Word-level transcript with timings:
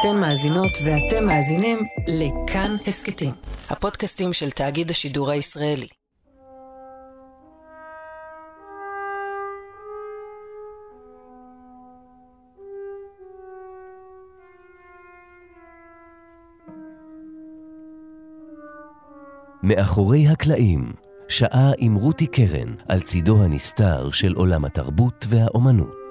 אתן 0.00 0.16
מאזינות 0.16 0.70
ואתם 0.84 1.26
מאזינים 1.26 1.78
לכאן 2.08 2.70
הסכתים, 2.86 3.30
הפודקאסטים 3.70 4.32
של 4.32 4.50
תאגיד 4.50 4.90
השידור 4.90 5.30
הישראלי. 5.30 5.86
מאחורי 19.62 20.28
הקלעים, 20.28 20.92
שעה 21.28 21.70
עם 21.78 21.94
רותי 21.94 22.26
קרן 22.26 22.74
על 22.88 23.00
צידו 23.00 23.42
הנסתר 23.42 24.10
של 24.10 24.32
עולם 24.32 24.64
התרבות 24.64 25.24
והאומנות. 25.28 26.07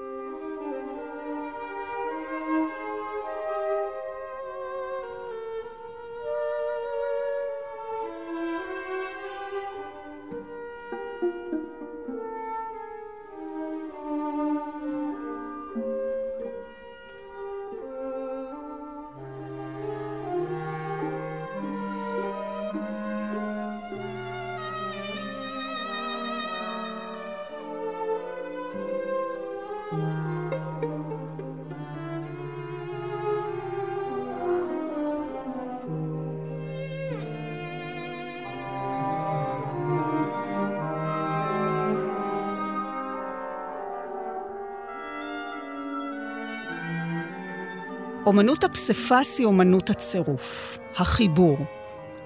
אומנות 48.37 48.63
הפסיפס 48.63 49.39
היא 49.39 49.45
אומנות 49.45 49.89
הצירוף, 49.89 50.77
החיבור. 50.95 51.57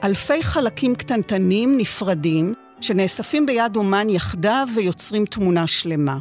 אלפי 0.04 0.44
חלקים 0.44 0.96
קטנטנים 0.96 1.78
נפרדים 1.78 2.54
שנאספים 2.82 3.46
ביד 3.46 3.76
אומן 3.76 4.10
יחדיו 4.10 4.68
ויוצרים 4.76 5.26
תמונה 5.26 5.68
שלמה. 5.68 6.18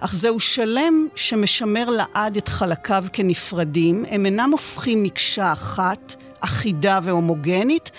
אך 0.00 0.14
זהו 0.14 0.40
שלם 0.40 1.06
שמשמר 1.14 1.90
לעד 1.90 2.36
את 2.36 2.48
חלקיו 2.48 3.04
כנפרדים, 3.12 4.04
הם 4.08 4.26
אינם 4.26 4.50
הופכים 4.52 5.02
מקשה 5.02 5.52
אחת, 5.52 6.14
אחידה 6.40 7.00
והומוגנית, 7.02 7.90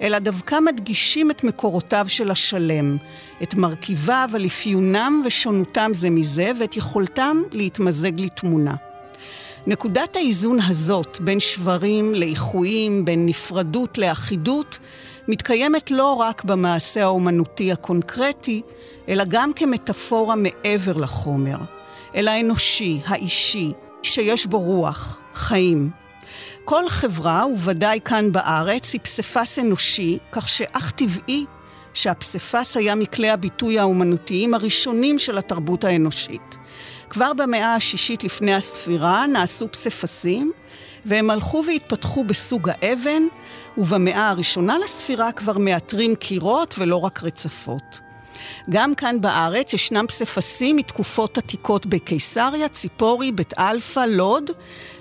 אלא 0.00 0.18
דווקא 0.18 0.58
מדגישים 0.64 1.30
את 1.30 1.44
מקורותיו 1.44 2.04
של 2.08 2.30
השלם, 2.30 2.96
את 3.42 3.54
מרכיביו 3.54 4.30
על 4.34 4.46
אפיונם 4.46 5.22
ושונותם 5.26 5.90
זה 5.94 6.10
מזה, 6.10 6.52
ואת 6.60 6.76
יכולתם 6.76 7.36
להתמזג 7.52 8.20
לתמונה. 8.20 8.87
נקודת 9.68 10.16
האיזון 10.16 10.58
הזאת 10.68 11.18
בין 11.20 11.40
שברים 11.40 12.14
לאיחויים, 12.14 13.04
בין 13.04 13.26
נפרדות 13.26 13.98
לאחידות, 13.98 14.78
מתקיימת 15.28 15.90
לא 15.90 16.12
רק 16.12 16.44
במעשה 16.44 17.04
האומנותי 17.04 17.72
הקונקרטי, 17.72 18.62
אלא 19.08 19.24
גם 19.28 19.52
כמטאפורה 19.52 20.36
מעבר 20.36 20.96
לחומר, 20.96 21.56
אל 22.14 22.28
האנושי, 22.28 23.00
האישי, 23.06 23.72
שיש 24.02 24.46
בו 24.46 24.58
רוח, 24.60 25.18
חיים. 25.34 25.90
כל 26.64 26.88
חברה, 26.88 27.44
וודאי 27.46 28.00
כאן 28.04 28.32
בארץ, 28.32 28.92
היא 28.92 29.00
פסיפס 29.00 29.58
אנושי, 29.58 30.18
כך 30.32 30.48
שאך 30.48 30.90
טבעי 30.90 31.44
שהפסיפס 31.94 32.76
היה 32.76 32.94
מכלי 32.94 33.30
הביטוי 33.30 33.78
האומנותיים 33.78 34.54
הראשונים 34.54 35.18
של 35.18 35.38
התרבות 35.38 35.84
האנושית. 35.84 36.58
כבר 37.10 37.32
במאה 37.32 37.74
השישית 37.74 38.24
לפני 38.24 38.54
הספירה 38.54 39.26
נעשו 39.26 39.72
פסיפסים, 39.72 40.52
והם 41.04 41.30
הלכו 41.30 41.64
והתפתחו 41.66 42.24
בסוג 42.24 42.68
האבן, 42.72 43.22
ובמאה 43.78 44.28
הראשונה 44.28 44.78
לספירה 44.84 45.32
כבר 45.32 45.58
מאתרים 45.58 46.16
קירות 46.16 46.74
ולא 46.78 46.96
רק 46.96 47.22
רצפות. 47.22 48.00
גם 48.70 48.94
כאן 48.94 49.20
בארץ 49.20 49.72
ישנם 49.72 50.04
פסיפסים 50.08 50.76
מתקופות 50.76 51.38
עתיקות 51.38 51.86
בקיסריה, 51.86 52.68
ציפורי, 52.68 53.32
בית 53.32 53.58
אלפא, 53.58 54.00
לוד. 54.00 54.50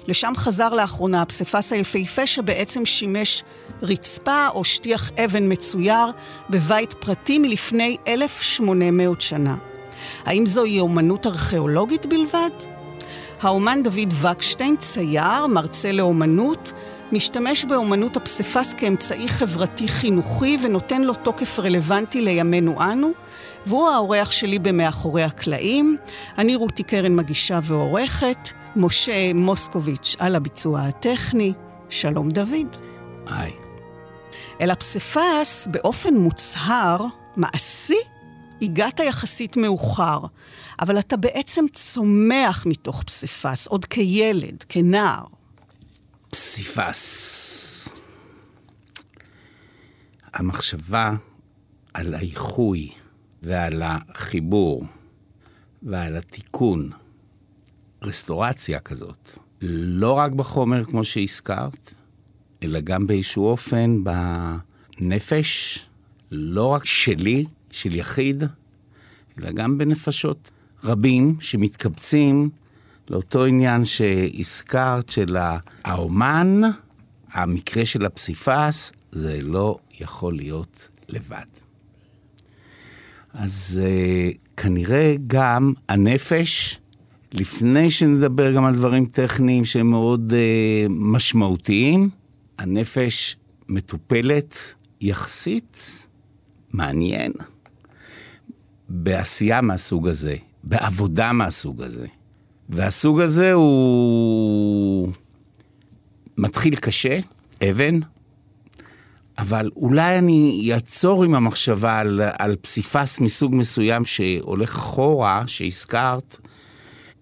לשם 0.08 0.34
חזר 0.36 0.70
לאחרונה 0.70 1.22
הפסיפס 1.22 1.74
היפהפה 1.74 2.28
שבעצם 2.28 2.86
שימש 2.86 3.44
רצפה 3.82 4.48
או 4.48 4.64
שטיח 4.64 5.12
אבן 5.26 5.52
מצויר 5.52 6.06
בבית 6.50 6.94
פרטי 6.94 7.40
מלפני 7.40 7.98
1,800 8.08 9.22
שנה. 9.22 9.56
האם 10.28 10.46
זוהי 10.46 10.80
אומנות 10.80 11.26
ארכיאולוגית 11.26 12.06
בלבד? 12.06 12.50
האומן 13.42 13.84
דוד 13.84 14.14
וקשטיין, 14.22 14.76
צייר, 14.78 15.48
מרצה 15.48 15.92
לאומנות, 15.92 16.72
משתמש 17.12 17.66
באומנות 17.66 18.18
הפסיפס 18.18 18.74
כאמצעי 18.74 19.28
חברתי 19.28 19.88
חינוכי 19.88 20.58
ונותן 20.64 21.02
לו 21.02 21.14
תוקף 21.14 21.60
רלוונטי 21.60 22.22
לימינו 22.22 22.82
אנו, 22.82 23.12
והוא 23.66 23.90
האורח 23.90 24.32
שלי 24.32 24.60
במאחורי 24.60 25.24
הקלעים. 25.24 25.98
אני 26.38 26.56
רותי 26.56 26.84
קרן 26.84 27.16
מגישה 27.16 27.60
ועורכת, 27.64 28.50
משה 28.76 29.34
מוסקוביץ' 29.34 30.16
על 30.20 30.36
הביצוע 30.36 30.82
הטכני. 30.82 31.54
שלום 31.90 32.30
דוד. 32.30 32.78
היי. 33.28 33.52
אל 34.62 34.72
הפסיפס 34.72 35.68
באופן 35.72 36.14
מוצהר, 36.14 37.06
מעשי, 37.36 38.17
הגעת 38.62 39.00
יחסית 39.00 39.58
מאוחר, 39.58 40.20
אבל 40.82 41.00
אתה 41.00 41.18
בעצם 41.18 41.66
צומח 41.74 42.66
מתוך 42.66 43.04
פסיפס, 43.04 43.68
עוד 43.68 43.86
כילד, 43.86 44.64
כנער. 44.70 45.26
פסיפס. 46.30 47.90
המחשבה 50.34 51.14
על 51.94 52.14
האיחוי 52.14 52.90
ועל 53.44 53.82
החיבור 53.86 54.86
ועל 55.84 56.18
התיקון, 56.18 56.90
רסטורציה 58.02 58.80
כזאת, 58.80 59.30
לא 59.62 60.14
רק 60.14 60.32
בחומר 60.32 60.84
כמו 60.84 61.04
שהזכרת, 61.04 61.94
אלא 62.64 62.80
גם 62.80 63.08
באיזשהו 63.08 63.46
אופן 63.46 64.04
בנפש, 65.00 65.80
לא 66.32 66.68
רק 66.68 66.86
שלי, 66.86 67.46
של 67.78 67.96
יחיד, 67.96 68.44
אלא 69.40 69.52
גם 69.52 69.78
בנפשות 69.78 70.52
רבים 70.84 71.36
שמתקבצים 71.40 72.50
לאותו 73.10 73.46
עניין 73.46 73.86
שהזכרת 73.86 75.10
של 75.10 75.38
האומן, 75.84 76.62
המקרה 77.32 77.86
של 77.86 78.06
הפסיפס, 78.06 78.92
זה 79.12 79.42
לא 79.42 79.78
יכול 80.00 80.36
להיות 80.36 80.90
לבד. 81.10 81.46
אז 83.34 83.82
uh, 83.84 84.38
כנראה 84.58 85.16
גם 85.28 85.74
הנפש, 85.90 86.80
לפני 87.32 87.92
שנדבר 87.92 88.54
גם 88.54 88.66
על 88.66 88.76
דברים 88.76 89.06
טכניים 89.06 89.66
שהם 89.66 89.90
מאוד 89.90 90.32
uh, 90.32 90.36
משמעותיים, 90.90 92.10
הנפש 92.58 93.36
מטופלת 93.70 94.74
יחסית 95.02 96.08
מעניין. 96.74 97.34
בעשייה 98.90 99.62
מהסוג 99.62 100.08
הזה, 100.08 100.36
בעבודה 100.64 101.32
מהסוג 101.32 101.82
הזה. 101.82 102.08
והסוג 102.70 103.20
הזה 103.20 103.54
הוא 103.54 105.12
מתחיל 106.38 106.76
קשה, 106.76 107.20
אבן, 107.70 108.00
אבל 109.38 109.70
אולי 109.76 110.18
אני 110.18 110.70
אעצור 110.74 111.24
עם 111.24 111.36
המחשבה 111.36 112.00
על, 112.00 112.22
על 112.40 112.56
פסיפס 112.62 113.20
מסוג 113.20 113.56
מסוים 113.56 114.06
שהולך 114.06 114.76
אחורה, 114.76 115.44
שהזכרת, 115.48 116.38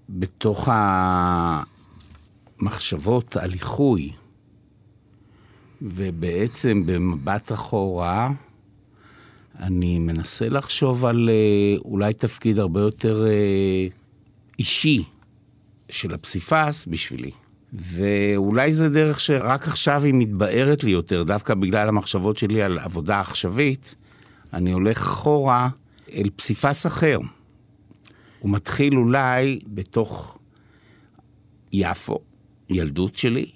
בתוך 0.09 0.69
המחשבות 2.61 3.37
על 3.37 3.53
איחוי. 3.53 4.11
ובעצם 5.81 6.83
במבט 6.85 7.51
אחורה, 7.51 8.29
אני 9.59 9.99
מנסה 9.99 10.49
לחשוב 10.49 11.05
על 11.05 11.29
אה, 11.29 11.77
אולי 11.85 12.13
תפקיד 12.13 12.59
הרבה 12.59 12.81
יותר 12.81 13.25
אה, 13.27 13.87
אישי 14.59 15.03
של 15.89 16.13
הפסיפס 16.13 16.87
בשבילי. 16.87 17.31
ואולי 17.73 18.73
זה 18.73 18.89
דרך 18.89 19.19
שרק 19.19 19.67
עכשיו 19.67 20.03
היא 20.03 20.13
מתבארת 20.13 20.83
לי 20.83 20.91
יותר, 20.91 21.23
דווקא 21.23 21.53
בגלל 21.53 21.87
המחשבות 21.87 22.37
שלי 22.37 22.61
על 22.61 22.79
עבודה 22.79 23.19
עכשווית, 23.19 23.95
אני 24.53 24.71
הולך 24.71 25.01
אחורה 25.01 25.69
אל 26.13 26.29
פסיפס 26.35 26.85
אחר. 26.85 27.17
הוא 28.39 28.51
מתחיל 28.51 28.97
אולי 28.97 29.59
בתוך 29.67 30.37
יפו, 31.73 32.19
ילדות 32.69 33.15
שלי, 33.15 33.49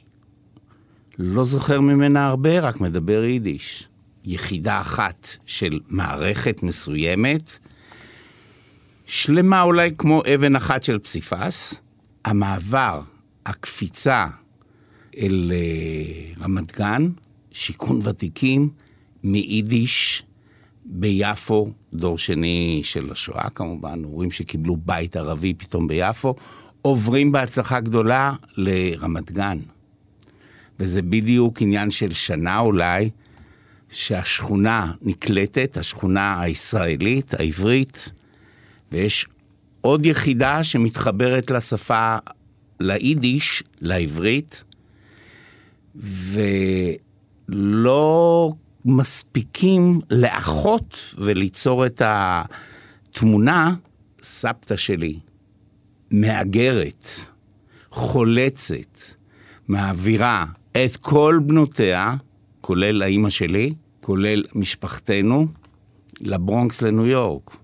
לא 1.19 1.44
זוכר 1.44 1.81
ממנה 1.81 2.28
הרבה, 2.28 2.60
רק 2.60 2.81
מדבר 2.81 3.24
יידיש. 3.24 3.88
יחידה 4.29 4.81
אחת 4.81 5.27
של 5.45 5.79
מערכת 5.87 6.63
מסוימת, 6.63 7.59
שלמה 9.05 9.61
אולי 9.61 9.89
כמו 9.97 10.21
אבן 10.35 10.55
אחת 10.55 10.83
של 10.83 10.99
פסיפס, 10.99 11.73
המעבר, 12.25 13.01
הקפיצה 13.45 14.27
אל 15.17 15.51
uh, 15.51 16.43
רמת 16.43 16.77
גן, 16.77 17.09
שיכון 17.51 17.99
ותיקים, 18.03 18.69
מיידיש 19.23 20.23
ביפו, 20.85 21.71
דור 21.93 22.17
שני 22.17 22.81
של 22.83 23.11
השואה 23.11 23.49
כמובן, 23.49 24.03
הורים 24.03 24.31
שקיבלו 24.31 24.77
בית 24.85 25.15
ערבי 25.15 25.53
פתאום 25.53 25.87
ביפו, 25.87 26.35
עוברים 26.81 27.31
בהצלחה 27.31 27.79
גדולה 27.79 28.33
לרמת 28.57 29.31
גן. 29.31 29.57
וזה 30.79 31.01
בדיוק 31.01 31.61
עניין 31.61 31.91
של 31.91 32.13
שנה 32.13 32.59
אולי, 32.59 33.09
שהשכונה 33.89 34.91
נקלטת, 35.01 35.77
השכונה 35.77 36.41
הישראלית, 36.41 37.33
העברית, 37.33 38.12
ויש 38.91 39.27
עוד 39.81 40.06
יחידה 40.06 40.63
שמתחברת 40.63 41.51
לשפה, 41.51 42.18
ליידיש, 42.80 43.63
לעברית, 43.81 44.63
ולא 47.50 48.53
מספיקים 48.86 50.00
לאחות 50.12 51.15
וליצור 51.18 51.86
את 51.86 52.01
התמונה, 52.06 53.75
סבתא 54.21 54.75
שלי, 54.75 55.19
מהגרת, 56.12 57.06
חולצת, 57.89 58.97
מעבירה 59.68 60.45
את 60.71 60.97
כל 60.97 61.39
בנותיה, 61.45 62.15
כולל 62.69 63.01
האימא 63.01 63.30
שלי, 63.30 63.74
כולל 64.01 64.44
משפחתנו, 64.56 65.48
לברונקס 66.21 66.81
לניו 66.81 67.06
יורק. 67.06 67.57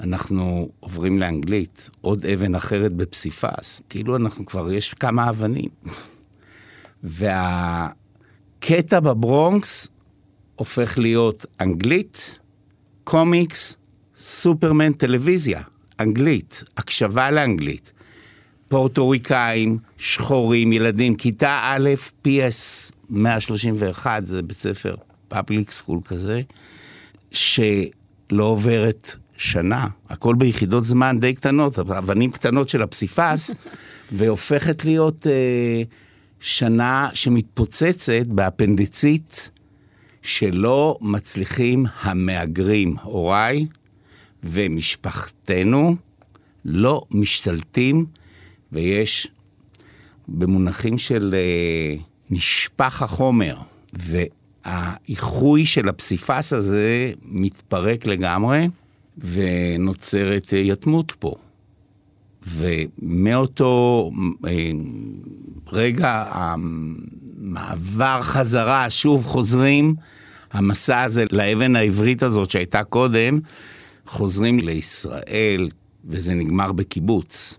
אנחנו 0.00 0.68
עוברים 0.80 1.18
לאנגלית, 1.18 1.90
עוד 2.00 2.26
אבן 2.26 2.54
אחרת 2.54 2.92
בפסיפס, 2.92 3.82
כאילו 3.90 4.16
אנחנו 4.16 4.46
כבר, 4.46 4.72
יש 4.72 4.94
כמה 4.94 5.30
אבנים. 5.30 5.68
והקטע 7.18 9.00
בברונקס 9.00 9.88
הופך 10.56 10.98
להיות 10.98 11.46
אנגלית, 11.60 12.38
קומיקס, 13.04 13.76
סופרמן, 14.18 14.92
טלוויזיה, 14.92 15.62
אנגלית, 16.00 16.64
הקשבה 16.76 17.30
לאנגלית. 17.30 17.92
פורטוריקאים, 18.68 19.78
שחורים, 19.98 20.72
ילדים, 20.72 21.16
כיתה 21.16 21.60
א', 21.62 21.90
PS 22.26 22.92
131, 23.12 24.26
זה 24.26 24.42
בית 24.42 24.58
ספר 24.58 24.94
public 25.28 25.70
school 25.70 25.98
כזה, 26.04 26.42
שלא 27.30 28.44
עוברת 28.44 29.16
שנה, 29.36 29.86
הכל 30.08 30.34
ביחידות 30.34 30.84
זמן 30.84 31.18
די 31.20 31.34
קטנות, 31.34 31.78
אבנים 31.78 32.30
קטנות 32.30 32.68
של 32.68 32.82
הפסיפס, 32.82 33.50
והופכת 34.12 34.84
להיות 34.84 35.26
אה, 35.26 35.82
שנה 36.40 37.08
שמתפוצצת 37.14 38.26
באפנדיצית 38.26 39.50
שלא 40.22 40.98
מצליחים 41.00 41.86
המהגרים, 42.00 42.96
הוריי 43.02 43.66
ומשפחתנו, 44.44 45.96
לא 46.64 47.02
משתלטים, 47.10 48.06
ויש 48.72 49.28
במונחים 50.28 50.98
של 50.98 51.34
אה, 51.38 51.96
נשפך 52.32 53.02
החומר, 53.02 53.56
והאיחוי 53.92 55.66
של 55.66 55.88
הפסיפס 55.88 56.52
הזה 56.52 57.12
מתפרק 57.24 58.06
לגמרי, 58.06 58.68
ונוצרת 59.18 60.54
אה, 60.54 60.58
יתמות 60.58 61.12
פה. 61.18 61.34
ומאותו 62.46 64.10
אה, 64.46 64.70
רגע 65.72 66.24
המעבר 66.30 68.22
חזרה, 68.22 68.90
שוב 68.90 69.26
חוזרים, 69.26 69.94
המסע 70.52 71.02
הזה 71.02 71.24
לאבן 71.32 71.76
העברית 71.76 72.22
הזאת 72.22 72.50
שהייתה 72.50 72.84
קודם, 72.84 73.40
חוזרים 74.06 74.58
לישראל, 74.58 75.68
וזה 76.04 76.34
נגמר 76.34 76.72
בקיבוץ. 76.72 77.58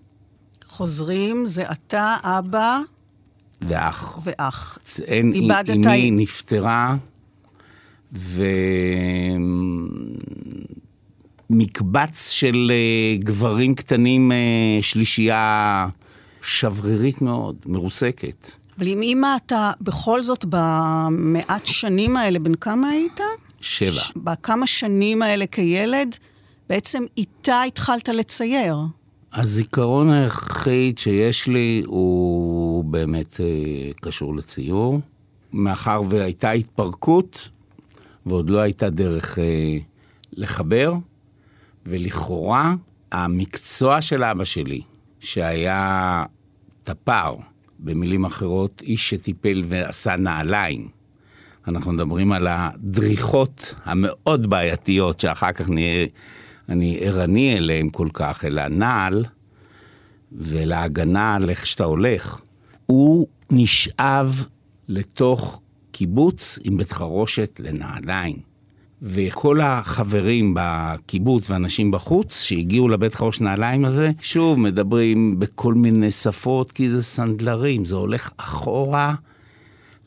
חוזרים, 0.67 1.45
זה 1.45 1.63
אתה, 1.71 2.15
אבא 2.23 2.79
ואח. 3.67 4.19
ואח. 4.23 4.77
אין, 5.05 5.33
איבדת... 5.33 5.69
אמי 5.69 6.11
נפטרה, 6.11 6.95
ומקבץ 11.49 12.29
של 12.29 12.71
אה, 12.71 13.17
גברים 13.19 13.75
קטנים, 13.75 14.31
אה, 14.31 14.37
שלישייה 14.81 15.87
שברירית 16.41 17.21
מאוד, 17.21 17.55
מרוסקת. 17.65 18.51
אבל 18.77 18.87
עם 18.87 19.01
אימא 19.01 19.37
אתה 19.45 19.71
בכל 19.81 20.23
זאת 20.23 20.45
במעט 20.49 21.65
שנים 21.65 22.17
האלה, 22.17 22.39
בן 22.39 22.55
כמה 22.55 22.87
היית? 22.87 23.19
שבע. 23.61 24.01
בכמה 24.15 24.67
שנים 24.67 25.21
האלה 25.21 25.45
כילד, 25.47 26.15
בעצם 26.69 27.03
איתה 27.17 27.61
התחלת 27.61 28.09
לצייר. 28.09 28.75
הזיכרון 29.33 30.11
היחיד 30.11 30.97
שיש 30.97 31.47
לי 31.47 31.83
הוא 31.85 32.83
באמת 32.85 33.39
אה, 33.39 33.91
קשור 34.01 34.35
לציור. 34.35 35.01
מאחר 35.53 36.01
והייתה 36.09 36.51
התפרקות, 36.51 37.49
ועוד 38.25 38.49
לא 38.49 38.59
הייתה 38.59 38.89
דרך 38.89 39.39
אה, 39.39 39.77
לחבר, 40.33 40.93
ולכאורה 41.85 42.73
המקצוע 43.11 44.01
של 44.01 44.23
אבא 44.23 44.43
שלי, 44.43 44.81
שהיה 45.19 46.23
טפר, 46.83 47.35
במילים 47.79 48.25
אחרות, 48.25 48.81
איש 48.85 49.09
שטיפל 49.09 49.63
ועשה 49.65 50.15
נעליים. 50.15 50.87
אנחנו 51.67 51.91
מדברים 51.91 52.31
על 52.31 52.47
הדריכות 52.49 53.75
המאוד 53.85 54.49
בעייתיות, 54.49 55.19
שאחר 55.19 55.51
כך 55.51 55.69
נהיה, 55.69 56.07
אני 56.69 56.97
ערני 57.01 57.57
אליהן 57.57 57.89
כל 57.91 58.07
כך, 58.13 58.45
אל 58.45 58.59
הנעל 58.59 59.25
ולהגנה 60.31 61.35
על 61.35 61.49
איך 61.49 61.65
שאתה 61.65 61.83
הולך. 61.83 62.41
הוא 62.85 63.27
נשאב 63.51 64.45
לתוך 64.89 65.61
קיבוץ 65.91 66.59
עם 66.63 66.77
בית 66.77 66.91
חרושת 66.91 67.59
לנעליים. 67.63 68.53
וכל 69.05 69.61
החברים 69.61 70.53
בקיבוץ 70.57 71.49
ואנשים 71.49 71.91
בחוץ 71.91 72.41
שהגיעו 72.41 72.87
לבית 72.87 73.15
חרוש 73.15 73.41
נעליים 73.41 73.85
הזה, 73.85 74.11
שוב 74.19 74.59
מדברים 74.59 75.39
בכל 75.39 75.73
מיני 75.73 76.11
שפות, 76.11 76.71
כי 76.71 76.89
זה 76.89 77.03
סנדלרים, 77.03 77.85
זה 77.85 77.95
הולך 77.95 78.29
אחורה 78.37 79.15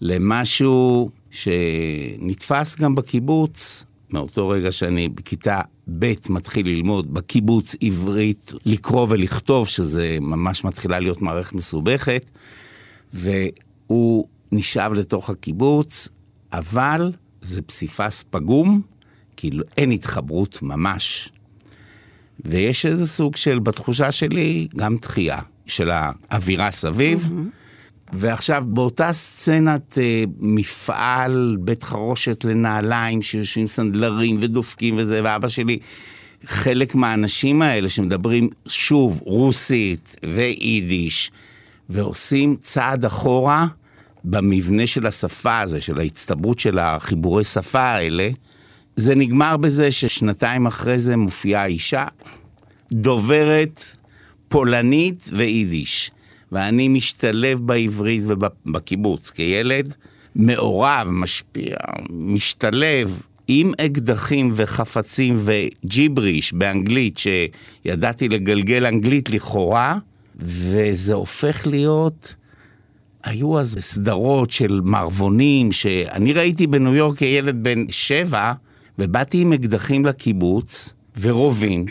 למשהו 0.01 1.11
שנתפס 1.31 2.77
גם 2.77 2.95
בקיבוץ, 2.95 3.85
מאותו 4.11 4.49
רגע 4.49 4.73
שאני 4.73 5.09
בכיתה 5.09 5.61
ב' 5.99 6.13
מתחיל 6.29 6.67
ללמוד 6.67 7.15
בקיבוץ 7.15 7.75
עברית, 7.81 8.53
לקרוא 8.67 9.07
ולכתוב, 9.11 9.69
שזה 9.69 10.19
ממש 10.21 10.65
מתחילה 10.65 10.99
להיות 10.99 11.23
מערכת 11.23 11.53
מסובכת, 11.53 12.31
והוא 13.15 14.29
נשאב 14.53 14.93
לתוך 14.93 15.31
הקיבוץ, 15.31 16.09
אבל 16.53 17.13
זה 17.43 17.63
פסיפס 17.63 18.25
פגום, 18.31 18.81
כאילו 19.37 19.65
אין 19.77 19.91
התחברות 19.91 20.59
ממש. 20.63 21.33
ויש 22.45 22.87
איזה 22.87 23.07
סוג 23.07 23.37
של, 23.37 23.59
בתחושה 23.59 24.13
שלי, 24.13 24.69
גם 24.77 24.97
דחייה 24.97 25.41
של 25.67 25.91
האווירה 25.93 26.71
סביב. 26.71 27.29
Mm-hmm. 27.29 27.66
ועכשיו, 28.13 28.65
באותה 28.67 29.13
סצנת 29.13 29.99
אה, 30.01 30.25
מפעל 30.41 31.57
בית 31.61 31.83
חרושת 31.83 32.45
לנעליים, 32.45 33.23
שיושבים 33.23 33.67
סנדלרים 33.67 34.39
ודופקים 34.41 34.95
וזה, 34.99 35.21
ואבא 35.25 35.49
שלי, 35.49 35.79
חלק 36.45 36.95
מהאנשים 36.95 37.63
האלה 37.63 37.89
שמדברים 37.89 38.49
שוב 38.67 39.21
רוסית 39.25 40.17
ויידיש, 40.23 41.31
ועושים 41.89 42.57
צעד 42.61 43.05
אחורה 43.05 43.67
במבנה 44.25 44.87
של 44.87 45.07
השפה 45.07 45.59
הזה, 45.59 45.81
של 45.81 46.01
ההצטברות 46.01 46.59
של 46.59 46.79
החיבורי 46.79 47.45
שפה 47.45 47.81
האלה, 47.81 48.29
זה 48.97 49.15
נגמר 49.15 49.57
בזה 49.57 49.91
ששנתיים 49.91 50.67
אחרי 50.67 50.99
זה 50.99 51.17
מופיעה 51.17 51.67
אישה, 51.67 52.07
דוברת 52.93 53.85
פולנית 54.49 55.31
ויידיש. 55.33 56.11
ואני 56.53 56.89
משתלב 56.89 57.61
בעברית 57.61 58.23
ובקיבוץ 58.27 59.31
כילד, 59.31 59.95
מעורב, 60.37 61.09
משפיע, 61.11 61.77
משתלב 62.11 63.23
עם 63.49 63.73
אקדחים 63.81 64.51
וחפצים 64.55 65.37
וג'יבריש 65.39 66.53
באנגלית, 66.53 67.19
שידעתי 67.19 68.29
לגלגל 68.29 68.87
אנגלית 68.87 69.31
לכאורה, 69.31 69.99
וזה 70.37 71.15
הופך 71.15 71.67
להיות 71.67 72.35
היו 73.25 73.59
אז 73.61 73.77
סדרות 73.81 74.51
של 74.51 74.81
מערבונים, 74.85 75.73
שאני 75.73 76.33
ראיתי 76.33 76.67
בניו 76.67 76.95
יורק 76.95 77.19
כילד 77.19 77.63
בן 77.63 77.85
שבע, 77.89 78.53
ובאתי 78.99 79.41
עם 79.41 79.53
אקדחים 79.53 80.07
לקיבוץ 80.07 80.95
ורובים, 81.21 81.87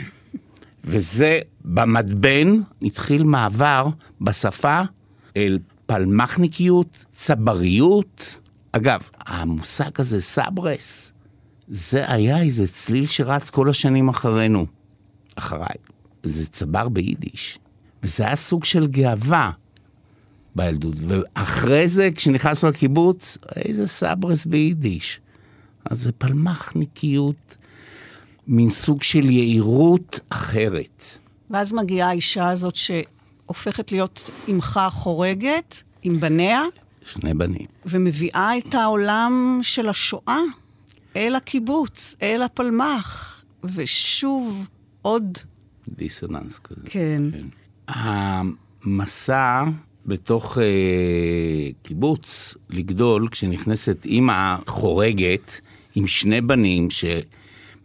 וזה, 0.86 1.40
במדבן 1.66 2.62
התחיל 2.82 3.24
מעבר 3.24 3.88
בשפה 4.22 4.82
אל 5.38 5.60
פלמחניקיות, 5.86 7.06
צבריות. 7.14 8.40
אגב, 8.72 9.10
המושג 9.20 9.90
הזה, 9.98 10.22
סברס, 10.22 11.12
זה 11.68 12.12
היה 12.12 12.42
איזה 12.42 12.68
צליל 12.68 13.08
שרץ 13.08 13.50
כל 13.50 13.70
השנים 13.70 14.10
אחרינו, 14.10 14.66
אחריי. 15.36 15.76
זה 16.24 16.48
צבר 16.48 16.90
ביידיש, 16.90 17.60
וזה 18.04 18.26
היה 18.26 18.36
סוג 18.36 18.66
של 18.66 18.88
גאווה 18.88 19.52
בילדות. 20.56 20.96
ואחרי 21.08 21.88
זה, 21.88 22.10
כשנכנסנו 22.16 22.70
לקיבוץ, 22.70 23.38
איזה 23.56 23.88
סברס 23.88 24.46
ביידיש. 24.46 25.20
אז 25.86 26.02
זה 26.02 26.12
פלמחניקיות, 26.12 27.56
מין 28.48 28.70
סוג 28.70 29.04
של 29.04 29.30
יהירות 29.30 30.20
אחרת. 30.30 31.04
ואז 31.50 31.74
מגיעה 31.74 32.10
האישה 32.10 32.50
הזאת 32.50 32.76
שהופכת 32.76 33.92
להיות 33.92 34.30
אמך 34.50 34.80
חורגת, 34.92 35.84
עם 36.04 36.20
בניה, 36.20 36.62
שני 37.06 37.34
בנים. 37.34 37.66
ומביאה 37.86 38.58
את 38.58 38.76
העולם 38.76 39.60
של 39.62 39.90
השואה 39.90 40.40
אל 41.16 41.36
הקיבוץ, 41.36 42.16
אל 42.22 42.42
הפלמ"ח, 42.42 43.44
ושוב 43.64 44.68
עוד, 45.02 45.38
דיסוננס 45.90 46.60
כזה. 46.60 46.82
כן. 46.86 47.22
המסע 47.88 49.64
בתוך 50.06 50.58
אה, 50.58 50.64
קיבוץ 51.84 52.58
לגדול, 52.70 53.28
כשנכנסת 53.32 54.06
אימא 54.06 54.56
חורגת 54.68 55.60
עם 55.96 56.08
שני 56.08 56.42
בנים 56.42 56.90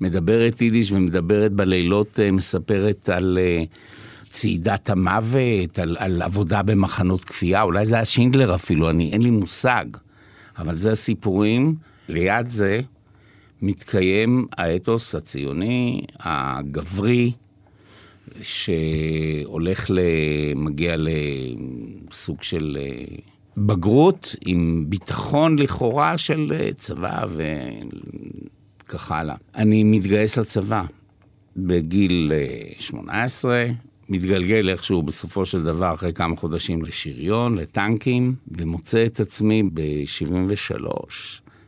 שמדברת 0.00 0.60
יידיש 0.60 0.92
ומדברת 0.92 1.52
בלילות, 1.52 2.20
אה, 2.20 2.30
מספרת 2.30 3.08
על 3.08 3.38
אה, 3.40 3.64
צעידת 4.30 4.90
המוות, 4.90 5.78
על, 5.78 5.96
על 5.98 6.22
עבודה 6.22 6.62
במחנות 6.62 7.24
כפייה, 7.24 7.62
אולי 7.62 7.86
זה 7.86 7.94
היה 7.94 8.04
שינדלר 8.04 8.54
אפילו, 8.54 8.90
אני, 8.90 9.12
אין 9.12 9.22
לי 9.22 9.30
מושג. 9.30 9.84
אבל 10.58 10.74
זה 10.74 10.92
הסיפורים. 10.92 11.74
ליד 12.08 12.48
זה 12.48 12.80
מתקיים 13.62 14.46
האתוס 14.58 15.14
הציוני, 15.14 16.02
הגברי, 16.18 17.32
שהולך. 18.42 19.90
מגיע 20.56 20.94
לסוג 20.98 22.42
של 22.42 22.78
אה, 22.80 23.04
בגרות 23.56 24.36
עם 24.46 24.84
ביטחון 24.88 25.58
לכאורה 25.58 26.18
של 26.18 26.52
צבא 26.74 27.24
וכך 28.90 29.12
הלאה. 29.12 29.34
אני 29.54 29.84
מתגייס 29.84 30.38
לצבא 30.38 30.82
בגיל 31.56 32.32
אה, 32.34 32.72
18, 32.78 33.66
מתגלגל 34.08 34.68
איכשהו 34.68 35.02
בסופו 35.02 35.46
של 35.46 35.62
דבר 35.62 35.94
אחרי 35.94 36.12
כמה 36.12 36.36
חודשים 36.36 36.82
לשריון, 36.82 37.54
לטנקים, 37.54 38.34
ומוצא 38.48 39.06
את 39.06 39.20
עצמי 39.20 39.62
ב-73, 39.74 40.86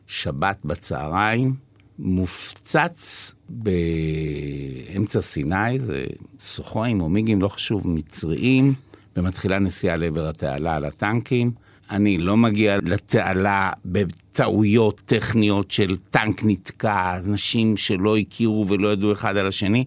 שבת 0.07 0.59
בצהריים, 0.65 1.55
מופצץ 1.99 3.35
באמצע 3.49 5.21
סיני, 5.21 5.79
זה 5.79 6.05
סוחויים 6.41 7.01
או 7.01 7.09
מיגים, 7.09 7.43
לא 7.43 7.49
חשוב, 7.49 7.89
מצריים, 7.89 8.75
ומתחילה 9.17 9.59
נסיעה 9.59 9.97
לעבר 9.97 10.29
התעלה 10.29 10.77
על 10.77 10.85
הטנקים. 10.85 11.51
אני 11.93 12.19
לא 12.19 12.37
מגיע 12.37 12.79
לתעלה 12.83 13.71
בטעויות 13.85 15.01
טכניות 15.07 15.71
של 15.71 15.97
טנק 16.11 16.41
נתקע, 16.45 17.17
אנשים 17.17 17.77
שלא 17.77 18.17
הכירו 18.17 18.69
ולא 18.69 18.93
ידעו 18.93 19.13
אחד 19.13 19.37
על 19.37 19.47
השני. 19.47 19.85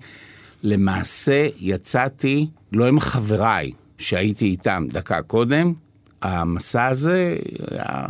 למעשה 0.63 1.47
יצאתי, 1.59 2.47
לא 2.71 2.87
עם 2.87 2.99
חבריי, 2.99 3.71
שהייתי 3.97 4.45
איתם 4.45 4.85
דקה 4.89 5.21
קודם, 5.21 5.73
המסע 6.21 6.85
הזה 6.85 7.37
היה 7.71 8.05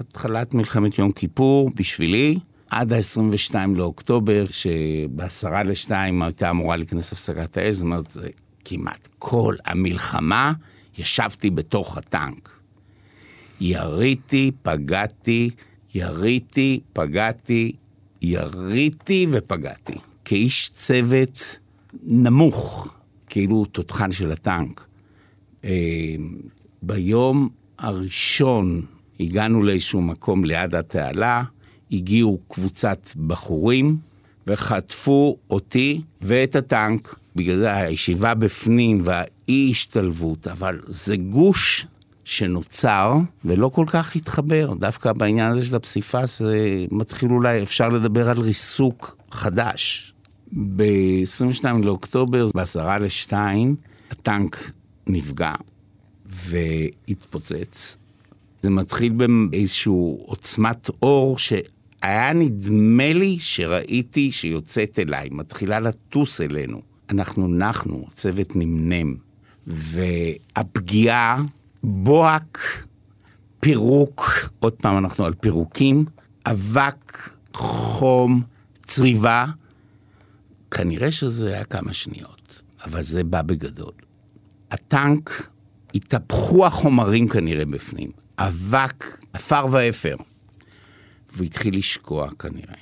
התחלת 0.00 0.54
מלחמת 0.54 0.98
יום 0.98 1.12
כיפור 1.12 1.70
בשבילי, 1.74 2.38
עד 2.70 2.92
ה-22 2.92 3.54
לאוקטובר, 3.76 4.44
שבעשרה 4.50 5.62
לשתיים 5.62 6.22
הייתה 6.22 6.50
אמורה 6.50 6.76
להיכנס 6.76 7.12
הפסקת 7.12 7.56
האש, 7.56 7.74
זאת 7.74 7.82
אומרת, 7.82 8.16
כמעט 8.64 9.08
כל 9.18 9.54
המלחמה, 9.64 10.52
ישבתי 10.98 11.50
בתוך 11.50 11.96
הטנק. 11.96 12.61
יריתי, 13.60 14.50
פגעתי, 14.62 15.50
יריתי, 15.94 16.80
פגעתי, 16.92 17.72
יריתי 18.22 19.26
ופגעתי. 19.30 19.94
כאיש 20.24 20.70
צוות 20.74 21.58
נמוך, 22.02 22.88
כאילו 23.28 23.64
תותחן 23.64 24.12
של 24.12 24.32
הטנק. 24.32 24.86
אה, 25.64 25.70
ביום 26.82 27.48
הראשון 27.78 28.82
הגענו 29.20 29.62
לאיזשהו 29.62 30.02
מקום 30.02 30.44
ליד 30.44 30.74
התעלה, 30.74 31.42
הגיעו 31.92 32.38
קבוצת 32.48 33.06
בחורים 33.26 33.96
וחטפו 34.46 35.36
אותי 35.50 36.00
ואת 36.20 36.56
הטנק. 36.56 37.14
בגלל 37.36 37.58
זה 37.58 37.74
הישיבה 37.74 38.34
בפנים 38.34 39.00
והאי-השתלבות, 39.04 40.46
אבל 40.46 40.80
זה 40.86 41.16
גוש 41.16 41.86
שנוצר 42.32 43.16
ולא 43.44 43.68
כל 43.68 43.84
כך 43.88 44.16
התחבר. 44.16 44.74
דווקא 44.78 45.12
בעניין 45.12 45.52
הזה 45.52 45.64
של 45.64 45.76
הפסיפס 45.76 46.38
זה 46.38 46.86
מתחיל 46.90 47.30
אולי, 47.30 47.62
אפשר 47.62 47.88
לדבר 47.88 48.28
על 48.28 48.40
ריסוק 48.40 49.16
חדש. 49.30 50.12
ב-22 50.52 51.64
לאוקטובר, 51.82 52.46
בעשרה 52.54 52.98
לשתיים, 52.98 53.76
הטנק 54.10 54.70
נפגע 55.06 55.54
והתפוצץ. 56.26 57.96
זה 58.62 58.70
מתחיל 58.70 59.12
באיזושהי 59.50 59.92
עוצמת 60.26 60.90
אור 61.02 61.38
שהיה 61.38 62.32
נדמה 62.32 63.12
לי 63.12 63.36
שראיתי 63.40 64.32
שיוצאת 64.32 64.98
אליי, 64.98 65.28
מתחילה 65.32 65.80
לטוס 65.80 66.40
אלינו. 66.40 66.82
אנחנו 67.10 67.48
נחנו, 67.48 68.04
הצוות 68.08 68.56
נמנם. 68.56 69.14
והפגיעה, 69.66 71.42
בוהק, 71.82 72.58
פירוק, 73.60 74.30
עוד 74.58 74.72
פעם 74.72 74.98
אנחנו 74.98 75.24
על 75.24 75.34
פירוקים, 75.34 76.04
אבק, 76.46 77.30
חום, 77.54 78.42
צריבה. 78.84 79.46
כנראה 80.70 81.10
שזה 81.10 81.48
היה 81.48 81.64
כמה 81.64 81.92
שניות, 81.92 82.62
אבל 82.84 83.02
זה 83.02 83.24
בא 83.24 83.42
בגדול. 83.42 83.92
הטנק, 84.70 85.50
התהפכו 85.94 86.66
החומרים 86.66 87.28
כנראה 87.28 87.64
בפנים. 87.64 88.10
אבק, 88.38 89.04
עפר 89.32 89.66
ואפר. 89.70 90.16
והוא 91.32 91.46
התחיל 91.46 91.76
לשקוע 91.76 92.30
כנראה. 92.38 92.74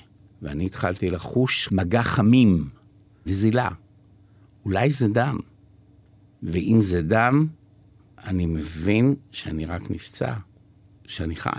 ואני 0.42 0.66
התחלתי 0.66 1.10
לחוש 1.10 1.72
מגע 1.72 2.02
חמים, 2.02 2.68
נזילה. 3.26 3.68
אולי 4.64 4.90
זה 4.90 5.08
דם. 5.08 5.38
ואם 6.42 6.80
זה 6.80 7.02
דם, 7.02 7.46
אני 8.26 8.46
מבין 8.46 9.14
שאני 9.32 9.66
רק 9.66 9.90
נפצע, 9.90 10.32
שאני 11.06 11.36
חי. 11.36 11.50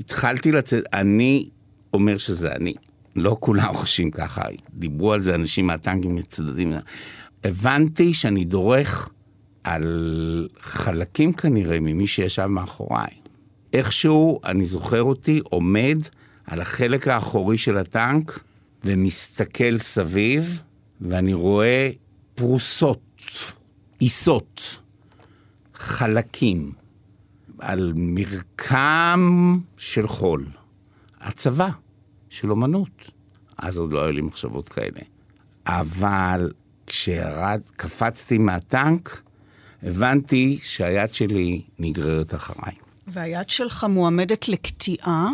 התחלתי 0.00 0.52
לצאת, 0.52 0.84
אני 0.92 1.48
אומר 1.92 2.18
שזה 2.18 2.52
אני. 2.52 2.74
לא 3.16 3.36
כולם 3.40 3.74
חושבים 3.74 4.10
ככה, 4.10 4.42
דיברו 4.74 5.12
על 5.12 5.20
זה 5.20 5.34
אנשים 5.34 5.66
מהטנקים 5.66 6.14
מצדדים. 6.14 6.72
הבנתי 7.44 8.14
שאני 8.14 8.44
דורך 8.44 9.08
על 9.64 10.48
חלקים 10.60 11.32
כנראה 11.32 11.80
ממי 11.80 12.06
שישב 12.06 12.46
מאחוריי. 12.46 13.10
איכשהו, 13.72 14.40
אני 14.44 14.64
זוכר 14.64 15.02
אותי 15.02 15.40
עומד 15.44 15.98
על 16.46 16.60
החלק 16.60 17.08
האחורי 17.08 17.58
של 17.58 17.78
הטנק 17.78 18.40
ומסתכל 18.84 19.78
סביב, 19.78 20.62
ואני 21.00 21.34
רואה 21.34 21.90
פרוסות, 22.34 23.02
עיסות, 23.98 24.80
חלקים, 25.78 26.72
על 27.58 27.92
מרקם 27.96 29.58
של 29.76 30.06
חול. 30.06 30.46
הצבא 31.20 31.68
של 32.28 32.50
אומנות. 32.50 33.10
אז 33.58 33.78
עוד 33.78 33.92
לא 33.92 34.02
היו 34.02 34.12
לי 34.12 34.20
מחשבות 34.20 34.68
כאלה. 34.68 35.00
אבל 35.66 36.52
כשירד, 36.86 37.60
קפצתי 37.76 38.38
מהטנק, 38.38 39.22
הבנתי 39.82 40.58
שהיד 40.62 41.14
שלי 41.14 41.62
נגררת 41.78 42.34
אחריי. 42.34 42.74
והיד 43.06 43.50
שלך 43.50 43.84
מועמדת 43.84 44.48
לקטיעה, 44.48 45.30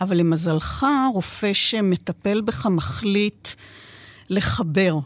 אבל 0.00 0.16
למזלך, 0.16 0.86
רופא 1.14 1.52
שמטפל 1.52 2.40
בך 2.40 2.66
מחליט 2.66 3.48
לחבר. 4.30 4.98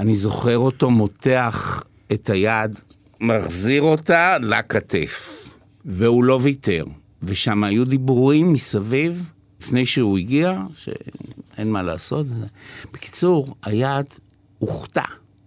אני 0.00 0.14
זוכר 0.14 0.58
אותו 0.58 0.90
מותח 0.90 1.82
את 2.12 2.30
היד, 2.30 2.78
מחזיר 3.20 3.82
אותה 3.82 4.38
לכתף. 4.38 5.46
והוא 5.84 6.24
לא 6.24 6.38
ויתר. 6.42 6.84
ושם 7.22 7.64
היו 7.64 7.84
דיבורים 7.84 8.52
מסביב, 8.52 9.30
לפני 9.60 9.86
שהוא 9.86 10.18
הגיע, 10.18 10.62
שאין 10.74 11.72
מה 11.72 11.82
לעשות. 11.82 12.26
בקיצור, 12.92 13.54
היד 13.62 14.06
הוחטא, 14.58 15.04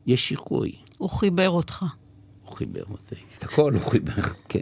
יש 0.08 0.28
שיקוי. 0.28 0.72
הוא 0.98 1.10
חיבר 1.10 1.50
אותך. 1.50 1.86
הוא 2.46 2.56
חיבר 2.56 2.84
אותי. 2.92 3.16
את 3.38 3.44
הכל 3.44 3.74
הוא 3.74 3.90
חיבר, 3.92 4.14
כן. 4.50 4.60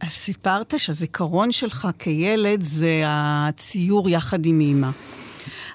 אז 0.00 0.12
סיפרת 0.12 0.74
שהזיכרון 0.78 1.52
שלך 1.52 1.88
כילד 1.98 2.62
זה 2.62 3.02
הציור 3.06 4.10
יחד 4.10 4.46
עם 4.46 4.60
אימא. 4.60 4.90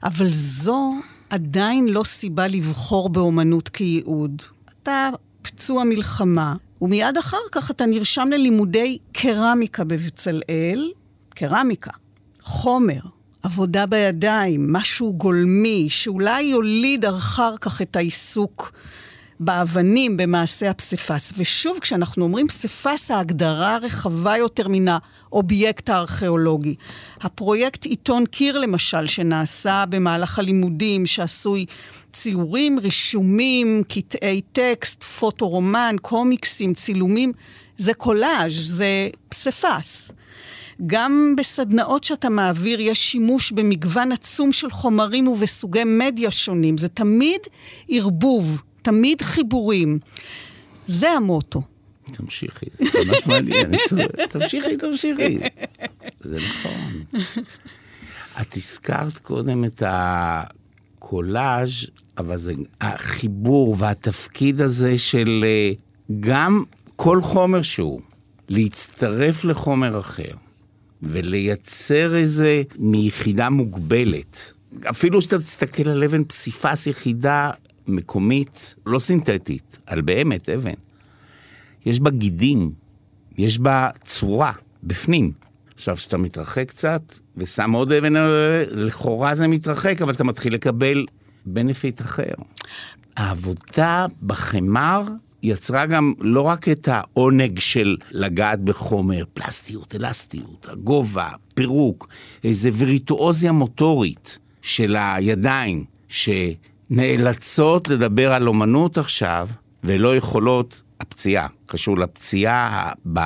אבל 0.04 0.30
זו 0.30 0.94
עדיין 1.30 1.88
לא 1.88 2.04
סיבה 2.04 2.48
לבחור 2.48 3.10
באומנות 3.10 3.70
כייעוד. 3.70 4.42
אתה 4.84 5.10
פצוע 5.44 5.84
מלחמה, 5.84 6.56
ומיד 6.82 7.18
אחר 7.18 7.38
כך 7.52 7.72
אתה 7.72 7.86
נרשם 7.86 8.30
ללימודי 8.32 8.98
קרמיקה 9.12 9.84
בבצלאל, 9.84 10.92
קרמיקה, 11.30 11.92
חומר, 12.42 13.00
עבודה 13.44 13.86
בידיים, 13.86 14.74
משהו 14.74 15.14
גולמי, 15.14 15.88
שאולי 15.90 16.42
יוליד 16.42 17.06
אחר 17.06 17.58
כך 17.62 17.82
את 17.82 17.96
העיסוק 17.96 18.72
באבנים, 19.40 20.18
במעשה 20.18 20.70
הפסיפס. 20.70 21.34
ושוב, 21.38 21.80
כשאנחנו 21.80 22.24
אומרים 22.24 22.48
פסיפס, 22.48 23.12
ההגדרה 23.12 23.78
רחבה 23.78 24.38
יותר 24.38 24.68
מן 24.68 24.86
האובייקט 24.88 25.90
הארכיאולוגי. 25.90 26.76
הפרויקט 27.22 27.86
עיתון 27.86 28.26
קיר, 28.26 28.58
למשל, 28.60 29.08
שנעשה 29.08 29.84
במהלך 29.90 30.40
הלימודים, 30.40 31.06
שעשוי 31.06 31.66
ציורים, 32.14 32.80
רישומים, 32.80 33.84
קטעי 33.90 34.42
טקסט, 34.42 35.04
פוטו-רומן, 35.04 35.96
קומיקסים, 36.02 36.74
צילומים, 36.74 37.32
זה 37.78 37.94
קולאז', 37.94 38.54
זה 38.54 39.10
פסיפס. 39.30 40.12
גם 40.86 41.34
בסדנאות 41.38 42.04
שאתה 42.04 42.30
מעביר 42.30 42.82
יש 42.82 43.12
שימוש 43.12 43.52
במגוון 43.52 44.12
עצום 44.12 44.52
של 44.52 44.72
חומרים 44.72 45.28
ובסוגי 45.28 45.84
מדיה 45.84 46.32
שונים. 46.32 46.78
זה 46.78 46.90
תמיד 46.90 47.40
ערבוב, 47.90 48.62
תמיד 48.84 49.22
חיבורים. 49.22 50.00
זה 50.88 51.12
המוטו. 51.12 51.62
תמשיכי, 52.12 52.66
זה 52.74 52.86
ממש 53.06 53.28
מעניין, 53.28 53.72
תמשיכי, 54.30 54.78
תמשיכי. 54.78 55.40
זה 56.22 56.40
נכון. 56.40 57.04
את 58.42 58.54
הזכרת 58.54 59.18
קודם 59.18 59.66
את 59.66 59.84
הקולאז', 59.86 61.86
אבל 62.18 62.38
זה 62.38 62.54
החיבור 62.82 63.76
והתפקיד 63.80 64.62
הזה 64.62 64.98
של 64.98 65.46
אה, 65.48 65.72
גם 66.20 66.64
כל 66.96 67.22
חומר 67.22 67.62
שהוא, 67.62 68.02
להצטרף 68.50 69.46
לחומר 69.46 70.00
אחר, 70.00 70.34
ולייצר 71.04 72.16
איזה 72.16 72.62
מיחידה 72.78 73.50
מוגבלת. 73.50 74.54
אפילו 74.90 75.22
שאתה 75.22 75.40
תסתכל 75.40 75.90
על 75.90 76.04
אבן 76.04 76.24
פסיפס 76.24 76.88
יחידה 76.88 77.52
מקומית, 77.88 78.76
לא 78.86 79.00
סינתטית, 79.00 79.78
על 79.86 80.02
באמת 80.02 80.50
אבן. 80.50 80.74
יש 81.86 82.00
בה 82.00 82.10
גידים, 82.10 82.72
יש 83.38 83.60
בה 83.60 83.90
צורה, 84.02 84.52
בפנים. 84.84 85.32
עכשיו, 85.76 85.96
כשאתה 85.96 86.18
מתרחק 86.18 86.70
קצת 86.70 87.02
ושם 87.38 87.72
עוד 87.72 87.92
אבן, 87.92 88.14
לכאורה 88.72 89.36
זה 89.36 89.48
מתרחק, 89.48 90.02
אבל 90.02 90.14
אתה 90.14 90.24
מתחיל 90.24 90.54
לקבל 90.54 91.06
בנפיט 91.46 92.02
אחר. 92.02 92.34
העבודה 93.18 94.06
בחמר 94.24 95.04
יצרה 95.44 95.86
גם 95.86 96.14
לא 96.20 96.42
רק 96.42 96.70
את 96.70 96.88
העונג 96.92 97.60
של 97.60 97.98
לגעת 98.12 98.60
בחומר, 98.60 99.24
פלסטיות, 99.34 99.96
אלסטיות, 99.96 100.68
הגובה, 100.70 101.30
פירוק, 101.56 102.08
איזה 102.44 102.70
וירטואוזיה 102.74 103.52
מוטורית 103.52 104.40
של 104.62 104.96
הידיים, 105.00 105.86
שנאלצות 106.90 107.88
לדבר 107.88 108.34
על 108.34 108.48
אומנות 108.48 108.98
עכשיו, 108.98 109.48
ולא 109.84 110.16
יכולות, 110.16 110.82
הפציעה, 111.00 111.48
קשור 111.66 111.98
לפציעה, 111.98 112.92
ב... 113.14 113.20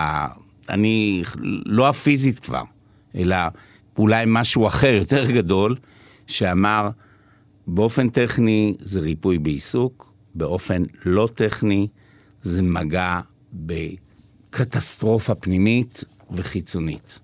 אני, 0.70 1.24
לא 1.66 1.90
הפיזית 1.90 2.40
כבר, 2.40 2.64
אלא 3.16 3.38
אולי 3.98 4.24
משהו 4.28 4.68
אחר, 4.68 4.88
יותר 4.88 5.32
גדול, 5.32 5.76
שאמר, 6.28 6.90
באופן 7.68 8.10
טכני 8.10 8.76
זה 8.80 9.00
ריפוי 9.00 9.38
בעיסוק, 9.38 10.14
באופן 10.36 10.84
לא 11.06 11.30
טכני 11.36 11.88
זה 12.42 12.62
מגע 12.62 13.20
בקטסטרופה 13.54 15.36
פנימית 15.36 16.04
וחיצונית. 16.32 17.20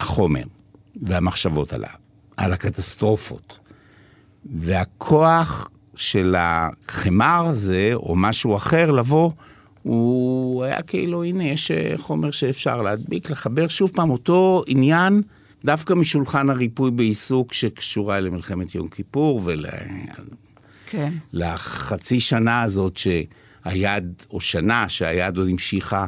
החומר 0.00 0.42
והמחשבות 1.02 1.72
עליו, 1.72 1.90
על 2.36 2.52
הקטסטרופות. 2.52 3.58
והכוח 4.54 5.70
של 5.96 6.34
החמר 6.38 7.46
הזה, 7.46 7.90
או 7.94 8.16
משהו 8.16 8.56
אחר, 8.56 8.90
לבוא, 8.90 9.30
הוא 9.82 10.64
היה 10.64 10.82
כאילו, 10.82 11.24
הנה, 11.24 11.44
יש 11.44 11.70
חומר 11.96 12.30
שאפשר 12.30 12.82
להדביק, 12.82 13.30
לחבר 13.30 13.68
שוב 13.68 13.90
פעם 13.94 14.10
אותו 14.10 14.64
עניין, 14.66 15.22
דווקא 15.64 15.94
משולחן 15.94 16.50
הריפוי 16.50 16.90
בעיסוק 16.90 17.52
שקשורה 17.52 18.20
למלחמת 18.20 18.74
יום 18.74 18.88
כיפור 18.88 19.40
ולחצי 21.32 22.14
כן. 22.14 22.20
שנה 22.20 22.62
הזאת 22.62 22.96
ש... 22.96 23.08
היד, 23.66 24.22
או 24.30 24.40
שנה 24.40 24.88
שהיד 24.88 25.36
עוד 25.36 25.48
המשיכה 25.48 26.06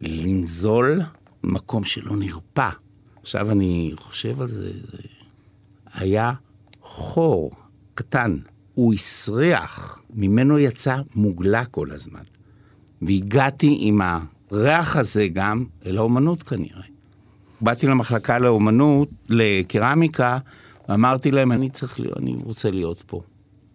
לנזול, 0.00 1.00
מקום 1.44 1.84
שלא 1.84 2.16
נרפא. 2.16 2.68
עכשיו 3.22 3.50
אני 3.50 3.92
חושב 3.96 4.40
על 4.40 4.48
זה, 4.48 4.72
זה 4.72 4.98
היה 5.94 6.32
חור 6.82 7.50
קטן, 8.02 8.36
הוא 8.74 8.94
הסריח, 8.94 9.98
ממנו 10.14 10.58
יצא 10.58 10.96
מוגלה 11.14 11.64
כל 11.64 11.90
הזמן. 11.90 12.22
והגעתי 13.02 13.76
עם 13.80 14.00
הריח 14.50 14.96
הזה 14.96 15.28
גם 15.32 15.64
אל 15.86 15.98
האומנות 15.98 16.42
כנראה. 16.42 16.82
באתי 17.60 17.86
למחלקה 17.86 18.38
לאומנות, 18.38 19.08
לקרמיקה, 19.28 20.38
ואמרתי 20.88 21.30
להם, 21.30 21.52
אני 21.52 21.70
צריך 21.70 22.00
להיות, 22.00 22.16
אני 22.18 22.36
רוצה 22.44 22.70
להיות 22.70 23.02
פה. 23.06 23.22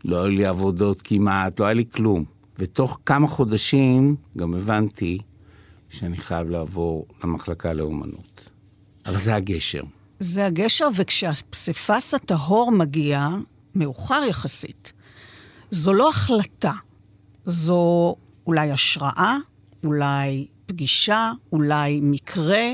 לא 0.06 0.24
היו 0.24 0.30
לי 0.30 0.46
עבודות 0.46 1.02
כמעט, 1.04 1.60
לא 1.60 1.66
היה 1.66 1.74
לי 1.74 1.86
כלום. 1.96 2.24
ותוך 2.60 2.98
כמה 3.06 3.28
חודשים 3.28 4.16
גם 4.38 4.54
הבנתי 4.54 5.18
שאני 5.90 6.18
חייב 6.18 6.50
לעבור 6.50 7.06
למחלקה 7.24 7.74
לאומנות. 7.74 8.50
אבל 9.06 9.18
זה 9.18 9.36
הגשר. 9.36 9.84
זה 10.20 10.46
הגשר, 10.46 10.88
וכשהפסיפס 10.96 12.14
הטהור 12.14 12.72
מגיע, 12.72 13.30
מאוחר 13.78 14.22
יחסית, 14.30 14.94
זו 15.72 15.94
לא 15.94 16.10
החלטה. 16.10 16.72
זו 17.46 18.16
אולי 18.48 18.72
השראה, 18.72 19.38
אולי 19.84 20.48
פגישה, 20.66 21.32
אולי 21.52 22.00
מקרה, 22.04 22.72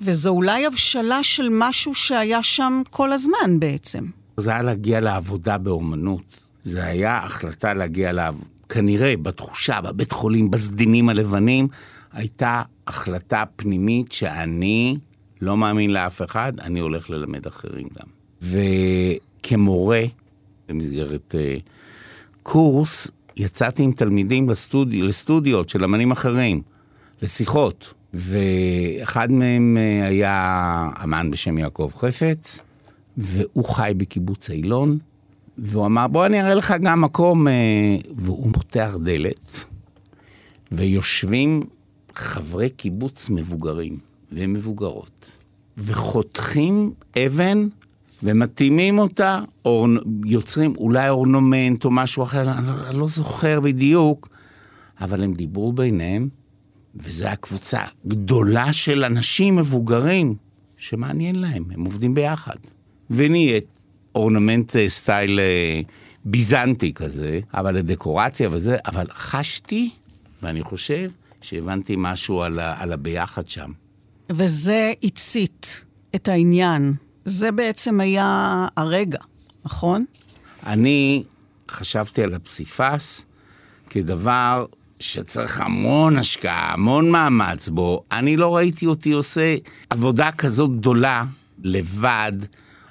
וזו 0.00 0.30
אולי 0.30 0.66
הבשלה 0.66 1.22
של 1.22 1.48
משהו 1.50 1.94
שהיה 1.94 2.42
שם 2.42 2.82
כל 2.90 3.12
הזמן 3.12 3.58
בעצם. 3.58 4.06
זה 4.36 4.50
היה 4.50 4.62
להגיע 4.62 5.00
לעבודה 5.00 5.58
באומנות. 5.58 6.22
זה 6.62 6.84
היה 6.84 7.24
החלטה 7.24 7.74
להגיע 7.74 8.12
לעבודה. 8.12 8.46
כנראה 8.68 9.16
בתחושה, 9.16 9.80
בבית 9.80 10.12
חולים, 10.12 10.50
בסדינים 10.50 11.08
הלבנים, 11.08 11.68
הייתה 12.12 12.62
החלטה 12.86 13.44
פנימית 13.56 14.12
שאני 14.12 14.98
לא 15.40 15.56
מאמין 15.56 15.92
לאף 15.92 16.22
אחד, 16.22 16.52
אני 16.60 16.80
הולך 16.80 17.10
ללמד 17.10 17.46
אחרים 17.46 17.88
גם. 17.98 18.06
וכמורה, 19.44 20.02
במסגרת 20.68 21.34
uh, 21.34 21.62
קורס, 22.42 23.10
יצאתי 23.36 23.82
עם 23.82 23.92
תלמידים 23.92 24.50
לסטודי, 24.50 25.02
לסטודיות 25.02 25.68
של 25.68 25.84
אמנים 25.84 26.10
אחרים, 26.10 26.62
לשיחות. 27.22 27.94
ואחד 28.14 29.32
מהם 29.32 29.76
uh, 29.76 30.06
היה 30.06 30.90
אמן 31.04 31.30
בשם 31.30 31.58
יעקב 31.58 31.90
חפץ, 31.94 32.60
והוא 33.16 33.64
חי 33.64 33.92
בקיבוץ 33.96 34.50
אילון, 34.50 34.98
והוא 35.58 35.86
אמר, 35.86 36.06
בוא 36.06 36.26
אני 36.26 36.40
אראה 36.40 36.54
לך 36.54 36.74
גם 36.82 37.00
מקום, 37.00 37.48
אה, 37.48 37.52
והוא 38.16 38.50
פותח 38.52 38.96
דלת, 39.04 39.64
ויושבים 40.72 41.60
חברי 42.14 42.70
קיבוץ 42.70 43.30
מבוגרים 43.30 43.98
ומבוגרות, 44.32 45.30
וחותכים 45.78 46.92
אבן 47.26 47.68
ומתאימים 48.24 48.98
אותה, 48.98 49.40
או 49.64 49.86
יוצרים 50.24 50.74
אולי 50.76 51.08
אורנומנט 51.08 51.84
או 51.84 51.90
משהו 51.90 52.22
אחר, 52.22 52.50
אני 52.50 52.66
לא, 52.66 52.72
אני 52.88 52.98
לא 52.98 53.08
זוכר 53.08 53.60
בדיוק, 53.60 54.28
אבל 55.00 55.22
הם 55.22 55.34
דיברו 55.34 55.72
ביניהם, 55.72 56.28
וזו 56.96 57.26
הקבוצה 57.26 57.80
גדולה 58.06 58.72
של 58.72 59.04
אנשים 59.04 59.56
מבוגרים 59.56 60.34
שמעניין 60.78 61.34
להם, 61.34 61.64
הם 61.74 61.84
עובדים 61.84 62.14
ביחד. 62.14 62.56
ונהיית 63.10 63.78
אורנמנט 64.14 64.76
אה, 64.76 64.88
סטייל 64.88 65.40
אה, 65.40 65.80
ביזנטי 66.24 66.92
כזה, 66.92 67.40
אבל 67.54 67.76
הדקורציה 67.76 68.48
וזה, 68.52 68.76
אבל 68.86 69.06
חשתי, 69.10 69.90
ואני 70.42 70.62
חושב, 70.62 71.10
שהבנתי 71.42 71.94
משהו 71.98 72.42
על, 72.42 72.58
ה, 72.58 72.74
על 72.82 72.92
הביחד 72.92 73.48
שם. 73.48 73.70
וזה 74.30 74.92
הצית 75.02 75.80
את 76.14 76.28
העניין. 76.28 76.94
זה 77.24 77.52
בעצם 77.52 78.00
היה 78.00 78.66
הרגע, 78.76 79.18
נכון? 79.64 80.04
אני 80.66 81.22
חשבתי 81.70 82.22
על 82.22 82.34
הפסיפס 82.34 83.24
כדבר 83.90 84.66
שצריך 85.00 85.60
המון 85.60 86.16
השקעה, 86.18 86.72
המון 86.72 87.10
מאמץ 87.10 87.68
בו. 87.68 88.02
אני 88.12 88.36
לא 88.36 88.56
ראיתי 88.56 88.86
אותי 88.86 89.12
עושה 89.12 89.56
עבודה 89.90 90.32
כזאת 90.32 90.76
גדולה 90.76 91.24
לבד. 91.62 92.32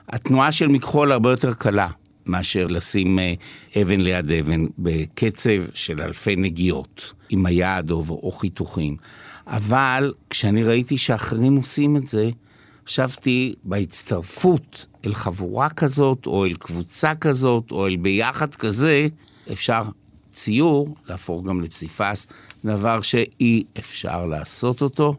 התנועה 0.09 0.51
של 0.51 0.67
מכחול 0.67 1.11
הרבה 1.11 1.31
יותר 1.31 1.53
קלה 1.53 1.87
מאשר 2.25 2.67
לשים 2.67 3.19
אה, 3.19 3.33
אבן 3.81 3.99
ליד 3.99 4.31
אבן 4.31 4.65
בקצב 4.79 5.61
של 5.73 6.01
אלפי 6.01 6.35
נגיעות, 6.35 7.13
עם 7.29 7.45
היד 7.45 7.91
או, 7.91 8.03
או 8.09 8.31
חיתוכים. 8.31 8.97
אבל 9.47 10.13
כשאני 10.29 10.63
ראיתי 10.63 10.97
שאחרים 10.97 11.55
עושים 11.55 11.97
את 11.97 12.07
זה, 12.07 12.29
חשבתי 12.87 13.55
בהצטרפות 13.63 14.85
אל 15.05 15.13
חבורה 15.13 15.69
כזאת, 15.69 16.25
או 16.25 16.45
אל 16.45 16.53
קבוצה 16.53 17.15
כזאת, 17.15 17.71
או 17.71 17.87
אל 17.87 17.95
ביחד 17.95 18.55
כזה, 18.55 19.07
אפשר 19.51 19.83
ציור 20.31 20.95
להפוך 21.05 21.45
גם 21.45 21.61
לפסיפס, 21.61 22.27
דבר 22.65 23.01
שאי 23.01 23.63
אפשר 23.79 24.25
לעשות 24.25 24.81
אותו 24.81 25.15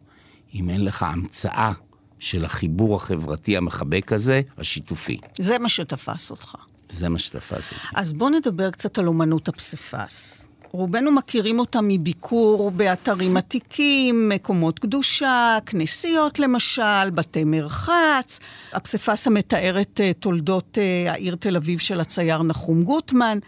אם 0.54 0.70
אין 0.70 0.84
לך 0.84 1.02
המצאה 1.02 1.72
של 2.18 2.44
החיבור 2.44 2.96
החברתי 2.96 3.56
המחבק 3.56 4.12
הזה, 4.12 4.40
השיתופי. 4.58 5.18
זה 5.40 5.58
מה 5.58 5.68
שתפס 5.68 6.30
אותך. 6.30 6.54
זה 6.88 7.08
מה 7.08 7.18
שתפס 7.18 7.72
אותי. 7.72 7.86
אז 7.94 8.12
בוא 8.12 8.30
נדבר 8.30 8.70
קצת 8.70 8.98
על 8.98 9.06
אומנות 9.06 9.48
הפסיפס. 9.48 10.48
רובנו 10.74 11.12
מכירים 11.12 11.58
אותה 11.58 11.80
מביקור 11.82 12.70
באתרים 12.70 13.36
עתיקים, 13.36 14.28
מקומות 14.28 14.78
קדושה, 14.78 15.58
כנסיות 15.66 16.38
למשל, 16.38 17.10
בתי 17.14 17.44
מרחץ. 17.44 18.40
הפסיפס 18.72 19.26
המתאר 19.26 19.80
את 19.80 20.00
אה, 20.04 20.12
תולדות 20.12 20.78
אה, 20.80 21.12
העיר 21.12 21.36
תל 21.40 21.56
אביב 21.56 21.78
של 21.78 22.00
הצייר 22.00 22.42
נחום 22.42 22.82
גוטמן. 22.82 23.38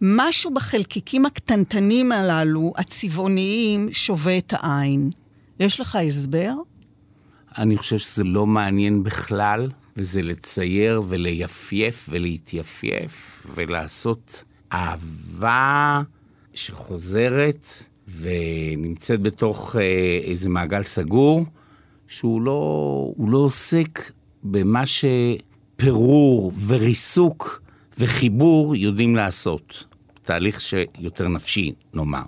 משהו 0.00 0.54
בחלקיקים 0.54 1.26
הקטנטנים 1.26 2.12
הללו, 2.12 2.72
הצבעוניים, 2.76 3.88
שובה 3.92 4.38
את 4.38 4.54
העין. 4.56 5.10
יש 5.60 5.80
לך 5.80 5.96
הסבר? 5.96 6.52
אני 7.58 7.76
חושב 7.76 7.98
שזה 7.98 8.24
לא 8.24 8.46
מעניין 8.46 9.02
בכלל, 9.02 9.70
וזה 9.96 10.22
לצייר 10.22 11.02
ולייפייף 11.08 12.08
ולהתייפייף 12.12 13.46
ולעשות 13.54 14.44
אהבה 14.72 16.02
שחוזרת 16.58 17.66
ונמצאת 18.20 19.20
בתוך 19.22 19.76
אה, 19.76 20.20
איזה 20.24 20.48
מעגל 20.48 20.82
סגור, 20.82 21.44
שהוא 22.06 22.42
לא, 22.42 23.12
לא 23.18 23.38
עוסק 23.38 24.12
במה 24.42 24.82
שפירור 24.86 26.52
וריסוק 26.66 27.62
וחיבור 27.98 28.76
יודעים 28.76 29.16
לעשות. 29.16 29.84
תהליך 30.22 30.60
שיותר 30.60 31.28
נפשי, 31.28 31.72
נאמר. 31.94 32.22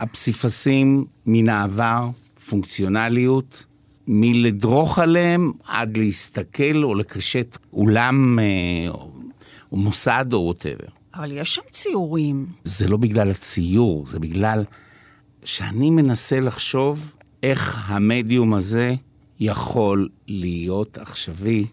הפסיפסים 0.00 1.04
מן 1.26 1.48
העבר, 1.48 2.08
פונקציונליות, 2.48 3.66
מלדרוך 4.06 4.98
עליהם 4.98 5.52
עד 5.64 5.96
להסתכל 5.96 6.82
או 6.82 6.94
לקשט 6.94 7.58
אולם 7.72 8.38
אה, 8.38 8.90
או 8.90 9.10
מוסד 9.72 10.26
או 10.32 10.38
ווטאבר. 10.38 10.99
אבל 11.14 11.32
יש 11.32 11.54
שם 11.54 11.62
ציורים. 11.70 12.46
זה 12.64 12.88
לא 12.88 12.96
בגלל 12.96 13.30
הציור, 13.30 14.06
זה 14.06 14.18
בגלל 14.18 14.64
שאני 15.44 15.90
מנסה 15.90 16.40
לחשוב 16.40 17.12
איך 17.42 17.84
המדיום 17.86 18.54
הזה 18.54 18.94
יכול 19.40 20.08
להיות 20.28 20.98
עכשווי, 20.98 21.66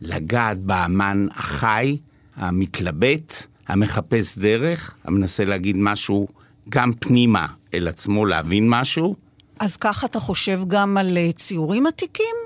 לגעת 0.00 0.58
באמן 0.58 1.26
החי, 1.30 1.96
המתלבט, 2.36 3.32
המחפש 3.68 4.38
דרך, 4.38 4.94
המנסה 5.04 5.44
להגיד 5.44 5.76
משהו 5.76 6.28
גם 6.68 6.92
פנימה 6.92 7.46
אל 7.74 7.88
עצמו, 7.88 8.26
להבין 8.26 8.70
משהו. 8.70 9.16
אז 9.60 9.76
ככה 9.76 10.06
אתה 10.06 10.20
חושב 10.20 10.60
גם 10.66 10.96
על 10.96 11.16
אה, 11.18 11.32
ציורים 11.32 11.86
עתיקים? 11.86 12.36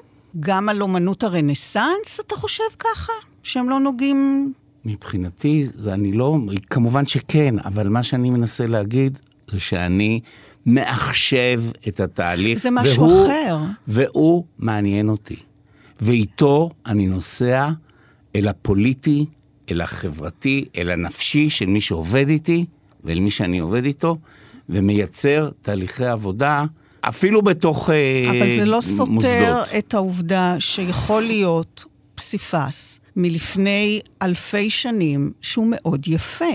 גם 0.40 0.68
על 0.68 0.82
אומנות 0.82 1.22
הרנסאנס, 1.22 2.20
אתה 2.20 2.36
חושב 2.36 2.64
ככה? 2.78 3.12
שהם 3.42 3.70
לא 3.70 3.80
נוגעים... 3.80 4.52
מבחינתי, 4.84 5.66
אני 5.88 6.12
לא... 6.12 6.38
כמובן 6.70 7.06
שכן, 7.06 7.54
אבל 7.64 7.88
מה 7.88 8.02
שאני 8.02 8.30
מנסה 8.30 8.66
להגיד 8.66 9.18
זה 9.48 9.60
שאני 9.60 10.20
מעכשיו 10.66 11.62
את 11.88 12.00
התהליך. 12.00 12.58
זה 12.58 12.70
משהו 12.70 13.02
והוא, 13.02 13.26
אחר. 13.26 13.58
והוא 13.88 14.44
מעניין 14.58 15.08
אותי. 15.08 15.36
ואיתו 16.00 16.70
אני 16.86 17.06
נוסע 17.06 17.70
אל 18.36 18.48
הפוליטי, 18.48 19.26
אל 19.70 19.80
החברתי, 19.80 20.64
אל 20.76 20.90
הנפשי 20.90 21.50
של 21.50 21.66
מי 21.66 21.80
שעובד 21.80 22.28
איתי 22.28 22.64
ואל 23.04 23.20
מי 23.20 23.30
שאני 23.30 23.58
עובד 23.58 23.84
איתו, 23.84 24.16
ומייצר 24.68 25.50
תהליכי 25.62 26.04
עבודה, 26.04 26.64
אפילו 27.00 27.42
בתוך 27.42 27.90
מוסדות. 27.90 28.42
אבל 28.42 28.52
זה 28.52 28.64
לא 28.64 28.80
סותר 28.80 29.10
מוסדות. 29.10 29.68
את 29.78 29.94
העובדה 29.94 30.56
שיכול 30.58 31.22
להיות 31.22 31.84
פסיפס 32.20 33.00
מלפני 33.16 34.00
אלפי 34.22 34.70
שנים 34.70 35.32
שהוא 35.40 35.66
מאוד 35.70 36.08
יפה. 36.08 36.54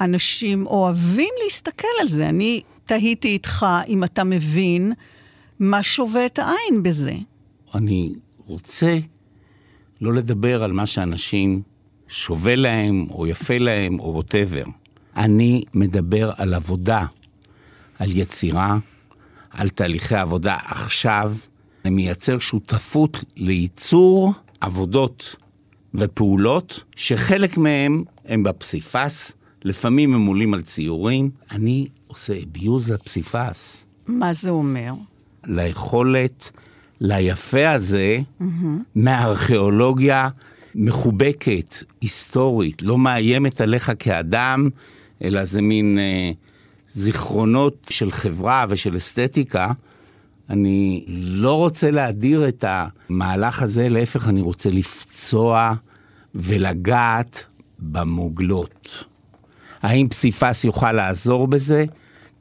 אנשים 0.00 0.66
אוהבים 0.66 1.28
להסתכל 1.44 1.88
על 2.00 2.08
זה. 2.08 2.28
אני 2.28 2.60
תהיתי 2.86 3.28
איתך 3.28 3.66
אם 3.88 4.04
אתה 4.04 4.24
מבין 4.24 4.92
מה 5.58 5.82
שובה 5.82 6.26
את 6.26 6.38
העין 6.38 6.82
בזה. 6.82 7.14
אני 7.74 8.12
רוצה 8.46 8.98
לא 10.00 10.14
לדבר 10.14 10.62
על 10.62 10.72
מה 10.72 10.86
שאנשים 10.86 11.62
שווה 12.08 12.56
להם, 12.56 13.06
או 13.10 13.26
יפה 13.26 13.58
להם, 13.58 14.00
או 14.00 14.14
ווטאבר. 14.14 14.64
אני 15.16 15.62
מדבר 15.74 16.30
על 16.36 16.54
עבודה, 16.54 17.04
על 17.98 18.16
יצירה, 18.16 18.78
על 19.50 19.68
תהליכי 19.68 20.16
עבודה 20.16 20.56
עכשיו. 20.64 21.34
אני 21.84 21.94
מייצר 21.94 22.38
שותפות 22.38 23.24
לייצור 23.36 24.32
עבודות 24.60 25.36
ופעולות, 25.94 26.84
שחלק 26.96 27.56
מהם 27.56 28.04
הם 28.24 28.42
בפסיפס, 28.42 29.32
לפעמים 29.64 30.14
הם 30.14 30.26
עולים 30.26 30.54
על 30.54 30.62
ציורים. 30.62 31.30
אני 31.50 31.88
עושה 32.06 32.34
אביוז 32.42 32.90
לפסיפס. 32.90 33.84
מה 34.06 34.32
זה 34.32 34.50
אומר? 34.50 34.92
ליכולת, 35.46 36.50
ליפה 37.00 37.70
הזה, 37.70 38.20
mm-hmm. 38.40 38.44
מהארכיאולוגיה 38.94 40.28
מחובקת, 40.74 41.74
היסטורית, 42.00 42.82
לא 42.82 42.98
מאיימת 42.98 43.60
עליך 43.60 43.92
כאדם, 43.98 44.68
אלא 45.22 45.44
זה 45.44 45.62
מין 45.62 45.98
אה, 45.98 46.30
זיכרונות 46.88 47.86
של 47.90 48.10
חברה 48.10 48.66
ושל 48.68 48.96
אסתטיקה. 48.96 49.72
אני 50.50 51.04
לא 51.16 51.54
רוצה 51.54 51.90
להדיר 51.90 52.48
את 52.48 52.64
המהלך 52.68 53.62
הזה, 53.62 53.88
להפך, 53.88 54.28
אני 54.28 54.40
רוצה 54.40 54.70
לפצוע 54.70 55.74
ולגעת 56.34 57.44
במוגלות. 57.78 59.04
האם 59.82 60.08
פסיפס 60.08 60.64
יוכל 60.64 60.92
לעזור 60.92 61.48
בזה? 61.48 61.84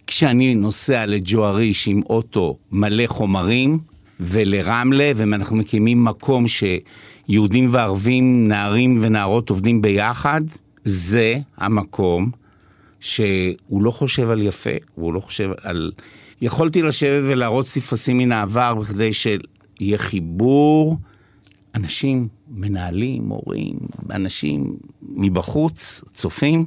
כשאני 0.07 0.55
נוסע 0.55 1.05
לג'ואריש 1.05 1.87
עם 1.87 2.01
אוטו 2.09 2.57
מלא 2.71 3.03
חומרים, 3.07 3.79
ולרמלה, 4.19 5.11
ואנחנו 5.15 5.55
מקימים 5.55 6.03
מקום 6.03 6.45
שיהודים 6.47 7.67
וערבים, 7.71 8.47
נערים 8.47 8.99
ונערות 9.01 9.49
עובדים 9.49 9.81
ביחד, 9.81 10.41
זה 10.83 11.39
המקום 11.57 12.31
שהוא 12.99 13.83
לא 13.83 13.91
חושב 13.91 14.29
על 14.29 14.41
יפה, 14.41 14.69
הוא 14.95 15.13
לא 15.13 15.19
חושב 15.19 15.49
על... 15.61 15.91
יכולתי 16.41 16.81
לשבת 16.81 17.23
ולהראות 17.27 17.67
סיפסים 17.67 18.17
מן 18.17 18.31
העבר 18.31 18.75
בכדי 18.75 19.13
שיהיה 19.13 19.97
חיבור. 19.97 20.97
אנשים, 21.75 22.27
מנהלים, 22.51 23.23
מורים, 23.23 23.77
אנשים 24.11 24.77
מבחוץ, 25.01 26.01
צופים, 26.13 26.65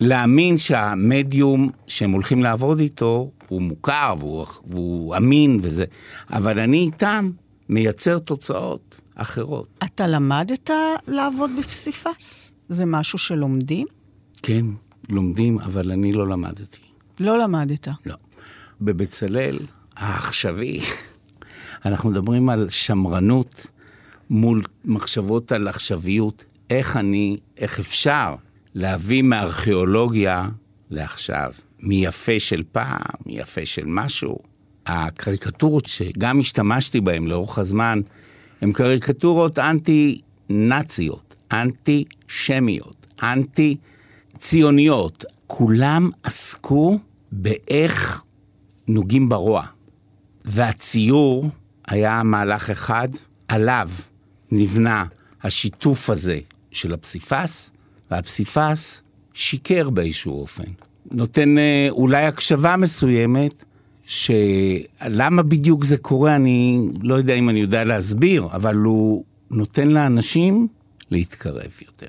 להאמין 0.00 0.58
שהמדיום 0.58 1.70
שהם 1.86 2.10
הולכים 2.10 2.42
לעבוד 2.42 2.80
איתו 2.80 3.30
הוא 3.48 3.62
מוכר 3.62 4.14
והוא, 4.18 4.46
והוא 4.66 5.16
אמין 5.16 5.58
וזה, 5.62 5.84
אבל 6.30 6.58
אני 6.58 6.78
איתם 6.78 7.30
מייצר 7.68 8.18
תוצאות 8.18 9.00
אחרות. 9.14 9.68
אתה 9.84 10.06
למדת 10.06 10.70
לעבוד 11.08 11.50
בפסיפס? 11.58 12.52
זה 12.68 12.86
משהו 12.86 13.18
שלומדים? 13.18 13.86
כן, 14.42 14.66
לומדים, 15.10 15.58
אבל 15.58 15.90
אני 15.90 16.12
לא 16.12 16.28
למדתי. 16.28 16.78
לא 17.20 17.38
למדת? 17.38 17.88
לא. 18.06 18.14
בבצלאל 18.80 19.58
העכשווי, 19.96 20.80
אנחנו 21.84 22.10
מדברים 22.10 22.48
על 22.48 22.68
שמרנות 22.68 23.66
מול 24.30 24.62
מחשבות 24.84 25.52
על 25.52 25.68
עכשוויות. 25.68 26.44
איך 26.70 26.96
אני, 26.96 27.36
איך 27.58 27.78
אפשר 27.78 28.34
להביא 28.74 29.22
מארכיאולוגיה 29.22 30.48
לעכשיו. 30.90 31.52
מיפה 31.80 32.40
של 32.40 32.62
פעם, 32.72 33.00
מיפה 33.26 33.66
של 33.66 33.84
משהו. 33.86 34.38
הקריקטורות 34.86 35.86
שגם 35.86 36.40
השתמשתי 36.40 37.00
בהן 37.00 37.26
לאורך 37.26 37.58
הזמן, 37.58 38.00
הן 38.60 38.72
קריקטורות 38.72 39.58
אנטי-נאציות, 39.58 41.34
אנטי-שמיות, 41.52 43.06
אנטי-ציוניות. 43.22 45.24
כולם 45.46 46.10
עסקו 46.22 46.98
באיך 47.32 48.22
נוגעים 48.88 49.28
ברוע. 49.28 49.66
והציור 50.44 51.48
היה 51.88 52.22
מהלך 52.22 52.70
אחד, 52.70 53.08
עליו 53.48 53.88
נבנה 54.50 55.04
השיתוף 55.42 56.10
הזה 56.10 56.40
של 56.72 56.94
הפסיפס, 56.94 57.70
והפסיפס 58.10 59.02
שיקר 59.32 59.90
באיזשהו 59.90 60.40
אופן. 60.40 60.64
נותן 61.10 61.58
אה, 61.58 61.86
אולי 61.90 62.24
הקשבה 62.24 62.76
מסוימת, 62.76 63.64
שלמה 64.06 65.42
בדיוק 65.42 65.84
זה 65.84 65.96
קורה, 65.96 66.36
אני 66.36 66.88
לא 67.02 67.14
יודע 67.14 67.34
אם 67.34 67.48
אני 67.48 67.60
יודע 67.60 67.84
להסביר, 67.84 68.48
אבל 68.52 68.76
הוא 68.76 69.24
נותן 69.50 69.88
לאנשים 69.88 70.68
להתקרב 71.10 71.72
יותר 71.86 72.06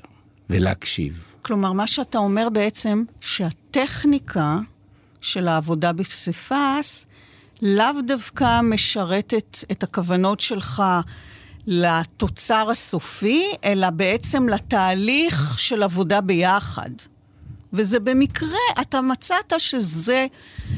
ולהקשיב. 0.50 1.24
כלומר, 1.42 1.72
מה 1.72 1.86
שאתה 1.86 2.18
אומר 2.18 2.48
בעצם, 2.52 3.04
שהטכניקה 3.20 4.58
של 5.20 5.48
העבודה 5.48 5.92
בפסיפס 5.92 7.06
לאו 7.62 8.02
דווקא 8.06 8.60
משרתת 8.60 9.58
את 9.72 9.82
הכוונות 9.82 10.40
שלך 10.40 10.82
לתוצר 11.66 12.70
הסופי, 12.70 13.42
אלא 13.64 13.90
בעצם 13.90 14.48
לתהליך 14.48 15.58
של 15.58 15.82
עבודה 15.82 16.20
ביחד. 16.20 16.90
וזה 17.72 18.00
במקרה, 18.00 18.58
אתה 18.80 19.00
מצאת 19.00 19.52
שזה, 19.58 20.26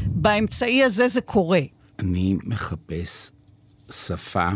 באמצעי 0.06 0.84
הזה 0.84 1.08
זה 1.08 1.20
קורה. 1.20 1.60
אני 1.98 2.36
מחפש 2.44 3.30
שפה 3.90 4.48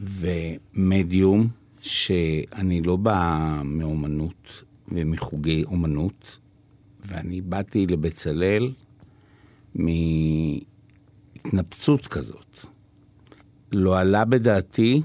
ומדיום 0.00 1.48
שאני 1.80 2.82
לא 2.82 2.96
בא 2.96 3.60
מאומנות 3.64 4.62
ומחוגי 4.88 5.64
אומנות, 5.64 6.38
ואני 7.06 7.40
באתי 7.40 7.86
לבצלאל 7.86 8.72
מהתנפצות 11.44 12.06
כזאת. 12.06 12.66
לא 13.72 13.98
עלה 13.98 14.24
בדעתי, 14.24 15.02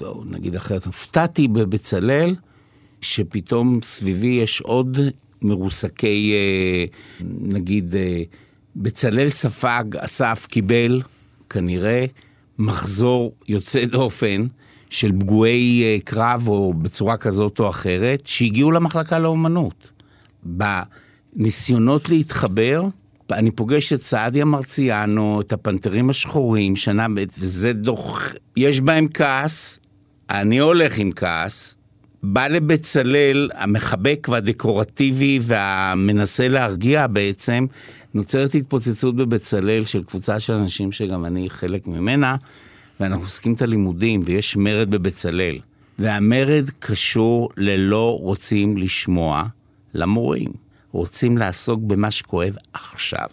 או 0.00 0.24
נגיד 0.24 0.56
אחרת, 0.56 0.84
הופתעתי 0.84 1.48
בבצלאל, 1.48 2.34
שפתאום 3.00 3.80
סביבי 3.82 4.26
יש 4.26 4.60
עוד 4.60 4.98
מרוסקי, 5.42 6.32
אה, 6.34 6.84
נגיד, 7.40 7.94
אה, 7.94 8.22
בצלאל 8.76 9.28
ספג, 9.28 9.84
אסף 9.96 10.46
קיבל, 10.46 11.02
כנראה, 11.50 12.06
מחזור 12.58 13.34
יוצא 13.48 13.84
דופן 13.84 14.40
של 14.90 15.12
פגועי 15.12 15.82
אה, 15.82 15.96
קרב 16.04 16.48
או 16.48 16.74
בצורה 16.74 17.16
כזאת 17.16 17.60
או 17.60 17.68
אחרת, 17.68 18.26
שהגיעו 18.26 18.70
למחלקה 18.72 19.18
לאומנות. 19.18 19.90
בניסיונות 20.42 22.08
להתחבר, 22.08 22.82
אני 23.32 23.50
פוגש 23.50 23.92
את 23.92 24.02
סעדיה 24.02 24.44
מרציאנו, 24.44 25.40
את 25.40 25.52
הפנתרים 25.52 26.10
השחורים, 26.10 26.76
שנה 26.76 27.06
ב', 27.14 27.24
וזה 27.38 27.72
דוח... 27.72 28.34
יש 28.56 28.80
בהם 28.80 29.08
כעס, 29.14 29.78
אני 30.30 30.58
הולך 30.58 30.98
עם 30.98 31.10
כעס, 31.16 31.76
בא 32.22 32.46
לבצלאל, 32.46 33.50
המחבק 33.54 34.26
והדקורטיבי 34.30 35.38
והמנסה 35.42 36.48
להרגיע 36.48 37.06
בעצם, 37.06 37.66
נוצרת 38.14 38.54
התפוצצות 38.54 39.16
בבצלאל 39.16 39.84
של 39.84 40.02
קבוצה 40.02 40.40
של 40.40 40.52
אנשים 40.52 40.92
שגם 40.92 41.24
אני 41.24 41.50
חלק 41.50 41.86
ממנה, 41.86 42.36
ואנחנו 43.00 43.24
עוסקים 43.24 43.52
את 43.54 43.62
הלימודים, 43.62 44.20
ויש 44.24 44.56
מרד 44.56 44.90
בבצלאל. 44.90 45.58
והמרד 45.98 46.64
קשור 46.78 47.48
ללא 47.56 48.18
רוצים 48.20 48.76
לשמוע 48.76 49.44
למורים. 49.94 50.63
רוצים 50.94 51.38
לעסוק 51.38 51.80
במה 51.82 52.10
שכואב 52.10 52.54
עכשיו. 52.72 53.26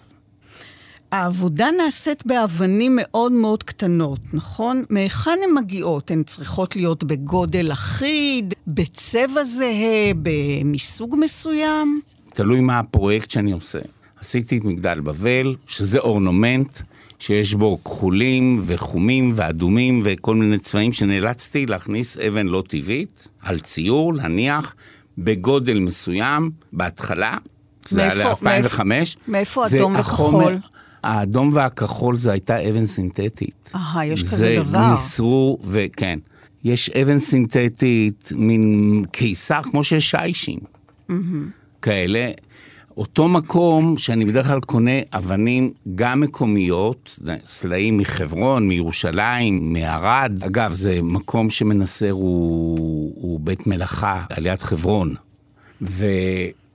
העבודה 1.11 1.67
נעשית 1.77 2.25
באבנים 2.25 2.95
מאוד 3.01 3.31
מאוד 3.31 3.63
קטנות, 3.63 4.19
נכון? 4.33 4.83
מהיכן 4.89 5.37
הן 5.43 5.63
מגיעות? 5.63 6.11
הן 6.11 6.23
צריכות 6.23 6.75
להיות 6.75 7.03
בגודל 7.03 7.71
אחיד, 7.71 8.53
בצבע 8.67 9.43
זהה, 9.43 10.11
מסוג 10.65 11.15
מסוים? 11.19 12.01
תלוי 12.33 12.59
מה 12.59 12.79
הפרויקט 12.79 13.31
שאני 13.31 13.51
עושה. 13.51 13.79
עשיתי 14.19 14.57
את 14.57 14.63
מגדל 14.63 14.99
בבל, 14.99 15.55
שזה 15.67 15.99
אורנומנט 15.99 16.79
שיש 17.19 17.53
בו 17.53 17.83
כחולים 17.83 18.61
וחומים 18.65 19.31
ואדומים 19.35 20.01
וכל 20.05 20.35
מיני 20.35 20.57
צבעים 20.57 20.93
שנאלצתי 20.93 21.65
להכניס 21.65 22.17
אבן 22.17 22.47
לא 22.47 22.63
טבעית 22.67 23.27
על 23.41 23.59
ציור, 23.59 24.13
להניח 24.13 24.75
בגודל 25.23 25.79
מסוים 25.79 26.51
בהתחלה. 26.73 27.37
זה 27.87 28.03
היה 28.03 28.13
ל-2005. 28.15 28.79
מאיפה 29.27 29.67
אדום 29.67 29.95
וכחול? 29.95 30.57
האדום 31.03 31.51
והכחול 31.53 32.15
זה 32.15 32.31
הייתה 32.31 32.69
אבן 32.69 32.85
סינתטית. 32.85 33.71
אהה, 33.75 34.05
יש 34.05 34.23
כזה 34.23 34.55
דבר. 34.59 34.79
זה 34.79 34.91
ניסרו, 34.91 35.57
וכן. 35.63 36.19
יש 36.63 36.89
אבן 36.89 37.19
סינתטית, 37.19 38.29
מין 38.35 39.03
קיסר, 39.11 39.61
כמו 39.63 39.83
שיש 39.83 40.11
שיישים. 40.11 40.59
Mm-hmm. 40.59 41.13
כאלה. 41.81 42.31
אותו 43.01 43.27
מקום 43.27 43.97
שאני 43.97 44.25
בדרך 44.25 44.47
כלל 44.47 44.59
קונה 44.59 44.91
אבנים 45.13 45.71
גם 45.95 46.21
מקומיות, 46.21 47.19
סלעים 47.45 47.97
מחברון, 47.97 48.67
מירושלים, 48.67 49.73
מערד. 49.73 50.43
אגב, 50.45 50.73
זה 50.73 51.01
מקום 51.03 51.49
שמנסר, 51.49 52.11
הוא, 52.11 53.13
הוא 53.15 53.39
בית 53.39 53.67
מלאכה 53.67 54.23
על 54.29 54.45
יד 54.45 54.59
חברון. 54.59 55.15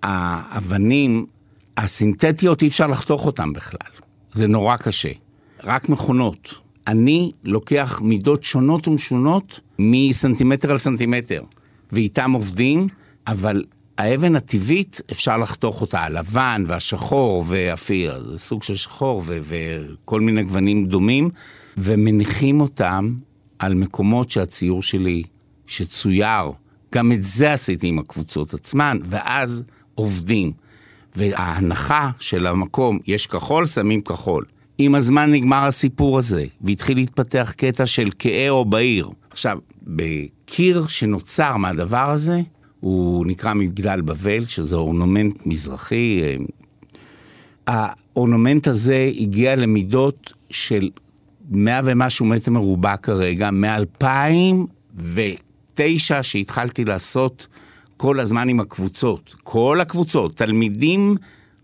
והאבנים 0.02 1.26
הסינתטיות, 1.76 2.62
אי 2.62 2.68
אפשר 2.68 2.86
לחתוך 2.86 3.26
אותן 3.26 3.52
בכלל. 3.52 3.90
זה 4.32 4.46
נורא 4.46 4.76
קשה. 4.76 5.12
רק 5.64 5.88
מכונות. 5.88 6.54
אני 6.86 7.32
לוקח 7.44 8.00
מידות 8.04 8.44
שונות 8.44 8.88
ומשונות 8.88 9.60
מסנטימטר 9.78 10.70
על 10.70 10.78
סנטימטר, 10.78 11.42
ואיתם 11.92 12.32
עובדים, 12.32 12.88
אבל 13.26 13.64
האבן 13.98 14.36
הטבעית, 14.36 15.00
אפשר 15.12 15.36
לחתוך 15.36 15.80
אותה, 15.80 16.00
הלבן 16.00 16.64
והשחור 16.66 17.44
ואפיר, 17.46 18.30
זה 18.30 18.38
סוג 18.38 18.62
של 18.62 18.76
שחור 18.76 19.22
ו- 19.26 19.38
וכל 19.42 20.20
מיני 20.20 20.42
גוונים 20.42 20.86
דומים, 20.86 21.30
ומניחים 21.78 22.60
אותם 22.60 23.14
על 23.58 23.74
מקומות 23.74 24.30
שהציור 24.30 24.82
שלי, 24.82 25.22
שצויר, 25.66 26.52
גם 26.94 27.12
את 27.12 27.22
זה 27.22 27.52
עשיתי 27.52 27.88
עם 27.88 27.98
הקבוצות 27.98 28.54
עצמן, 28.54 28.98
ואז 29.04 29.64
עובדים. 29.94 30.52
וההנחה 31.16 32.10
של 32.18 32.46
המקום, 32.46 32.98
יש 33.06 33.26
כחול, 33.26 33.66
שמים 33.66 34.00
כחול. 34.00 34.44
עם 34.78 34.94
הזמן 34.94 35.32
נגמר 35.32 35.64
הסיפור 35.64 36.18
הזה, 36.18 36.44
והתחיל 36.60 36.96
להתפתח 36.96 37.54
קטע 37.56 37.86
של 37.86 38.08
כהה 38.18 38.50
או 38.50 38.64
בעיר. 38.64 39.10
עכשיו, 39.30 39.58
בקיר 39.82 40.86
שנוצר 40.86 41.56
מהדבר 41.56 42.10
הזה, 42.10 42.40
הוא 42.86 43.26
נקרא 43.26 43.54
מגדל 43.54 44.00
בבל, 44.00 44.44
שזה 44.44 44.76
אורנומנט 44.76 45.46
מזרחי. 45.46 46.22
האורנומנט 47.66 48.68
הזה 48.68 49.10
הגיע 49.20 49.56
למידות 49.56 50.32
של 50.50 50.90
מאה 51.50 51.80
ומשהו 51.84 52.26
מטר 52.26 52.50
מרובע 52.50 52.96
כרגע, 52.96 53.50
מ-2009 53.50 55.82
שהתחלתי 56.22 56.84
לעשות 56.84 57.46
כל 57.96 58.20
הזמן 58.20 58.48
עם 58.48 58.60
הקבוצות. 58.60 59.34
כל 59.42 59.80
הקבוצות, 59.80 60.36
תלמידים, 60.36 61.16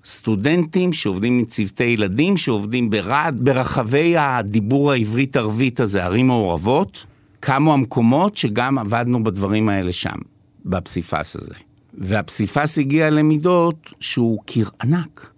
סטודנטים 0.05 0.93
שעובדים 0.93 1.39
עם 1.39 1.45
צוותי 1.45 1.85
ילדים, 1.85 2.37
שעובדים 2.37 2.91
ברעד, 2.91 3.37
ברחבי 3.41 4.17
הדיבור 4.17 4.93
העברית-ערבית 4.93 5.81
הזה, 5.81 6.05
ערים 6.05 6.27
מעורבות, 6.27 7.07
קמו 7.41 7.73
המקומות 7.73 8.37
שגם 8.37 8.79
עבדנו 8.79 9.25
בדברים 9.25 9.69
האלה 9.69 9.93
שם. 9.93 10.32
בפסיפס 10.65 11.37
הזה. 11.37 11.55
והפסיפס 11.95 12.79
הגיע 12.79 13.11
למידות 13.11 13.93
שהוא 14.01 14.43
קיר 14.47 14.71
ענק. 14.83 15.31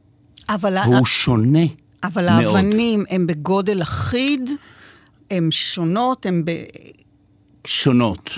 אבל... 0.49 0.79
והוא 0.79 1.07
שונה 1.07 1.65
אבל 2.05 2.31
מאוד. 2.31 2.57
האבנים 2.57 3.05
הן 3.11 3.27
בגודל 3.27 3.83
אחיד, 3.83 4.51
הן 5.31 5.51
שונות, 5.51 6.27
הן 6.27 6.43
ב... 6.45 6.51
שונות. 7.67 8.31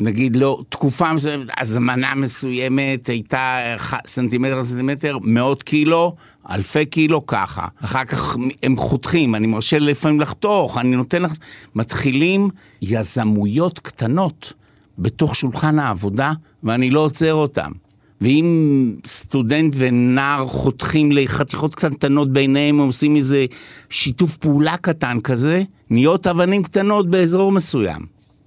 נגיד 0.00 0.36
לא, 0.36 0.62
תקופה 0.68 1.12
מסוימת, 1.12 1.48
הזמנה 1.58 2.14
מסוימת 2.14 3.06
הייתה 3.06 3.58
סנטימטר 4.06 4.64
סנטימטר, 4.64 5.18
מאות 5.22 5.62
קילו, 5.62 6.16
אלפי 6.50 6.86
קילו, 6.86 7.26
ככה. 7.26 7.66
אחר 7.84 8.04
כך 8.04 8.36
הם 8.62 8.76
חותכים, 8.76 9.34
אני 9.34 9.46
מרשה 9.46 9.78
לפעמים 9.78 10.20
לחתוך, 10.20 10.78
אני 10.78 10.96
נותן 10.96 11.22
לך... 11.22 11.32
מתחילים 11.74 12.50
יזמויות 12.82 13.78
קטנות. 13.78 14.52
בתוך 14.98 15.36
שולחן 15.36 15.78
העבודה, 15.78 16.32
ואני 16.62 16.90
לא 16.90 17.00
עוצר 17.00 17.34
אותם. 17.34 17.70
ואם 18.20 18.96
סטודנט 19.06 19.74
ונער 19.76 20.46
חותכים 20.46 21.12
לחתיכות 21.12 21.74
קטנטנות 21.74 22.32
ביניהם, 22.32 22.80
הם 22.80 22.86
עושים 22.86 23.16
איזה 23.16 23.46
שיתוף 23.90 24.36
פעולה 24.36 24.76
קטן 24.76 25.20
כזה, 25.20 25.62
נהיות 25.90 26.26
אבנים 26.26 26.62
קטנות 26.62 27.10
באזור 27.10 27.52
מסוים. 27.52 28.06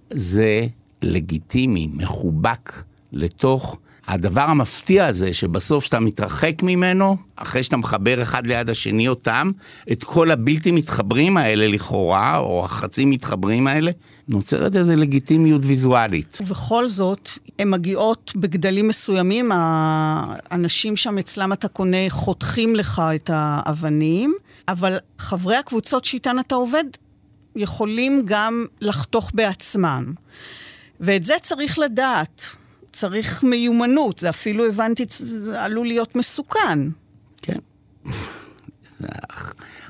זה 0.10 0.68
לגיטימי, 1.02 1.90
מחובק 1.94 2.84
לתוך 3.12 3.78
הדבר 4.08 4.42
המפתיע 4.42 5.06
הזה, 5.06 5.34
שבסוף 5.34 5.84
שאתה 5.84 6.00
מתרחק 6.00 6.64
ממנו, 6.64 7.18
אחרי 7.36 7.64
שאתה 7.64 7.78
מחבר 7.78 8.22
אחד 8.22 8.48
ליד 8.48 8.70
השני 8.70 9.08
אותם, 9.08 9.52
את 9.92 10.04
כל 10.04 10.32
הבלתי 10.32 10.72
מתחברים 10.72 11.38
האלה 11.38 11.68
לכאורה, 11.68 12.38
או 12.38 12.66
החצי 12.66 13.06
מתחברים 13.06 13.68
האלה, 13.68 13.92
נוצרת 14.28 14.76
איזו 14.76 14.96
לגיטימיות 14.96 15.62
ויזואלית. 15.64 16.38
ובכל 16.42 16.90
זאת, 16.90 17.30
הן 17.60 17.70
מגיעות 17.70 18.32
בגדלים 18.36 18.88
מסוימים, 18.88 19.52
האנשים 19.54 20.98
שם 20.98 21.18
אצלם 21.18 21.54
אתה 21.54 21.68
קונה 21.68 22.10
חותכים 22.10 22.76
לך 22.76 23.02
את 23.16 23.30
האבנים, 23.34 24.34
אבל 24.68 24.98
חברי 25.18 25.56
הקבוצות 25.56 26.06
שאיתן 26.06 26.40
אתה 26.40 26.56
עובד 26.56 26.84
יכולים 27.56 28.22
גם 28.26 28.66
לחתוך 28.82 29.32
בעצמם. 29.34 30.14
ואת 31.00 31.24
זה 31.24 31.34
צריך 31.42 31.80
לדעת. 31.80 32.44
צריך 32.94 33.44
מיומנות, 33.44 34.20
זה 34.20 34.30
אפילו 34.30 34.66
הבנתי, 34.66 35.06
זה 35.10 35.64
עלול 35.64 35.88
להיות 35.88 36.16
מסוכן. 36.16 36.80
כן. 37.42 37.58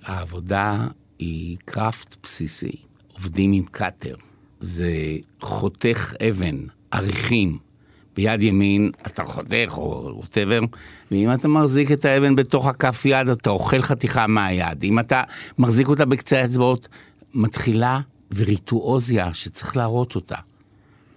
העבודה 0.06 0.88
היא 1.20 1.58
קראפט 1.65 2.15
בסיסי. 2.24 2.90
עובדים 3.21 3.53
עם 3.53 3.63
קאטר. 3.71 4.15
זה 4.60 4.91
חותך 5.41 6.13
אבן, 6.29 6.57
עריכים. 6.91 7.57
ביד 8.15 8.41
ימין 8.41 8.91
אתה 9.07 9.23
חותך 9.23 9.73
או 9.77 10.12
ווטאבר, 10.15 10.60
ואם 11.12 11.34
אתה 11.34 11.47
מחזיק 11.47 11.91
את 11.91 12.05
האבן 12.05 12.36
בתוך 12.36 12.67
הכף 12.67 13.01
יד, 13.05 13.27
אתה 13.27 13.49
אוכל 13.49 13.81
חתיכה 13.81 14.27
מהיד. 14.27 14.84
אם 14.84 14.99
אתה 14.99 15.23
מחזיק 15.57 15.88
אותה 15.88 16.05
בקצה 16.05 16.41
האצבעות, 16.41 16.88
מתחילה 17.34 17.99
וריטואוזיה 18.36 19.34
שצריך 19.34 19.77
להראות 19.77 20.15
אותה. 20.15 20.38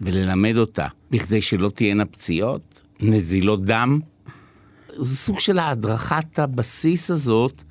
וללמד 0.00 0.56
אותה, 0.56 0.86
בכדי 1.10 1.42
שלא 1.42 1.68
תהיינה 1.68 2.04
פציעות, 2.04 2.82
נזילות 3.00 3.64
דם. 3.64 4.00
זה 4.96 5.16
סוג 5.16 5.38
של 5.38 5.58
הדרכת 5.58 6.38
הבסיס 6.38 7.10
הזאת 7.10 7.62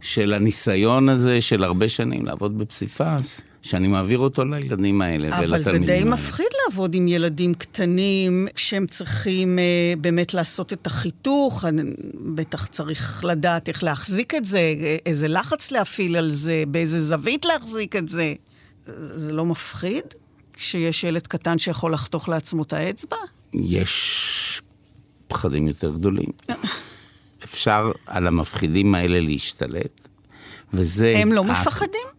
של 0.00 0.32
הניסיון 0.32 1.08
הזה 1.08 1.40
של 1.40 1.64
הרבה 1.64 1.88
שנים 1.88 2.26
לעבוד 2.26 2.58
בפסיפס, 2.58 3.40
שאני 3.62 3.88
מעביר 3.88 4.18
אותו 4.18 4.44
לילדים 4.44 5.02
האלה 5.02 5.26
ולתלמידים 5.26 5.42
האלה. 5.42 5.56
אבל 5.56 5.62
זה 5.62 5.78
די 5.78 6.04
מפחיד 6.04 6.46
לעבוד 6.64 6.94
עם 6.94 7.08
ילדים 7.08 7.54
קטנים, 7.54 8.48
כשהם 8.54 8.86
צריכים 8.86 9.58
אה, 9.58 9.64
באמת 10.00 10.34
לעשות 10.34 10.72
את 10.72 10.86
החיתוך, 10.86 11.64
בטח 12.34 12.66
צריך 12.66 13.24
לדעת 13.24 13.68
איך 13.68 13.84
להחזיק 13.84 14.34
את 14.34 14.44
זה, 14.44 14.74
איזה 15.06 15.28
לחץ 15.28 15.70
להפעיל 15.70 16.16
על 16.16 16.30
זה, 16.30 16.64
באיזה 16.68 17.00
זווית 17.00 17.44
להחזיק 17.44 17.96
את 17.96 18.08
זה. 18.08 18.34
זה 19.14 19.32
לא 19.32 19.46
מפחיד? 19.46 20.04
שיש 20.56 21.04
ילד 21.04 21.26
קטן 21.26 21.58
שיכול 21.58 21.92
לחתוך 21.92 22.28
לעצמו 22.28 22.62
את 22.62 22.72
האצבע? 22.72 23.16
יש 23.54 24.62
פחדים 25.28 25.68
יותר 25.68 25.90
גדולים. 25.90 26.28
אפשר 27.44 27.92
על 28.06 28.26
המפחידים 28.26 28.94
האלה 28.94 29.20
להשתלט, 29.20 30.08
וזה... 30.72 31.14
הם 31.16 31.32
לא 31.32 31.44
מפחדים? 31.44 32.17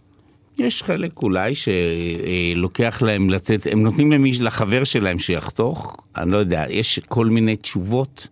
יש 0.60 0.84
חלק 0.84 1.24
אולי 1.24 1.54
שלוקח 1.56 3.02
להם 3.02 3.30
לתת, 3.30 3.67
הם 3.72 3.84
נותנים 3.84 4.12
למי, 4.12 4.32
לחבר 4.41 4.84
שלהם 4.84 5.19
שיחתוך, 5.19 5.98
אני 6.17 6.32
לא 6.32 6.38
יודע, 6.38 6.65
יש 6.69 7.00
כל 7.08 7.26
מיני 7.26 7.56
תשובות 7.56 8.28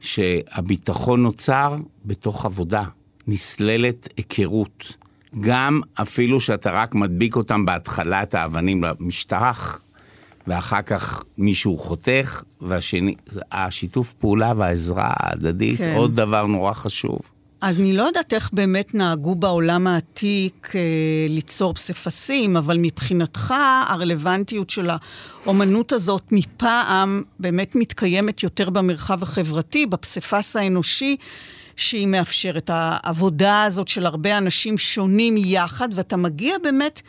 שהביטחון 0.00 1.22
נוצר 1.22 1.76
בתוך 2.04 2.44
עבודה, 2.44 2.84
נסללת 3.26 4.08
היכרות. 4.16 4.96
גם 5.40 5.80
אפילו 5.94 6.40
שאתה 6.40 6.70
רק 6.70 6.94
מדביק 6.94 7.36
אותם 7.36 7.66
בהתחלה 7.66 8.22
את 8.22 8.34
האבנים 8.34 8.84
למשטח, 8.84 9.80
ואחר 10.46 10.82
כך 10.82 11.22
מישהו 11.38 11.76
חותך, 11.76 12.42
והשני, 12.60 13.14
השיתוף 13.52 14.12
פעולה 14.12 14.52
והעזרה 14.56 15.12
ההדדית, 15.16 15.78
כן. 15.78 15.94
עוד 15.96 16.16
דבר 16.16 16.46
נורא 16.46 16.72
חשוב. 16.72 17.18
אז 17.60 17.80
אני 17.80 17.92
לא 17.92 18.02
יודעת 18.02 18.32
איך 18.34 18.50
באמת 18.52 18.94
נהגו 18.94 19.34
בעולם 19.34 19.86
העתיק 19.86 20.72
אה, 20.74 20.80
ליצור 21.28 21.74
פסיפסים, 21.74 22.56
אבל 22.56 22.78
מבחינתך 22.78 23.54
הרלוונטיות 23.86 24.70
של 24.70 24.90
האומנות 25.44 25.92
הזאת 25.92 26.22
מפעם 26.32 27.22
באמת 27.40 27.76
מתקיימת 27.76 28.42
יותר 28.42 28.70
במרחב 28.70 29.22
החברתי, 29.22 29.86
בפסיפס 29.86 30.56
האנושי. 30.56 31.16
שהיא 31.76 32.06
מאפשרת, 32.06 32.70
העבודה 32.72 33.62
הזאת 33.62 33.88
של 33.88 34.06
הרבה 34.06 34.38
אנשים 34.38 34.78
שונים 34.78 35.34
יחד, 35.36 35.88
ואתה 35.94 36.16
מגיע 36.16 36.56
באמת 36.62 37.00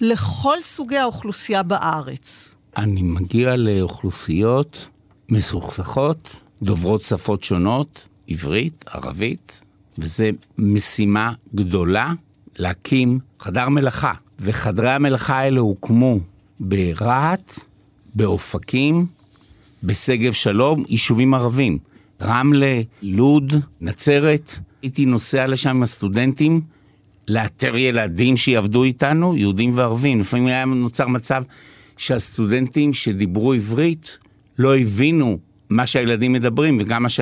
לכל 0.00 0.56
סוגי 0.62 0.96
האוכלוסייה 0.96 1.62
בארץ. 1.62 2.54
אני 2.76 3.02
מגיע 3.02 3.56
לאוכלוסיות 3.56 4.86
מסוכסכות, 5.28 6.36
דוברות 6.62 7.02
שפות 7.02 7.44
שונות, 7.44 8.08
עברית, 8.28 8.84
ערבית, 8.88 9.62
וזו 10.00 10.24
משימה 10.58 11.32
גדולה 11.54 12.12
להקים 12.58 13.18
חדר 13.38 13.68
מלאכה. 13.68 14.12
וחדרי 14.40 14.92
המלאכה 14.92 15.38
האלה 15.38 15.60
הוקמו 15.60 16.18
ברהט, 16.60 17.54
באופקים, 18.14 19.06
בשגב 19.82 20.32
שלום, 20.32 20.84
יישובים 20.88 21.34
ערבים. 21.34 21.78
רמלה, 22.22 22.80
לוד, 23.02 23.52
נצרת. 23.80 24.58
הייתי 24.82 25.06
נוסע 25.06 25.46
לשם 25.46 25.70
עם 25.70 25.82
הסטודנטים 25.82 26.60
לאתר 27.28 27.76
ילדים 27.76 28.36
שיעבדו 28.36 28.84
איתנו, 28.84 29.36
יהודים 29.36 29.78
וערבים. 29.78 30.20
לפעמים 30.20 30.46
היה 30.46 30.64
נוצר 30.64 31.06
מצב 31.06 31.44
שהסטודנטים 31.96 32.92
שדיברו 32.92 33.52
עברית 33.52 34.18
לא 34.58 34.76
הבינו 34.76 35.38
מה 35.70 35.86
שהילדים 35.86 36.32
מדברים, 36.32 36.78
וגם 36.80 37.02
מה 37.02 37.08
ש... 37.08 37.20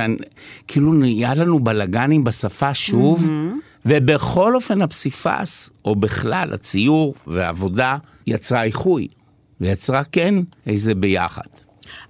כאילו 0.69 0.95
נהיה 0.95 1.35
לנו 1.35 1.59
בלאגנים 1.59 2.25
בשפה 2.25 2.75
שוב, 2.75 3.27
mm-hmm. 3.27 3.87
ובכל 3.87 4.55
אופן 4.55 4.83
הפסיפס, 4.83 5.71
או 5.85 5.97
בכלל 5.97 6.53
הציור 6.53 7.15
והעבודה, 7.27 7.97
יצרה 8.27 8.63
איחוי, 8.63 9.09
ויצרה 9.61 10.05
כן 10.05 10.35
איזה 10.67 10.95
ביחד. 10.95 11.43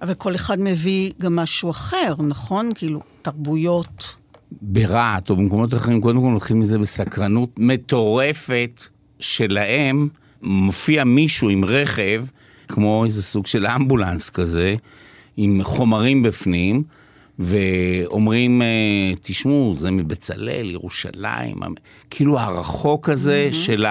אבל 0.01 0.13
כל 0.13 0.35
אחד 0.35 0.59
מביא 0.59 1.11
גם 1.21 1.35
משהו 1.35 1.71
אחר, 1.71 2.13
נכון? 2.19 2.71
כאילו, 2.75 3.01
תרבויות. 3.21 4.15
ברהט 4.61 5.29
או 5.29 5.35
במקומות 5.35 5.73
אחרים, 5.73 6.01
קודם 6.01 6.21
כל 6.21 6.29
לוקחים 6.33 6.59
מזה 6.59 6.79
בסקרנות 6.79 7.49
מטורפת 7.57 8.87
שלהם. 9.19 10.09
מופיע 10.41 11.03
מישהו 11.03 11.49
עם 11.49 11.65
רכב, 11.65 12.25
כמו 12.67 13.05
איזה 13.05 13.23
סוג 13.23 13.45
של 13.45 13.67
אמבולנס 13.67 14.29
כזה, 14.29 14.75
עם 15.41 15.63
חומרים 15.63 16.23
בפנים, 16.23 16.83
ואומרים, 17.39 18.61
אה, 18.61 19.13
תשמעו, 19.21 19.75
זה 19.75 19.91
מבצלאל, 19.91 20.69
ירושלים, 20.71 21.55
כאילו 22.09 22.39
הרחוק 22.39 23.09
הזה 23.09 23.49
mm-hmm. 23.51 23.55
של 23.55 23.85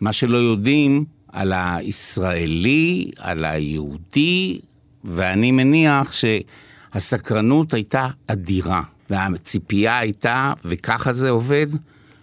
מה 0.00 0.12
שלא 0.12 0.38
יודעים 0.38 1.04
על 1.28 1.52
הישראלי, 1.56 3.10
על 3.18 3.44
היהודי, 3.44 4.58
ואני 5.04 5.50
מניח 5.50 6.12
שהסקרנות 6.12 7.74
הייתה 7.74 8.08
אדירה, 8.26 8.82
והציפייה 9.10 9.98
הייתה, 9.98 10.52
וככה 10.64 11.12
זה 11.12 11.30
עובד, 11.30 11.66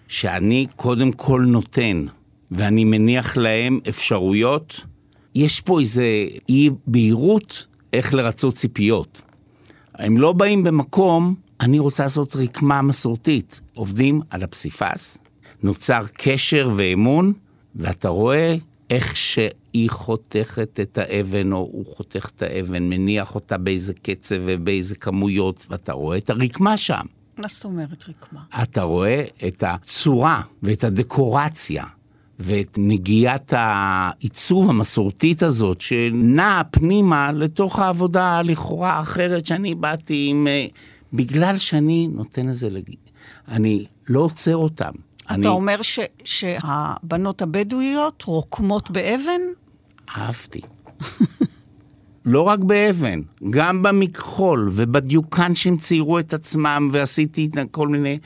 שאני 0.08 0.68
קודם 0.76 1.12
כל 1.12 1.44
נותן, 1.48 2.06
ואני 2.52 2.84
מניח 2.84 3.38
להם 3.38 3.80
אפשרויות. 3.90 4.82
יש 5.36 5.62
פה 5.62 5.80
איזה 5.80 6.28
אי 6.50 6.70
בהירות 6.88 7.66
איך 7.94 8.14
לרצות 8.14 8.56
ציפיות. 8.56 9.22
הם 9.96 10.18
לא 10.18 10.34
באים 10.34 10.64
במקום, 10.64 11.36
אני 11.62 11.80
רוצה 11.80 12.04
לעשות 12.04 12.36
רקמה 12.36 12.82
מסורתית. 12.82 13.62
עובדים 13.74 14.22
על 14.30 14.44
הפסיפס, 14.44 15.18
נוצר 15.64 16.04
קשר 16.14 16.70
ואמון, 16.76 17.34
ואתה 17.76 18.10
רואה 18.10 18.56
איך 18.90 19.16
שהיא 19.18 19.90
חותכת 19.90 20.80
את 20.80 20.98
האבן, 20.98 21.52
או 21.52 21.58
הוא 21.58 21.86
חותך 21.86 22.30
את 22.36 22.42
האבן, 22.42 22.90
מניח 22.90 23.36
אותה 23.36 23.58
באיזה 23.58 23.94
קצב 23.94 24.36
ובאיזה 24.46 24.96
כמויות, 24.96 25.66
ואתה 25.70 25.94
רואה 25.94 26.18
את 26.18 26.30
הרקמה 26.30 26.78
שם. 26.78 27.06
מה 27.38 27.48
זאת 27.50 27.66
אומרת 27.66 28.06
רקמה? 28.10 28.42
אתה 28.64 28.82
רואה 28.82 29.24
את 29.48 29.64
הצורה 29.68 30.42
ואת 30.64 30.84
הדקורציה. 30.84 31.84
ואת 32.40 32.78
נגיעת 32.78 33.54
העיצוב 33.58 34.70
המסורתית 34.70 35.44
הזאת, 35.44 35.82
שנעה 35.82 36.64
פנימה 36.64 37.32
לתוך 37.32 37.80
העבודה 37.80 38.42
לכאורה 38.42 38.94
האחרת 38.94 39.46
שאני 39.46 39.76
באתי 39.76 40.28
עם... 40.30 40.48
אה, 40.48 40.66
בגלל 41.14 41.58
שאני 41.58 42.08
נותן 42.08 42.48
לזה 42.48 42.70
לג... 42.70 42.84
אני 43.48 43.86
לא 44.10 44.20
עוצר 44.20 44.56
אותם. 44.56 44.92
אתה 45.26 45.36
אני... 45.36 45.48
אומר 45.48 45.82
ש, 45.82 46.00
שהבנות 46.24 47.42
הבדואיות 47.42 48.24
רוקמות 48.28 48.92
באבן? 48.92 49.42
אהבתי. 50.18 50.62
לא 52.26 52.42
רק 52.42 52.60
באבן, 52.60 53.22
גם 53.50 53.82
במכחול 53.82 54.70
ובדיוקן 54.72 55.56
שהם 55.56 55.78
ציירו 55.78 56.20
את 56.20 56.34
עצמם, 56.34 56.90
ועשיתי 56.92 57.50
כל 57.72 57.88
מיני 57.88 58.18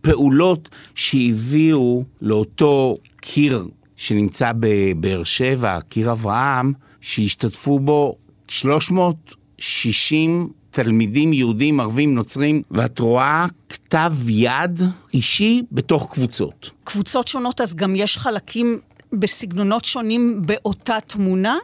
פעולות 0.00 0.68
שהביאו 0.94 2.04
לאותו 2.20 2.96
קיר 3.24 3.66
שנמצא 3.96 4.52
בבאר 4.60 5.24
שבע, 5.24 5.80
קיר 5.80 6.12
אברהם, 6.12 6.72
שהשתתפו 7.00 7.78
בו 7.78 8.16
360 8.48 10.48
תלמידים 10.70 11.32
יהודים, 11.32 11.80
ערבים, 11.80 12.14
נוצרים, 12.14 12.62
ואת 12.70 12.98
רואה 12.98 13.46
כתב 13.68 14.12
יד 14.28 14.82
אישי 15.14 15.62
בתוך 15.72 16.14
קבוצות. 16.14 16.70
קבוצות 16.84 17.28
שונות, 17.28 17.60
אז 17.60 17.74
גם 17.74 17.96
יש 17.96 18.18
חלקים 18.18 18.78
בסגנונות 19.12 19.84
שונים 19.84 20.42
באותה 20.46 20.96
תמונה? 21.06 21.56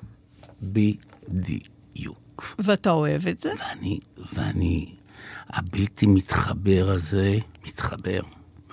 בדיוק. 0.62 2.56
ואתה 2.58 2.90
אוהב 2.90 3.28
את 3.28 3.40
זה? 3.40 3.52
ואני, 3.58 3.98
ואני, 4.32 4.86
הבלתי 5.48 6.06
מתחבר 6.06 6.90
הזה, 6.90 7.38
מתחבר. 7.66 8.20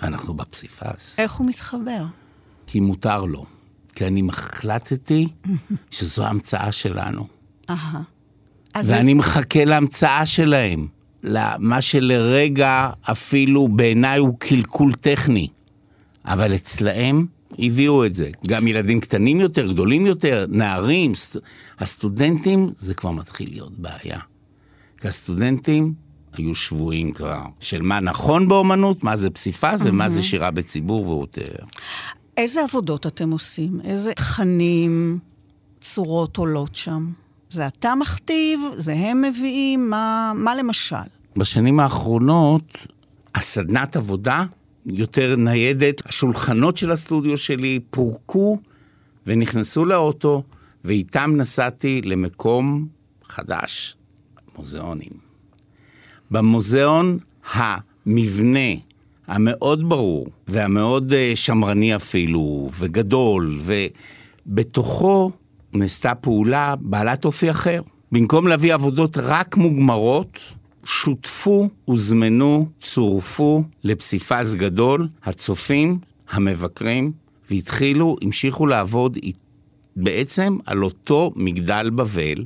ואנחנו 0.01 0.33
בפסיפס. 0.33 1.19
איך 1.19 1.33
הוא 1.33 1.47
מתחבר? 1.47 2.03
כי 2.67 2.79
מותר 2.79 3.25
לו. 3.25 3.45
כי 3.95 4.07
אני 4.07 4.21
החלטתי 4.29 5.27
שזו 5.91 6.25
המצאה 6.25 6.71
שלנו. 6.71 7.27
אהה. 7.69 8.01
ואני 8.83 9.13
מחכה 9.13 9.65
להמצאה 9.65 10.25
שלהם. 10.25 10.87
למה 11.23 11.81
שלרגע 11.81 12.89
אפילו 13.01 13.67
בעיניי 13.67 14.19
הוא 14.19 14.35
קלקול 14.39 14.93
טכני. 14.93 15.47
אבל 16.25 16.55
אצלהם 16.55 17.25
הביאו 17.59 18.05
את 18.05 18.15
זה. 18.15 18.29
גם 18.47 18.67
ילדים 18.67 18.99
קטנים 18.99 19.39
יותר, 19.39 19.71
גדולים 19.71 20.05
יותר, 20.05 20.45
נערים, 20.49 21.15
סט... 21.15 21.37
הסטודנטים, 21.79 22.69
זה 22.77 22.93
כבר 22.93 23.11
מתחיל 23.11 23.49
להיות 23.49 23.79
בעיה. 23.79 24.19
כי 24.99 25.07
הסטודנטים 25.07 25.93
היו 26.33 26.55
שבויים 26.55 27.11
כבר, 27.11 27.41
של 27.59 27.81
מה 27.81 27.99
נכון 27.99 28.47
באומנות, 28.47 29.03
מה 29.03 29.15
זה 29.15 29.29
פסיפס 29.29 29.79
ומה 29.83 30.09
זה 30.09 30.23
שירה 30.23 30.51
בציבור 30.51 31.09
ואותר. 31.09 31.55
איזה 32.37 32.63
עבודות 32.63 33.07
אתם 33.07 33.31
עושים? 33.31 33.81
איזה 33.83 34.13
תכנים, 34.13 35.19
צורות 35.81 36.37
עולות 36.37 36.75
שם? 36.75 37.11
זה 37.49 37.67
אתה 37.67 37.95
מכתיב? 37.95 38.59
זה 38.75 38.93
הם 38.93 39.21
מביאים? 39.21 39.89
מה, 39.89 40.33
מה 40.35 40.55
למשל? 40.55 40.95
בשנים 41.37 41.79
האחרונות, 41.79 42.77
הסדנת 43.35 43.95
עבודה 43.95 44.45
יותר 44.85 45.35
ניידת, 45.35 46.05
השולחנות 46.05 46.77
של 46.77 46.91
הסטודיו 46.91 47.37
שלי 47.37 47.79
פורקו 47.89 48.57
ונכנסו 49.27 49.85
לאוטו, 49.85 50.43
ואיתם 50.83 51.33
נסעתי 51.35 52.01
למקום 52.01 52.87
חדש, 53.23 53.95
מוזיאונים. 54.57 55.11
במוזיאון 56.31 57.19
המבנה 57.53 58.69
המאוד 59.27 59.89
ברור 59.89 60.27
והמאוד 60.47 61.13
אה, 61.13 61.31
שמרני 61.35 61.95
אפילו, 61.95 62.69
וגדול, 62.79 63.59
ובתוכו 64.47 65.31
נעשתה 65.73 66.15
פעולה 66.15 66.75
בעלת 66.79 67.25
אופי 67.25 67.51
אחר. 67.51 67.81
במקום 68.11 68.47
להביא 68.47 68.73
עבודות 68.73 69.17
רק 69.17 69.57
מוגמרות, 69.57 70.53
שותפו, 70.85 71.69
הוזמנו, 71.85 72.67
צורפו 72.81 73.63
לפסיפס 73.83 74.53
גדול, 74.53 75.07
הצופים, 75.23 75.99
המבקרים, 76.29 77.11
והתחילו, 77.51 78.15
המשיכו 78.21 78.67
לעבוד 78.67 79.17
בעצם 79.95 80.57
על 80.65 80.83
אותו 80.83 81.31
מגדל 81.35 81.89
בבל, 81.95 82.45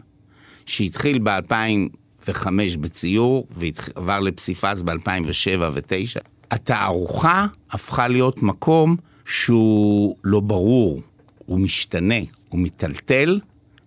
שהתחיל 0.66 1.20
ב-2005 1.24 2.48
בציור, 2.80 3.48
ועבר 3.52 4.20
לפסיפס 4.20 4.82
ב-2007 4.82 5.60
ו-2009. 5.60 6.41
התערוכה 6.52 7.46
הפכה 7.72 8.08
להיות 8.08 8.44
מקום 8.44 8.96
שהוא 9.26 10.16
לא 10.24 10.40
ברור, 10.40 11.02
הוא 11.46 11.60
משתנה, 11.60 12.20
הוא 12.50 12.60
מיטלטל, 12.60 13.40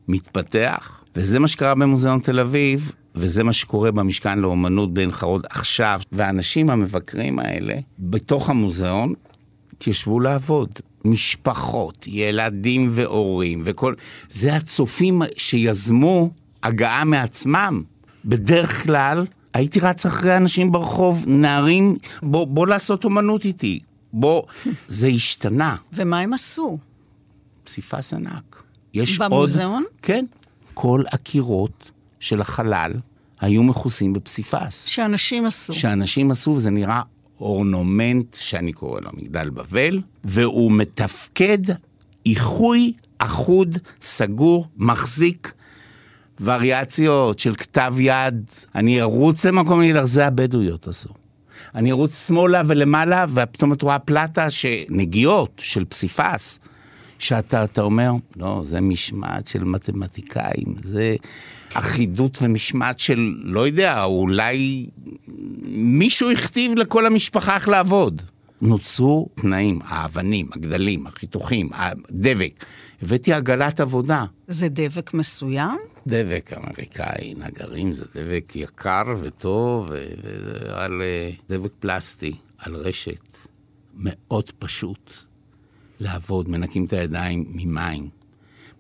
מתפתח, 0.08 1.04
וזה 1.16 1.38
מה 1.38 1.48
שקרה 1.48 1.74
במוזיאון 1.74 2.20
תל 2.20 2.40
אביב, 2.40 2.92
וזה 3.14 3.44
מה 3.44 3.52
שקורה 3.52 3.90
במשכן 3.90 4.38
לאומנות 4.38 4.94
בעין 4.94 5.12
חרוד 5.12 5.46
עכשיו. 5.50 6.00
והאנשים 6.12 6.70
המבקרים 6.70 7.38
האלה, 7.38 7.74
בתוך 7.98 8.50
המוזיאון, 8.50 9.14
התיישבו 9.72 10.20
לעבוד. 10.20 10.68
משפחות, 11.04 12.06
ילדים 12.06 12.88
והורים 12.90 13.62
וכל... 13.64 13.94
זה 14.28 14.56
הצופים 14.56 15.22
שיזמו 15.36 16.30
הגעה 16.62 17.04
מעצמם. 17.04 17.82
בדרך 18.24 18.82
כלל 18.82 19.26
הייתי 19.54 19.80
רץ 19.80 20.06
אחרי 20.06 20.36
אנשים 20.36 20.72
ברחוב, 20.72 21.24
נערים, 21.26 21.96
בוא, 22.22 22.46
בוא 22.46 22.66
לעשות 22.66 23.04
אומנות 23.04 23.44
איתי. 23.44 23.80
בוא, 24.12 24.42
זה 24.88 25.06
השתנה. 25.06 25.76
ומה 25.92 26.18
הם 26.18 26.32
עשו? 26.32 26.78
פסיפס 27.64 28.14
ענק. 28.14 28.62
יש 28.94 29.18
במוזיאון? 29.18 29.72
עוד... 29.72 30.00
כן. 30.02 30.24
כל 30.74 31.02
הקירות 31.12 31.90
של 32.20 32.40
החלל 32.40 32.92
היו 33.40 33.62
מכוסים 33.62 34.12
בפסיפס. 34.12 34.84
שאנשים 34.84 35.46
עשו. 35.46 35.72
שאנשים 35.72 36.30
עשו, 36.30 36.50
וזה 36.50 36.70
נראה 36.70 37.02
אורנומנט 37.40 38.36
שאני 38.40 38.72
קורא 38.72 39.00
לו 39.00 39.10
מגדל 39.12 39.50
בבל, 39.50 40.00
והוא 40.24 40.72
מתפקד 40.72 41.58
איחוי 42.26 42.92
אחוד, 43.18 43.78
סגור, 44.00 44.66
מחזיק 44.76 45.52
וריאציות 46.40 47.38
של 47.38 47.54
כתב 47.54 47.94
יד. 47.98 48.50
אני 48.74 49.00
ארוץ 49.00 49.46
למקום, 49.46 49.80
לך, 49.82 50.04
זה 50.04 50.26
הבדואיות 50.26 50.88
עשו. 50.88 51.08
אני 51.74 51.92
ארוץ 51.92 52.26
שמאלה 52.26 52.62
ולמעלה, 52.66 53.24
ופתאום 53.34 53.72
את 53.72 53.82
רואה 53.82 53.98
פלטה, 53.98 54.46
נגיעות 54.90 55.52
של 55.64 55.84
פסיפס. 55.84 56.58
שאתה 57.18 57.64
אתה 57.64 57.82
אומר, 57.82 58.10
לא, 58.36 58.62
זה 58.66 58.80
משמעת 58.80 59.46
של 59.46 59.64
מתמטיקאים, 59.64 60.74
זה 60.82 61.16
אחידות 61.74 62.38
ומשמעת 62.42 62.98
של, 62.98 63.34
לא 63.42 63.66
יודע, 63.66 64.04
אולי 64.04 64.86
מישהו 65.68 66.30
הכתיב 66.30 66.72
לכל 66.76 67.06
המשפחה 67.06 67.54
איך 67.54 67.68
לעבוד. 67.68 68.22
נוצרו 68.62 69.28
תנאים, 69.34 69.78
האבנים, 69.84 70.48
הגדלים, 70.52 71.06
החיתוכים, 71.06 71.68
הדבק. 71.72 72.64
הבאתי 73.02 73.32
עגלת 73.32 73.80
עבודה. 73.80 74.24
זה 74.48 74.68
דבק 74.68 75.14
מסוים? 75.14 75.93
דבק 76.06 76.50
אמריקאי, 76.52 77.34
נגרים 77.36 77.92
זה 77.92 78.04
דבק 78.14 78.52
יקר 78.56 79.02
וטוב, 79.20 79.90
ועל 80.64 81.02
אה, 81.02 81.30
דבק 81.48 81.70
פלסטי, 81.80 82.32
על 82.58 82.74
רשת. 82.74 83.38
מאוד 83.96 84.50
פשוט. 84.58 85.12
לעבוד, 86.00 86.48
מנקים 86.48 86.84
את 86.84 86.92
הידיים 86.92 87.44
ממים, 87.48 88.08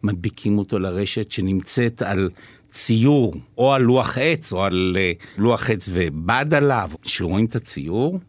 מדביקים 0.02 0.58
אותו 0.58 0.78
לרשת 0.78 1.30
שנמצאת 1.30 2.02
על 2.02 2.30
ציור, 2.68 3.34
או 3.58 3.72
על 3.72 3.82
לוח 3.82 4.18
עץ, 4.18 4.52
או 4.52 4.64
על 4.64 4.96
uh, 4.96 5.40
לוח 5.40 5.70
עץ 5.70 5.88
ובד 5.92 6.54
עליו, 6.54 6.90
שרואים 7.02 7.44
את 7.44 7.56
הציור, 7.56 8.20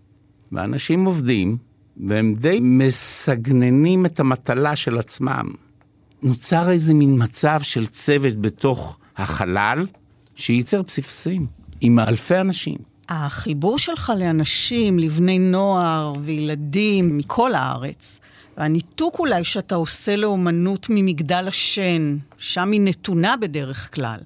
ואנשים 0.51 1.05
עובדים, 1.05 1.57
והם 1.97 2.35
די 2.35 2.59
מסגננים 2.61 4.05
את 4.05 4.19
המטלה 4.19 4.75
של 4.75 4.97
עצמם. 4.97 5.64
נוצר 6.26 6.69
איזה 6.69 6.93
מין 6.93 7.23
מצב 7.23 7.59
של 7.61 7.86
צוות 7.86 8.41
בתוך 8.41 8.97
החלל, 9.17 9.86
שייצר 10.36 10.84
פסיפסים, 10.84 11.45
עם 11.82 11.99
אלפי 11.99 12.39
אנשים. 12.39 12.76
החיבור 13.09 13.78
שלך 13.78 14.13
לאנשים, 14.19 14.99
לבני 14.99 15.39
נוער 15.39 16.13
וילדים 16.21 17.17
מכל 17.17 17.53
הארץ, 17.53 18.19
והניתוק 18.57 19.19
אולי 19.19 19.43
שאתה 19.43 19.76
עושה 19.76 20.15
לאומנות 20.15 20.88
ממגדל 20.89 21.45
השן, 21.47 22.17
שם 22.38 22.71
היא 22.71 22.82
נתונה 22.82 23.38
בדרך 23.41 23.95
כלל. 23.95 24.19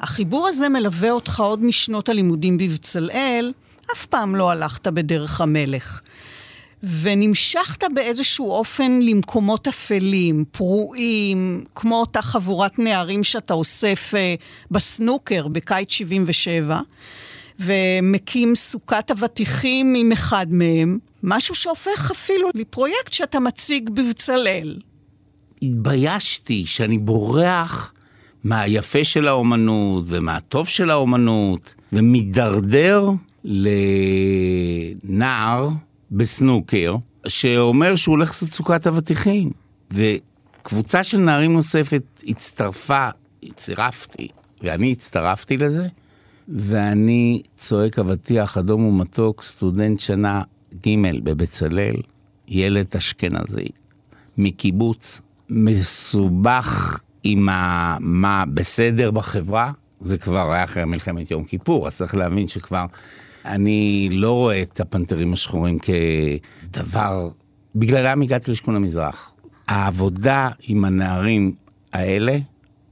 החיבור 0.00 0.48
הזה 0.48 0.68
מלווה 0.68 1.10
אותך 1.10 1.40
עוד 1.40 1.64
משנות 1.64 2.08
הלימודים 2.08 2.58
בבצלאל, 2.58 3.52
אף 3.92 4.06
פעם 4.06 4.36
לא 4.36 4.50
הלכת 4.50 4.86
בדרך 4.86 5.40
המלך. 5.40 6.00
ונמשכת 6.82 7.84
באיזשהו 7.94 8.50
אופן 8.50 9.00
למקומות 9.02 9.68
אפלים, 9.68 10.44
פרועים, 10.50 11.64
כמו 11.74 12.00
אותה 12.00 12.22
חבורת 12.22 12.78
נערים 12.78 13.24
שאתה 13.24 13.54
אוסף 13.54 14.12
אה, 14.16 14.34
בסנוקר 14.70 15.48
בקיץ 15.48 15.92
77. 15.92 16.80
ומקים 17.60 18.54
סוכת 18.54 19.10
אבטיחים 19.10 19.94
עם 19.98 20.12
אחד 20.12 20.46
מהם, 20.50 20.98
משהו 21.22 21.54
שהופך 21.54 22.10
אפילו 22.10 22.48
לפרויקט 22.54 23.12
שאתה 23.12 23.40
מציג 23.40 23.90
בבצלאל. 23.90 24.76
התביישתי 25.62 26.66
שאני 26.66 26.98
בורח 26.98 27.92
מהיפה 28.44 29.04
של 29.04 29.28
האומנות 29.28 30.04
ומהטוב 30.06 30.68
של 30.68 30.90
האומנות, 30.90 31.74
ומידרדר 31.92 33.10
לנער 35.04 35.68
בסנוקר, 36.10 36.96
שאומר 37.26 37.96
שהוא 37.96 38.12
הולך 38.12 38.28
לעשות 38.28 38.48
סוכת 38.50 38.86
אבטיחים. 38.86 39.50
וקבוצה 39.90 41.04
של 41.04 41.18
נערים 41.18 41.52
נוספת 41.52 42.22
הצטרפה, 42.26 43.08
צירפתי, 43.54 44.28
ואני 44.62 44.92
הצטרפתי 44.92 45.56
לזה, 45.56 45.88
ואני 46.48 47.42
צועק 47.56 47.98
אבטיח 47.98 48.58
אדום 48.58 48.84
ומתוק, 48.84 49.42
סטודנט 49.42 50.00
שנה 50.00 50.42
ג' 50.86 51.24
בבצלאל, 51.24 51.96
ילד 52.48 52.86
אשכנזי, 52.96 53.68
מקיבוץ, 54.38 55.20
מסובך 55.50 57.00
עם 57.24 57.48
ה... 57.48 57.96
מה 58.00 58.44
בסדר 58.54 59.10
בחברה, 59.10 59.72
זה 60.00 60.18
כבר 60.18 60.52
היה 60.52 60.64
אחרי 60.64 60.84
מלחמת 60.84 61.30
יום 61.30 61.44
כיפור, 61.44 61.86
אז 61.86 61.96
צריך 61.96 62.14
להבין 62.14 62.48
שכבר... 62.48 62.86
אני 63.46 64.08
לא 64.12 64.32
רואה 64.32 64.62
את 64.62 64.80
הפנתרים 64.80 65.32
השחורים 65.32 65.78
כדבר... 65.78 67.28
בגללם 67.74 68.22
הגעתי 68.22 68.50
לשכון 68.50 68.76
המזרח. 68.76 69.30
העבודה 69.68 70.48
עם 70.62 70.84
הנערים 70.84 71.52
האלה 71.92 72.38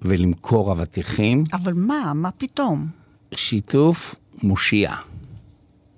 ולמכור 0.02 0.72
אבטיחים, 0.72 1.44
אבל 1.52 1.72
מה, 1.72 2.12
מה 2.14 2.30
פתאום? 2.30 2.86
שיתוף 3.34 4.14
מושיע. 4.42 4.94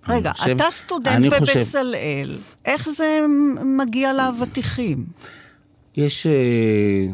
רגע, 0.09 0.33
חושב- 0.33 0.51
אתה 0.61 0.71
סטודנט 0.71 1.15
אני 1.15 1.31
חושב- 1.39 1.59
בבצלאל, 1.59 2.39
איך 2.65 2.89
זה 2.89 3.21
מגיע 3.79 4.13
לאבטיחים? 4.13 5.07
יש 5.97 6.27
אה, 6.27 7.07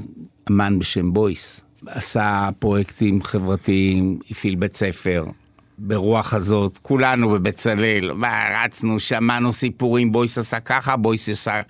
אמן 0.51 0.78
בשם 0.78 1.12
בויס, 1.12 1.61
עשה 1.86 2.49
פרויקטים 2.59 3.22
חברתיים, 3.22 4.18
הפעיל 4.30 4.55
בית 4.55 4.76
ספר. 4.76 5.24
ברוח 5.85 6.35
הזאת, 6.35 6.78
כולנו 6.83 7.28
בבצלאל, 7.30 8.12
מה, 8.14 8.64
רצנו, 8.64 8.99
שמענו 8.99 9.53
סיפורים, 9.53 10.12
בויס 10.12 10.39
עשה 10.39 10.61
ככה, 10.61 10.97
בויס 10.97 11.28
עשה... 11.28 11.61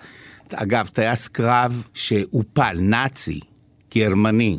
אגב, 0.54 0.86
טייס 0.86 1.28
קרב 1.28 1.84
שהופל, 1.94 2.76
נאצי, 2.80 3.40
גרמני, 3.94 4.58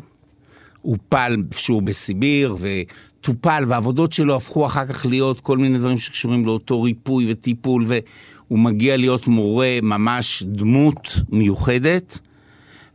הופל 0.82 1.36
שהוא 1.52 1.82
בסיביר, 1.82 2.56
וטופל, 2.60 3.64
והעבודות 3.68 4.12
שלו 4.12 4.36
הפכו 4.36 4.66
אחר 4.66 4.86
כך 4.86 5.06
להיות 5.06 5.42
כל 5.42 5.58
מיני 5.58 5.78
דברים 5.78 5.98
שקשורים 5.98 6.46
לאותו 6.46 6.82
ריפוי 6.82 7.32
וטיפול, 7.32 7.86
והוא 7.88 8.60
מגיע 8.60 8.98
להיות 8.98 9.28
מורה, 9.28 9.80
ממש 9.84 10.44
דמות 10.44 11.08
מיוחדת, 11.30 12.20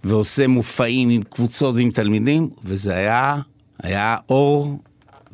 ועושה 0.04 0.46
מופעים 0.46 1.08
עם 1.08 1.22
קבוצות 1.22 1.74
ועם 1.74 1.90
תלמידים, 1.90 2.50
וזה 2.64 2.94
היה, 2.94 3.36
היה 3.82 4.16
אור 4.28 4.78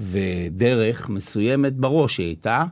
ודרך 0.00 1.08
מסוימת 1.08 1.76
בראש 1.76 2.18
היא 2.18 2.26
הייתה. 2.26 2.64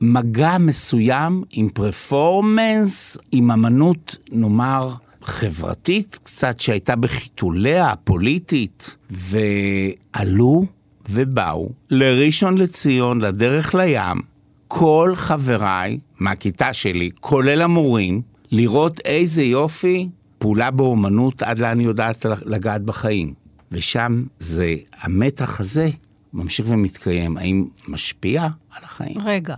מגע 0.00 0.58
מסוים 0.58 1.42
עם 1.50 1.68
פרפורמנס, 1.68 3.18
עם 3.32 3.50
אמנות, 3.50 4.16
נאמר, 4.32 4.94
חברתית 5.22 6.18
קצת, 6.24 6.60
שהייתה 6.60 6.96
בחיתוליה 6.96 7.90
הפוליטית, 7.90 8.96
ועלו 9.10 10.64
ובאו 11.10 11.68
לראשון 11.90 12.58
לציון, 12.58 13.20
לדרך 13.20 13.74
לים, 13.74 14.22
כל 14.68 15.12
חבריי 15.14 15.98
מהכיתה 16.20 16.72
שלי, 16.72 17.10
כולל 17.20 17.62
המורים, 17.62 18.22
לראות 18.50 19.00
איזה 19.04 19.42
יופי 19.42 20.08
פעולה 20.38 20.70
באומנות 20.70 21.42
עד 21.42 21.58
לאן 21.58 21.78
היא 21.78 21.86
יודעת 21.86 22.26
לגעת 22.44 22.82
בחיים. 22.82 23.34
ושם 23.72 24.22
זה, 24.38 24.74
המתח 25.00 25.60
הזה 25.60 25.88
ממשיך 26.32 26.66
ומתקיים. 26.68 27.36
האם 27.36 27.64
משפיע 27.88 28.42
על 28.42 28.84
החיים? 28.84 29.18
רגע, 29.24 29.54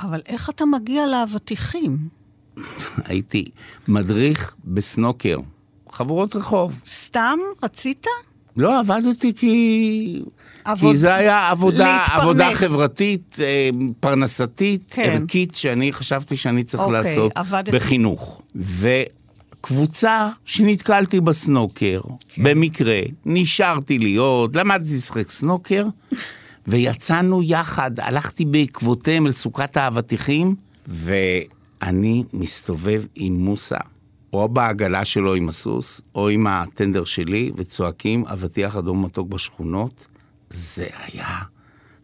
אבל 0.00 0.20
איך 0.26 0.50
אתה 0.50 0.64
מגיע 0.64 1.06
לאבטיחים? 1.06 1.98
הייתי 3.04 3.44
מדריך 3.88 4.54
בסנוקר, 4.64 5.38
חבורות 5.90 6.36
רחוב. 6.36 6.80
סתם 6.86 7.38
רצית? 7.62 8.06
לא, 8.56 8.78
עבדתי 8.80 9.34
כי... 9.34 10.22
עבוד- 10.64 10.90
כי 10.92 10.96
זה 10.96 11.14
היה 11.14 11.50
עבודה, 11.50 11.96
להתפרנס. 11.98 12.22
עבודה 12.22 12.50
חברתית, 12.54 13.36
אה, 13.40 13.68
פרנסתית, 14.00 14.92
כן. 14.94 15.02
ערכית, 15.20 15.56
שאני 15.56 15.92
חשבתי 15.92 16.36
שאני 16.36 16.64
צריך 16.64 16.82
אוקיי, 16.82 16.92
לעשות 17.02 17.32
עבדת- 17.34 17.74
בחינוך. 17.74 18.42
וקבוצה 19.62 20.28
שנתקלתי 20.44 21.20
בסנוקר, 21.20 22.00
כן. 22.28 22.42
במקרה, 22.42 23.00
נשארתי 23.26 23.98
להיות, 23.98 24.56
למדתי 24.56 24.94
לשחק 24.94 25.30
סנוקר, 25.30 25.86
ויצאנו 26.66 27.42
יחד, 27.42 27.90
הלכתי 28.00 28.44
בעקבותיהם 28.44 29.26
אל 29.26 29.32
סוכת 29.32 29.76
האבטיחים, 29.76 30.54
ואני 30.86 32.24
מסתובב 32.32 33.04
עם 33.14 33.34
מוסה. 33.34 33.78
או 34.32 34.48
בעגלה 34.48 35.04
שלו 35.04 35.34
עם 35.34 35.48
הסוס, 35.48 36.00
או 36.14 36.28
עם 36.28 36.46
הטנדר 36.46 37.04
שלי, 37.04 37.52
וצועקים 37.56 38.26
אבטיח 38.26 38.76
אדום 38.76 39.04
מתוק 39.04 39.28
בשכונות. 39.28 40.06
זה 40.50 40.86
היה 40.92 41.38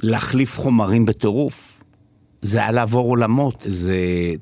להחליף 0.03 0.59
חומרים 0.59 1.05
בטירוף. 1.05 1.78
זה 2.43 2.59
היה 2.59 2.73
לעבור 2.73 3.09
עולמות, 3.09 3.67
זה 3.69 3.99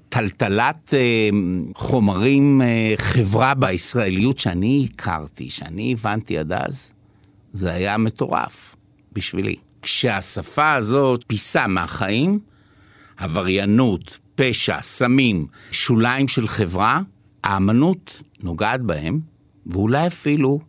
טלטלת 0.09 0.94
אה, 0.94 1.28
חומרים, 1.74 2.62
אה, 2.62 2.94
חברה 2.97 3.55
בישראליות 3.55 4.38
שאני 4.38 4.88
הכרתי, 4.92 5.51
שאני 5.51 5.92
הבנתי 5.92 6.38
עד 6.38 6.53
אז, 6.53 6.92
זה 7.53 7.72
היה 7.72 7.99
מטורף 7.99 8.76
בשבילי. 9.12 9.57
כשהשפה 9.82 10.72
הזאת 10.72 11.24
פיסה 11.26 11.66
מהחיים, 11.66 12.38
עבריינות, 13.16 14.18
פשע, 14.34 14.82
סמים, 14.82 15.47
שוליים 15.70 16.28
של 16.28 16.49
חברה, 16.49 17.01
האמנות 17.44 18.22
נוגעת 18.42 18.82
בהם, 18.82 19.20
ואולי 19.66 20.07
אפילו 20.07 20.61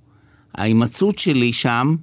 ההימצאות 0.55 1.19
שלי 1.19 1.53
שם 1.53 1.95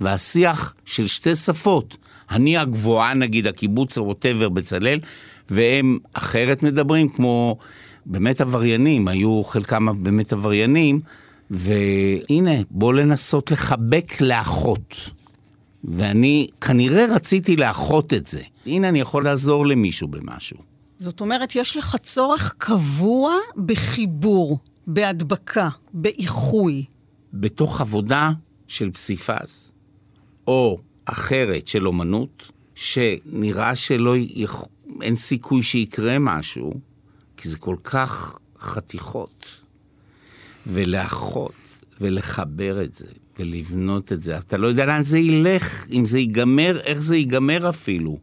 והשיח 0.00 0.74
של 0.84 1.06
שתי 1.06 1.36
שפות, 1.36 1.96
אני 2.32 2.56
הגבוהה 2.56 3.14
נגיד, 3.14 3.46
הקיבוץ 3.46 3.98
או 3.98 4.06
ווטאבר 4.06 4.48
בצלאל, 4.48 5.00
והם 5.50 5.98
אחרת 6.12 6.62
מדברים, 6.62 7.08
כמו 7.08 7.56
באמת 8.06 8.40
עבריינים, 8.40 9.08
היו 9.08 9.42
חלקם 9.44 10.02
באמת 10.02 10.32
עבריינים, 10.32 11.00
והנה, 11.50 12.54
בוא 12.70 12.92
לנסות 12.92 13.50
לחבק 13.50 14.20
לאחות. 14.20 15.10
ואני 15.84 16.46
כנראה 16.60 17.14
רציתי 17.14 17.56
לאחות 17.56 18.12
את 18.12 18.26
זה. 18.26 18.40
הנה, 18.66 18.88
אני 18.88 19.00
יכול 19.00 19.24
לעזור 19.24 19.66
למישהו 19.66 20.08
במשהו. 20.08 20.56
זאת 20.98 21.20
אומרת, 21.20 21.56
יש 21.56 21.76
לך 21.76 21.96
צורך 22.02 22.54
קבוע 22.58 23.34
בחיבור, 23.66 24.58
בהדבקה, 24.86 25.68
באיחוי. 25.92 26.84
בתוך 27.34 27.80
עבודה 27.80 28.30
של 28.68 28.90
פסיפס, 28.90 29.72
או 30.46 30.78
אחרת 31.04 31.66
של 31.66 31.86
אומנות, 31.86 32.50
שנראה 32.74 33.76
שלא. 33.76 34.14
אין 35.02 35.16
סיכוי 35.16 35.62
שיקרה 35.62 36.18
משהו, 36.18 36.74
כי 37.36 37.48
זה 37.48 37.58
כל 37.58 37.76
כך 37.84 38.38
חתיכות. 38.60 39.62
ולאחות, 40.66 41.52
ולחבר 42.00 42.82
את 42.82 42.94
זה, 42.94 43.06
ולבנות 43.38 44.12
את 44.12 44.22
זה. 44.22 44.38
אתה 44.38 44.56
לא 44.56 44.66
יודע 44.66 44.86
לאן 44.86 45.02
זה 45.02 45.18
ילך, 45.18 45.86
אם 45.92 46.04
זה 46.04 46.18
ייגמר, 46.18 46.80
איך 46.84 46.98
זה 46.98 47.16
ייגמר 47.16 47.68
אפילו. 47.68 48.18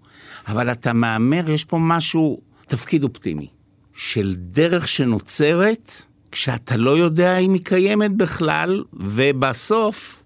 אבל 0.48 0.72
אתה 0.72 0.94
מהמר, 0.94 1.50
יש 1.50 1.66
פה 1.66 1.78
משהו, 1.82 2.42
תפקיד 2.68 3.04
אופטימי, 3.04 3.48
של 3.94 4.36
דרך 4.38 4.88
שנוצרת 4.88 5.92
כשאתה 6.32 6.78
לא 6.78 6.98
יודע 6.98 7.38
אם 7.38 7.54
היא 7.54 7.64
קיימת 7.64 8.12
בכלל, 8.12 8.84
ובסוף 8.94 10.24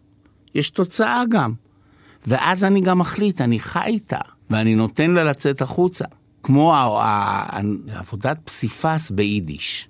יש 0.56 0.70
תוצאה 0.70 1.24
גם. 1.30 1.54
ואז 2.28 2.63
אני 2.63 2.82
גם 2.82 2.99
מחליט, 2.99 3.41
אני 3.41 3.59
חי 3.59 3.86
איתה, 3.86 4.19
ואני 4.49 4.76
נותן 4.76 5.11
לה 5.11 5.24
לצאת 5.24 5.61
החוצה. 5.61 6.05
כמו 6.43 6.74
עבודת 7.93 8.38
פסיפס 8.45 9.11
ביידיש, 9.11 9.88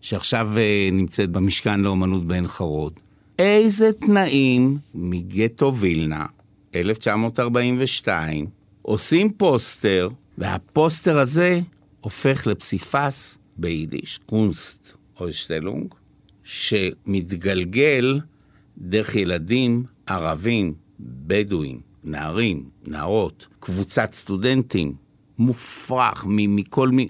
שעכשיו 0.00 0.50
אה, 0.56 0.88
נמצאת 0.92 1.30
במשכן 1.30 1.80
לאומנות 1.80 2.26
בעין 2.26 2.46
חרוד. 2.46 2.92
איזה 3.38 3.92
תנאים 3.92 4.78
מגטו 4.94 5.74
וילנה, 5.76 6.26
1942, 6.74 8.46
עושים 8.82 9.32
פוסטר, 9.32 10.08
והפוסטר 10.38 11.18
הזה 11.18 11.60
הופך 12.00 12.46
לפסיפס 12.46 13.38
ביידיש, 13.56 14.20
קונסט 14.26 14.92
אוישטלונג, 15.20 15.94
שמתגלגל 16.44 18.20
דרך 18.78 19.14
ילדים 19.14 19.84
ערבים, 20.06 20.74
בדואים, 21.00 21.80
נערים, 22.04 22.68
נערות, 22.86 23.46
קבוצת 23.60 24.12
סטודנטים, 24.12 24.94
מופרך 25.38 26.24
מכל 26.28 26.88
מי... 26.88 27.08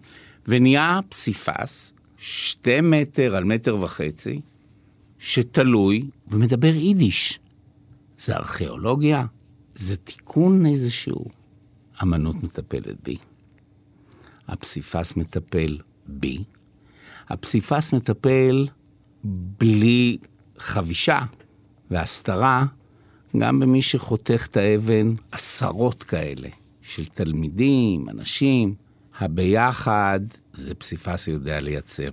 ונהיה 0.48 1.00
פסיפס, 1.08 1.94
שתי 2.16 2.80
מטר 2.80 3.36
על 3.36 3.44
מטר 3.44 3.76
וחצי, 3.82 4.40
שתלוי 5.18 6.04
ומדבר 6.28 6.74
יידיש. 6.74 7.40
זה 8.18 8.36
ארכיאולוגיה, 8.36 9.26
זה 9.74 9.96
תיקון 9.96 10.66
איזשהו. 10.66 11.24
אמנות 12.02 12.42
מטפלת 12.42 12.96
בי. 13.02 13.16
הפסיפס 14.48 15.16
מטפל 15.16 15.78
בי. 16.06 16.44
הפסיפס 17.28 17.92
מטפל 17.92 18.68
בלי 19.24 20.18
חבישה 20.58 21.20
והסתרה, 21.90 22.66
גם 23.38 23.60
במי 23.60 23.82
שחותך 23.82 24.46
את 24.50 24.56
האבן, 24.56 25.14
עשרות 25.32 26.02
כאלה 26.02 26.48
של 26.82 27.04
תלמידים, 27.04 28.08
אנשים, 28.08 28.74
הביחד, 29.18 30.20
זה 30.52 30.74
פסיפס 30.74 31.28
יודע 31.28 31.60
לייצר. 31.60 32.10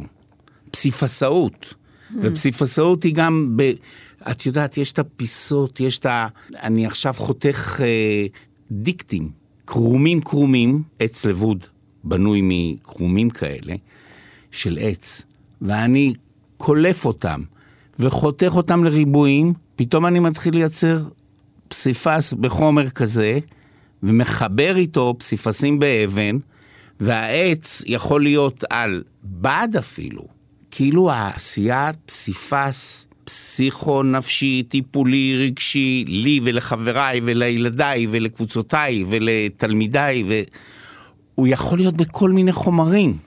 פסיפסאות. 0.72 1.74
ופסיפסאות 2.22 3.04
היא 3.04 3.16
גם 3.16 3.54
ב... 3.56 3.72
את 4.32 4.46
יודעת, 4.46 4.78
יש 4.78 4.92
את 4.92 5.00
הפיסות, 5.00 5.80
יש 5.80 5.98
את 5.98 6.06
ה... 6.06 6.28
אני 6.64 6.86
עכשיו 6.86 7.14
חותך 7.18 7.82
אה, 7.84 8.26
דיקטים, 8.72 9.32
קרומים 9.66 10.22
קרומים, 10.22 10.84
עץ 11.00 11.26
לבוד 11.26 11.66
בנוי 12.04 12.42
מקרומים 12.44 13.30
כאלה, 13.30 13.76
של 14.52 14.78
עץ, 14.82 15.26
ואני 15.62 16.14
קולף 16.58 17.06
אותם 17.06 17.42
וחותך 18.00 18.52
אותם 18.56 18.84
לריבועים, 18.84 19.54
פתאום 19.76 20.06
אני 20.06 20.20
מתחיל 20.20 20.54
לייצר 20.54 21.04
פסיפס 21.68 22.34
בחומר 22.34 22.90
כזה, 22.90 23.40
ומחבר 24.04 24.76
איתו 24.76 25.16
פסיפסים 25.18 25.80
באבן, 25.80 26.38
והעץ 27.00 27.82
יכול 27.86 28.24
להיות 28.24 28.64
על 28.70 29.04
בד 29.24 29.68
אפילו. 29.80 30.28
כאילו 30.72 31.12
העשייה 31.12 31.92
פסיפס 32.06 33.08
פסיכו-נפשי, 33.26 34.64
טיפולי, 34.70 35.46
רגשי, 35.46 36.06
לי 36.08 36.40
ולחבריי 36.44 37.22
ולילדיי 37.24 38.08
ולקבוצותיי 38.12 39.06
ולתלמידיי, 39.08 40.24
והוא 41.36 41.48
יכול 41.48 41.78
להיות 41.78 41.98
בכל 41.98 42.32
מיני 42.32 42.52
חומרים. 42.52 43.18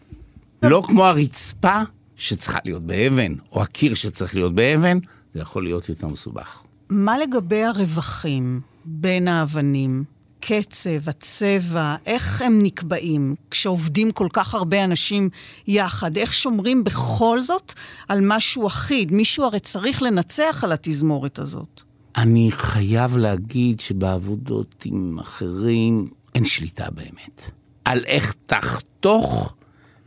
לא 0.62 0.82
כמו 0.86 1.06
הרצפה 1.06 1.80
שצריכה 2.16 2.58
להיות 2.64 2.82
באבן, 2.82 3.34
או 3.52 3.62
הקיר 3.62 3.94
שצריך 3.94 4.34
להיות 4.34 4.54
באבן, 4.54 4.98
זה 5.36 5.42
יכול 5.42 5.64
להיות 5.64 5.88
יותר 5.88 6.06
מסובך. 6.06 6.62
מה 6.88 7.18
לגבי 7.18 7.64
הרווחים 7.64 8.60
בין 8.84 9.28
האבנים? 9.28 10.04
הקצב, 10.38 11.08
הצבע, 11.08 11.96
איך 12.06 12.42
הם 12.42 12.58
נקבעים 12.62 13.34
כשעובדים 13.50 14.12
כל 14.12 14.28
כך 14.32 14.54
הרבה 14.54 14.84
אנשים 14.84 15.28
יחד? 15.66 16.16
איך 16.16 16.32
שומרים 16.32 16.84
בכל 16.84 17.42
זאת 17.42 17.72
על 18.08 18.20
משהו 18.22 18.66
אחיד? 18.66 19.12
מישהו 19.12 19.44
הרי 19.44 19.60
צריך 19.60 20.02
לנצח 20.02 20.64
על 20.64 20.72
התזמורת 20.72 21.38
הזאת. 21.38 21.82
אני 22.16 22.48
חייב 22.52 23.16
להגיד 23.16 23.80
שבעבודות 23.80 24.82
עם 24.84 25.18
אחרים 25.18 26.08
אין 26.34 26.44
שליטה 26.44 26.90
באמת. 26.90 27.50
על 27.84 28.04
איך 28.06 28.34
תחתוך 28.46 29.54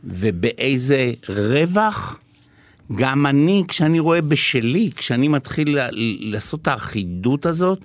ובאיזה 0.04 1.12
רווח. 1.28 2.18
גם 2.94 3.26
אני, 3.26 3.64
כשאני 3.68 4.00
רואה 4.00 4.22
בשלי, 4.22 4.90
כשאני 4.96 5.28
מתחיל 5.28 5.78
לעשות 6.20 6.62
את 6.62 6.68
האחידות 6.68 7.46
הזאת, 7.46 7.84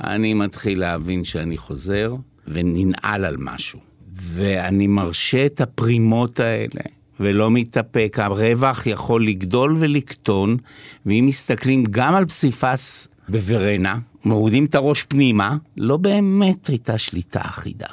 אני 0.00 0.34
מתחיל 0.34 0.80
להבין 0.80 1.24
שאני 1.24 1.56
חוזר 1.56 2.14
וננעל 2.48 3.24
על 3.24 3.36
משהו. 3.38 3.78
ואני 4.16 4.86
מרשה 4.86 5.46
את 5.46 5.60
הפרימות 5.60 6.40
האלה, 6.40 6.82
ולא 7.20 7.50
מתאפק. 7.50 8.16
הרווח 8.20 8.86
יכול 8.86 9.26
לגדול 9.26 9.76
ולקטון, 9.78 10.56
ואם 11.06 11.24
מסתכלים 11.28 11.84
גם 11.90 12.14
על 12.14 12.26
פסיפס 12.26 13.08
בוורנה, 13.28 13.98
מורידים 14.24 14.64
את 14.64 14.74
הראש 14.74 15.02
פנימה, 15.02 15.56
לא 15.76 15.96
באמת 15.96 16.66
הייתה 16.66 16.98
שליטה 16.98 17.40
אחידה. 17.40 17.86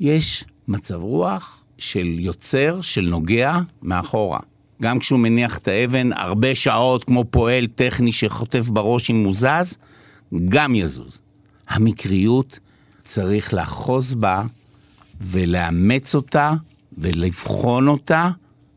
יש 0.00 0.44
מצב 0.68 0.94
רוח 0.94 1.64
של 1.78 2.06
יוצר, 2.18 2.80
של 2.80 3.00
נוגע, 3.00 3.58
מאחורה. 3.82 4.40
גם 4.82 4.98
כשהוא 4.98 5.18
מניח 5.18 5.58
את 5.58 5.68
האבן, 5.68 6.12
הרבה 6.12 6.54
שעות 6.54 7.04
כמו 7.04 7.24
פועל 7.30 7.66
טכני 7.66 8.12
שחוטף 8.12 8.68
בראש 8.68 9.10
אם 9.10 9.24
הוא 9.24 9.34
זז, 9.34 9.78
גם 10.48 10.74
יזוז. 10.74 11.22
המקריות, 11.68 12.58
צריך 13.00 13.54
לאחוז 13.54 14.14
בה 14.14 14.42
ולאמץ 15.20 16.14
אותה 16.14 16.52
ולבחון 16.98 17.88
אותה, 17.88 18.30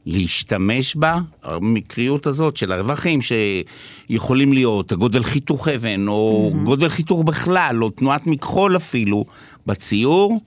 להשתמש 0.06 0.96
בה, 0.96 1.20
המקריות 1.44 2.28
הזאת 2.28 2.58
של 2.58 2.72
הרווחים 2.72 3.20
שיכולים 3.22 4.54
להיות, 4.54 4.92
הגודל 4.92 5.24
חיתוך 5.24 5.68
אבן, 5.68 6.08
או 6.08 6.52
mm-hmm. 6.54 6.66
גודל 6.66 6.90
חיתוך 6.90 7.24
בכלל, 7.24 7.84
או 7.84 7.90
תנועת 7.90 8.28
מכחול 8.28 8.76
אפילו, 8.76 9.26
בציור, 9.66 10.42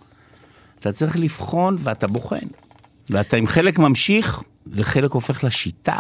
אתה 0.78 0.92
צריך 0.92 1.18
לבחון 1.18 1.76
ואתה 1.78 2.06
בוחן. 2.06 2.46
ואתה 3.10 3.36
עם 3.36 3.46
חלק 3.46 3.78
ממשיך, 3.78 4.42
וחלק 4.70 5.10
הופך 5.10 5.44
לשיטה, 5.44 5.98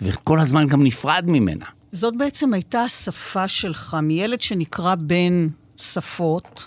וכל 0.00 0.40
הזמן 0.40 0.66
גם 0.66 0.82
נפרד 0.82 1.24
ממנה. 1.26 1.66
זאת 1.92 2.16
בעצם 2.16 2.54
הייתה 2.54 2.82
השפה 2.82 3.48
שלך, 3.48 3.96
מילד 4.02 4.40
שנקרא 4.40 4.94
בן 4.94 5.48
שפות, 5.76 6.66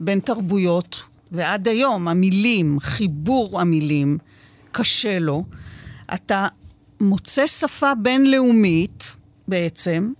בין 0.00 0.20
תרבויות, 0.20 1.02
ועד 1.32 1.68
היום 1.68 2.08
המילים, 2.08 2.80
חיבור 2.80 3.60
המילים, 3.60 4.18
קשה 4.72 5.18
לו. 5.18 5.44
אתה 6.14 6.46
מוצא 7.00 7.46
שפה 7.46 7.94
בינלאומית, 7.94 9.16
בעצם, 9.48 10.12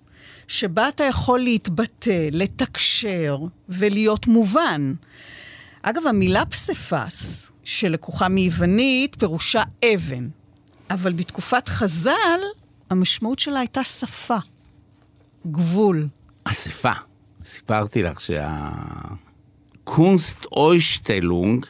שבה 0.49 0.89
אתה 0.89 1.05
יכול 1.05 1.41
להתבטא, 1.41 2.29
לתקשר 2.33 3.39
ולהיות 3.69 4.27
מובן. 4.27 4.95
אגב, 5.83 6.07
המילה 6.07 6.47
פסיפס, 6.47 7.53
שלקוחה 7.65 8.29
מיוונית, 8.29 9.17
פירושה 9.19 9.63
אבן. 9.95 10.29
אבל 10.91 11.13
בתקופת 11.13 11.69
חז"ל, 11.69 12.41
המשמעות 12.91 13.39
שלה 13.39 13.61
הייתה 13.61 13.85
שפה, 13.85 14.37
גבול. 15.47 16.09
אספה. 16.45 16.93
סיפרתי 17.45 18.03
לך 18.03 18.21
שהקונסט 19.81 20.45
אוישטלונג 20.45 21.67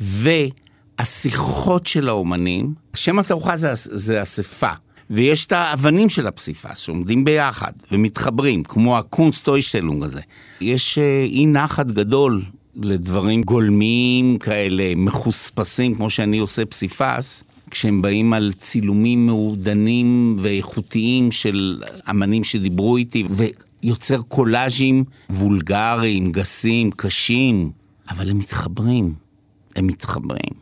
והשיחות 0.00 1.86
של 1.86 2.08
האומנים, 2.08 2.74
שם 2.94 3.18
התערוכה 3.18 3.56
זה, 3.56 3.70
זה 3.74 4.22
אספה. 4.22 4.72
ויש 5.10 5.46
את 5.46 5.52
האבנים 5.52 6.08
של 6.08 6.26
הפסיפס 6.26 6.78
שעומדים 6.78 7.24
ביחד 7.24 7.72
ומתחברים, 7.92 8.62
כמו 8.62 8.98
הקונסט 8.98 9.48
אוישטלונג 9.48 10.02
הזה. 10.02 10.20
יש 10.60 10.98
אה, 10.98 11.24
אי 11.24 11.46
נחת 11.46 11.86
גדול 11.86 12.42
לדברים 12.76 13.42
גולמיים 13.42 14.38
כאלה, 14.38 14.92
מחוספסים, 14.96 15.94
כמו 15.94 16.10
שאני 16.10 16.38
עושה 16.38 16.64
פסיפס, 16.64 17.44
כשהם 17.72 18.02
באים 18.02 18.32
על 18.32 18.52
צילומים 18.52 19.26
מעודנים 19.26 20.36
ואיכותיים 20.38 21.32
של 21.32 21.82
אמנים 22.10 22.44
שדיברו 22.44 22.96
איתי, 22.96 23.24
יוצר 23.82 24.22
קולאז'ים 24.22 25.04
וולגריים, 25.30 26.32
גסים, 26.32 26.90
קשים, 26.90 27.70
אבל 28.08 28.30
הם 28.30 28.38
מתחברים. 28.38 29.14
הם 29.76 29.86
מתחברים. 29.86 30.54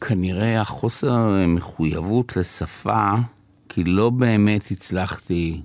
כנראה 0.00 0.60
החוסר 0.60 1.46
מחויבות 1.48 2.36
לשפה, 2.36 3.14
כי 3.68 3.84
לא 3.84 4.10
באמת 4.10 4.64
הצלחתי 4.70 5.60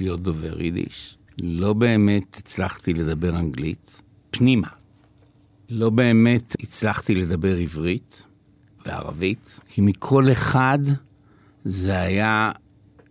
להיות 0.00 0.22
דובר 0.22 0.62
יידיש. 0.62 1.16
לא 1.42 1.72
באמת 1.72 2.36
הצלחתי 2.38 2.94
לדבר 2.94 3.36
אנגלית, 3.36 4.02
פנימה. 4.30 4.68
לא 5.70 5.90
באמת 5.90 6.56
הצלחתי 6.62 7.14
לדבר 7.14 7.56
עברית 7.56 8.25
וערבית, 8.86 9.60
כי 9.68 9.80
מכל 9.80 10.32
אחד 10.32 10.78
זה 11.64 12.00
היה 12.00 12.50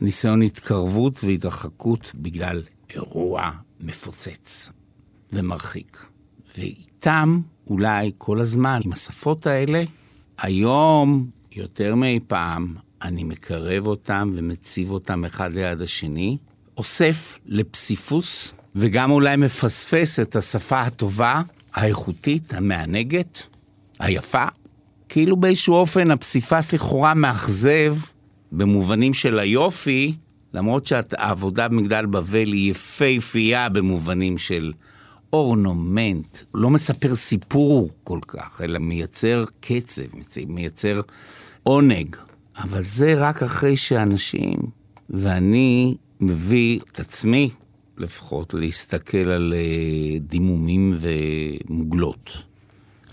ניסיון 0.02 0.42
התקרבות 0.42 1.24
והתרחקות 1.24 2.12
בגלל 2.16 2.64
אירוע 2.90 3.52
מפוצץ 3.80 4.72
ומרחיק. 5.34 6.06
ואיתם, 6.58 7.40
אולי 7.68 8.12
כל 8.18 8.40
הזמן, 8.40 8.80
עם 8.86 8.94
השפות 8.94 9.48
האלה, 9.48 9.84
היום, 10.38 11.30
יותר 11.52 11.96
מאי 11.96 12.20
פעם, 12.28 12.76
אני 13.02 13.24
מקרב 13.24 13.88
אותם 13.88 14.32
ומציב 14.36 14.92
אותם 14.92 15.26
אחד 15.26 15.52
ליד 15.52 15.82
השני, 15.82 16.38
אוסף 16.78 17.40
לפסיפוס, 17.46 18.54
וגם 18.76 19.12
אולי 19.12 19.36
מפספס 19.36 20.20
את 20.20 20.36
השפה 20.36 20.82
הטובה, 20.82 21.42
האיכותית, 21.74 22.54
המענגת, 22.54 23.48
היפה. 24.00 24.46
כאילו 25.16 25.38
באיזשהו 25.38 25.76
אופן 25.76 26.12
הפסיפס 26.12 26.74
לכאורה 26.74 27.14
מאכזב, 27.14 27.96
במובנים 28.52 29.14
של 29.14 29.40
היופי, 29.40 30.14
למרות 30.54 30.88
שהעבודה 30.88 31.68
במגדל 31.68 32.06
בבל 32.06 32.52
היא 32.52 32.72
יפהפייה 32.72 33.70
במובנים 33.70 34.38
של 34.38 34.74
אורנומנט, 35.34 36.38
לא 36.54 36.70
מספר 36.70 37.16
סיפור 37.16 37.90
כל 38.04 38.20
כך, 38.28 38.62
אלא 38.64 38.80
מייצר 38.80 39.46
קצב, 39.60 40.02
מייצר 40.48 41.02
עונג. 41.64 42.16
אבל 42.58 42.82
זה 42.82 43.14
רק 43.18 43.44
אחרי 43.44 43.78
שאנשים, 43.78 44.58
ואני 45.10 45.96
מביא 46.22 46.80
את 46.92 47.00
עצמי, 47.00 47.50
לפחות, 47.98 48.54
להסתכל 48.54 49.18
על 49.18 49.54
אה, 49.56 50.20
דימומים 50.20 50.98
ומוגלות, 51.00 52.44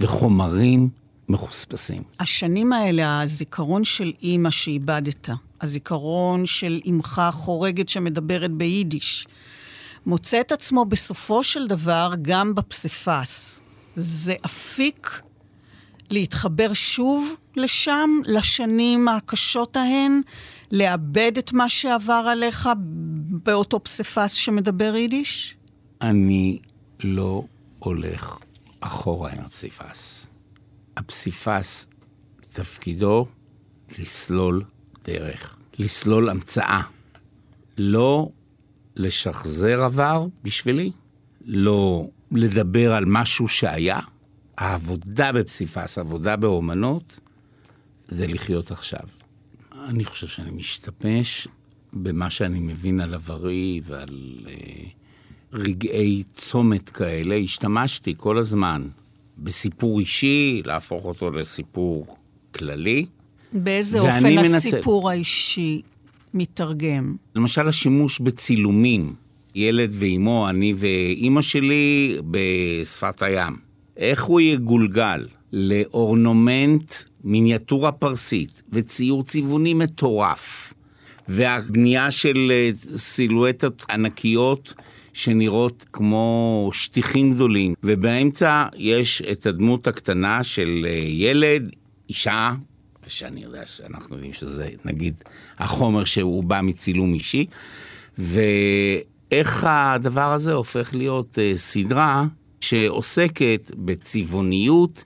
וחומרים 0.01 0.89
מחוספסים. 1.29 2.03
השנים 2.21 2.73
האלה, 2.73 3.23
הזיכרון 3.23 3.85
של 3.85 4.13
אימא 4.23 4.51
שאיבדת, 4.51 5.29
הזיכרון 5.61 6.47
של 6.47 6.81
אמך 6.91 7.19
החורגת 7.19 7.89
שמדברת 7.89 8.51
ביידיש, 8.51 9.27
מוצא 10.07 10.41
את 10.41 10.53
עצמו 10.53 10.85
בסופו 10.85 11.45
של 11.45 11.67
דבר 11.67 12.13
גם 12.23 12.55
בפסיפס. 12.55 13.63
זה 13.97 14.35
אפיק 14.47 15.21
להתחבר 16.11 16.73
שוב 16.73 17.35
לשם, 17.57 18.11
לשנים 18.25 19.09
הקשות 19.09 19.77
ההן, 19.77 20.21
לאבד 20.73 21.33
את 21.39 21.53
מה 21.53 21.69
שעבר 21.69 22.25
עליך 22.33 22.69
באותו 23.45 23.85
פסיפס 23.85 24.33
שמדבר 24.33 24.97
יידיש? 24.97 25.57
אני 26.01 26.59
לא 27.05 27.45
הולך 27.79 28.37
אחורה 28.81 29.31
עם 29.33 29.39
הפסיפס. 29.45 30.32
הפסיפס, 30.97 31.87
תפקידו 32.41 33.27
לסלול 33.99 34.63
דרך, 35.05 35.57
לסלול 35.79 36.29
המצאה. 36.29 36.83
לא 37.79 38.29
לשחזר 38.97 39.83
עבר 39.83 40.27
בשבילי, 40.43 40.91
לא 41.45 42.07
לדבר 42.33 42.93
על 42.93 43.05
משהו 43.07 43.49
שהיה. 43.49 44.01
העבודה 44.59 45.33
בפסיפס, 45.33 45.99
עבודה 45.99 46.37
באומנות, 46.37 47.19
זה 48.07 48.27
לחיות 48.27 48.71
עכשיו. 48.71 49.09
אני 49.85 50.05
חושב 50.05 50.27
שאני 50.27 50.51
משתמש 50.51 51.49
במה 51.93 52.31
שאני 52.31 52.61
מבין 52.61 53.01
על 53.01 53.15
עברי 53.15 53.81
ועל 53.85 54.39
אה, 54.49 54.55
רגעי 55.53 56.23
צומת 56.35 56.91
כאלה. 56.91 57.35
השתמשתי 57.35 58.15
כל 58.17 58.39
הזמן 58.39 58.89
בסיפור 59.43 60.01
אישי, 60.01 60.63
להפוך 60.65 61.05
אותו 61.05 61.31
לסיפור 61.31 62.07
כללי. 62.55 63.07
באיזה 63.53 64.01
אופן 64.01 64.23
מנצל... 64.23 64.57
הסיפור 64.57 65.11
האישי 65.11 65.83
מתרגם? 66.35 67.17
למשל, 67.37 67.69
השימוש 67.69 68.21
בצילומים. 68.21 69.15
ילד 69.55 69.91
ואימו, 69.99 70.49
אני 70.49 70.75
ואימא 70.77 71.43
שלי 71.43 72.17
בשפת 72.31 73.23
הים. 73.23 73.57
איך 73.97 74.25
הוא 74.25 74.41
יגולגל 74.41 75.27
לאורנומנט 75.53 76.93
מיניאטורה 77.25 77.93
פרסית 77.93 78.63
וציור 78.73 79.25
צבעוני 79.25 79.75
מטורף, 79.75 80.75
והבנייה 81.29 82.11
של 82.11 82.53
אה, 82.55 82.71
סילואטות 82.97 83.85
ענקיות 83.91 84.75
שנראות 85.13 85.85
כמו 85.93 86.71
שטיחים 86.73 87.35
גדולים, 87.35 87.75
ובאמצע 87.83 88.67
יש 88.77 89.23
את 89.23 89.47
הדמות 89.47 89.87
הקטנה 89.87 90.45
של 90.45 90.87
אה, 90.89 91.05
ילד, 91.09 91.71
אישה, 92.09 92.53
שאני 93.07 93.43
יודע 93.43 93.67
שאנחנו 93.67 94.15
יודעים 94.15 94.33
שזה 94.33 94.69
נגיד 94.85 95.15
החומר 95.59 96.05
שהוא 96.05 96.45
בא 96.45 96.61
מצילום 96.63 97.15
אישי, 97.15 97.47
ואיך 98.19 99.67
הדבר 99.69 100.33
הזה 100.33 100.53
הופך 100.53 100.95
להיות 100.95 101.39
uh, 101.39 101.57
סדרה 101.57 102.25
שעוסקת 102.61 103.71
בצבעוניות, 103.77 105.05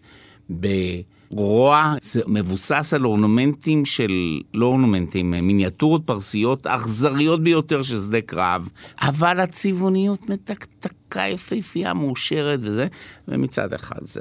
ברוע, 1.30 1.94
זה 2.02 2.20
מבוסס 2.26 2.94
על 2.94 3.04
אורנומנטים 3.04 3.84
של, 3.84 4.40
לא 4.54 4.66
אורנומנטים, 4.66 5.30
מיניאטורות 5.30 6.02
פרסיות 6.04 6.66
אכזריות 6.66 7.42
ביותר 7.42 7.82
של 7.82 8.00
שדה 8.00 8.20
קרב, 8.20 8.68
אבל 9.00 9.40
הצבעוניות 9.40 10.30
מתקתקה 10.30 11.24
יפהפייה, 11.28 11.94
מאושרת 11.94 12.60
וזה, 12.62 12.86
ומצד 13.28 13.72
אחד 13.72 14.00
זה. 14.02 14.20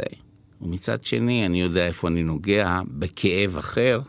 ומצד 0.62 1.04
שני, 1.04 1.46
אני 1.46 1.62
יודע 1.62 1.86
איפה 1.88 2.08
אני 2.08 2.24
נוגע, 2.24 2.82
בכאב 2.88 3.58
אחר, 3.58 4.02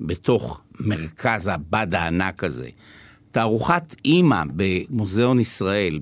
בתוך 0.00 0.60
מרכז 0.80 1.48
הבד 1.48 1.94
הענק 1.94 2.44
הזה. 2.44 2.68
תערוכת 3.30 3.94
אימא 4.04 4.42
במוזיאון 4.56 5.38
ישראל 5.38 5.98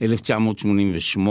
ב-1988, 0.00 1.28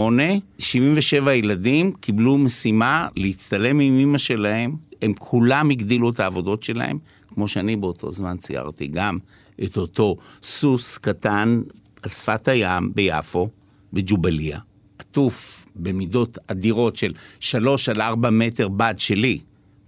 77 0.58 1.34
ילדים 1.34 1.92
קיבלו 1.92 2.38
משימה 2.38 3.08
להצטלם 3.16 3.80
עם 3.80 3.98
אימא 3.98 4.18
שלהם, 4.18 4.76
הם 5.02 5.12
כולם 5.18 5.70
הגדילו 5.70 6.10
את 6.10 6.20
העבודות 6.20 6.62
שלהם, 6.62 6.98
כמו 7.34 7.48
שאני 7.48 7.76
באותו 7.76 8.12
זמן 8.12 8.36
ציירתי 8.36 8.86
גם 8.86 9.18
את 9.64 9.76
אותו 9.76 10.16
סוס 10.42 10.98
קטן 10.98 11.62
על 12.02 12.10
שפת 12.10 12.48
הים 12.48 12.92
ביפו, 12.94 13.48
בג'ובליה, 13.92 14.58
עטוף 14.98 15.66
במידות 15.76 16.38
אדירות 16.46 16.96
של 16.96 17.12
שלוש 17.40 17.88
על 17.88 18.00
ארבע 18.00 18.30
מטר 18.30 18.68
בד 18.68 18.94
שלי, 18.96 19.38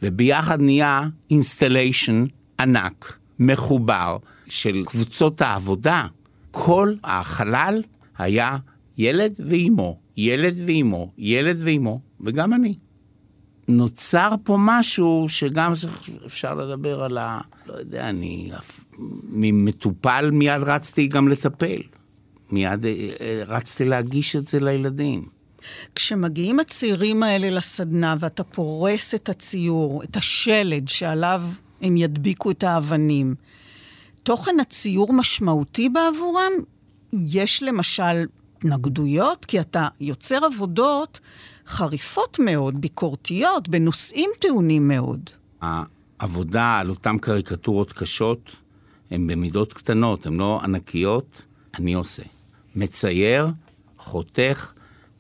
וביחד 0.03 0.61
נהיה 0.61 1.07
installation 1.31 2.25
ענק, 2.61 3.19
מחובר, 3.39 4.17
של 4.49 4.83
קבוצות 4.87 5.41
העבודה. 5.41 6.07
כל 6.51 6.95
החלל 7.05 7.83
היה 8.19 8.57
ילד 9.01 9.35
ואימו, 9.47 9.99
ילד 10.17 10.57
ואימו, 10.67 11.13
ילד 11.19 11.57
ואימו, 11.65 12.01
וגם 12.21 12.55
אני. 12.55 12.75
נוצר 13.69 14.35
פה 14.45 14.57
משהו 14.61 15.27
שגם 15.29 15.73
אפשר 16.27 16.55
לדבר 16.55 17.03
על 17.03 17.19
ה... 17.19 17.41
לא 17.67 17.75
יודע, 17.75 18.09
אני... 18.09 18.51
ממטופל 19.29 20.31
מיד 20.31 20.63
רצתי 20.63 21.07
גם 21.07 21.29
לטפל. 21.29 21.83
מיד 22.53 22.85
אה, 22.85 23.09
אה, 23.21 23.43
רצתי 23.47 23.85
להגיש 23.85 24.37
את 24.37 24.47
זה 24.47 24.61
לילדים. 24.61 25.25
כשמגיעים 25.95 26.61
הצעירים 26.61 27.23
האלה 27.23 27.51
לסדנה 27.51 28.17
ואתה 28.21 28.45
פורס 28.45 29.15
את 29.15 29.29
הציור, 29.29 30.03
את 30.03 30.17
השלד 30.17 30.89
שעליו 30.89 31.43
הם 31.83 31.97
ידביקו 31.97 32.51
את 32.51 32.65
האבנים, 32.65 33.35
תוכן 34.23 34.61
הציור 34.61 35.13
משמעותי 35.13 35.89
בעבורם? 35.89 36.53
יש 37.13 37.63
למשל 37.63 38.27
התנגדויות? 38.61 39.45
כי 39.45 39.61
אתה 39.61 39.89
יוצר 40.01 40.39
עבודות 40.45 41.21
חריפות 41.67 42.39
מאוד, 42.39 42.81
ביקורתיות, 42.81 43.69
בנושאים 43.69 44.31
טעונים 44.41 44.89
מאוד. 44.89 45.31
העבודה 45.61 46.79
על 46.79 46.91
אותן 46.91 47.19
קריקטורות 47.19 47.93
קשות 47.93 48.57
הן 49.11 49.27
במידות 49.27 49.73
קטנות, 49.73 50.27
הן 50.27 50.37
לא 50.37 50.61
ענקיות, 50.63 51.43
אני 51.79 51.95
עושה. 51.95 52.23
מצייר, 52.77 53.49
חותך, 53.99 54.73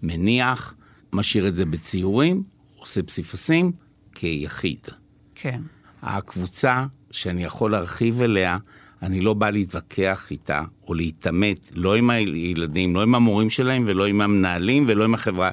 מניח, 0.02 0.74
משאיר 1.12 1.48
את 1.48 1.56
זה 1.56 1.64
בציורים, 1.64 2.42
עושה 2.76 3.02
פסיפסים 3.02 3.72
כיחיד. 4.14 4.86
כן. 5.34 5.60
הקבוצה 6.02 6.86
שאני 7.10 7.44
יכול 7.44 7.70
להרחיב 7.70 8.22
אליה, 8.22 8.58
אני 9.02 9.20
לא 9.20 9.34
בא 9.34 9.50
להתווכח 9.50 10.26
איתה 10.30 10.62
או 10.88 10.94
להתעמת, 10.94 11.70
לא 11.74 11.96
עם 11.96 12.10
הילדים, 12.10 12.94
לא 12.94 13.02
עם 13.02 13.14
המורים 13.14 13.50
שלהם 13.50 13.84
ולא 13.86 14.06
עם 14.06 14.20
המנהלים 14.20 14.84
ולא 14.88 15.04
עם 15.04 15.14
החברה. 15.14 15.50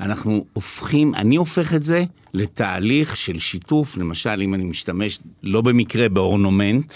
אנחנו 0.00 0.44
הופכים, 0.52 1.14
אני 1.14 1.36
הופך 1.36 1.74
את 1.74 1.82
זה 1.82 2.04
לתהליך 2.34 3.16
של 3.16 3.38
שיתוף, 3.38 3.96
למשל, 3.96 4.42
אם 4.42 4.54
אני 4.54 4.64
משתמש 4.64 5.18
לא 5.42 5.60
במקרה 5.60 6.08
באורנומנט, 6.08 6.92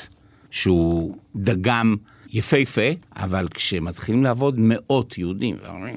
שהוא 0.51 1.16
דגם 1.36 1.97
יפהפה, 2.32 2.90
אבל 3.16 3.49
כשמתחילים 3.55 4.24
לעבוד 4.24 4.55
מאות 4.59 5.18
יהודים, 5.18 5.57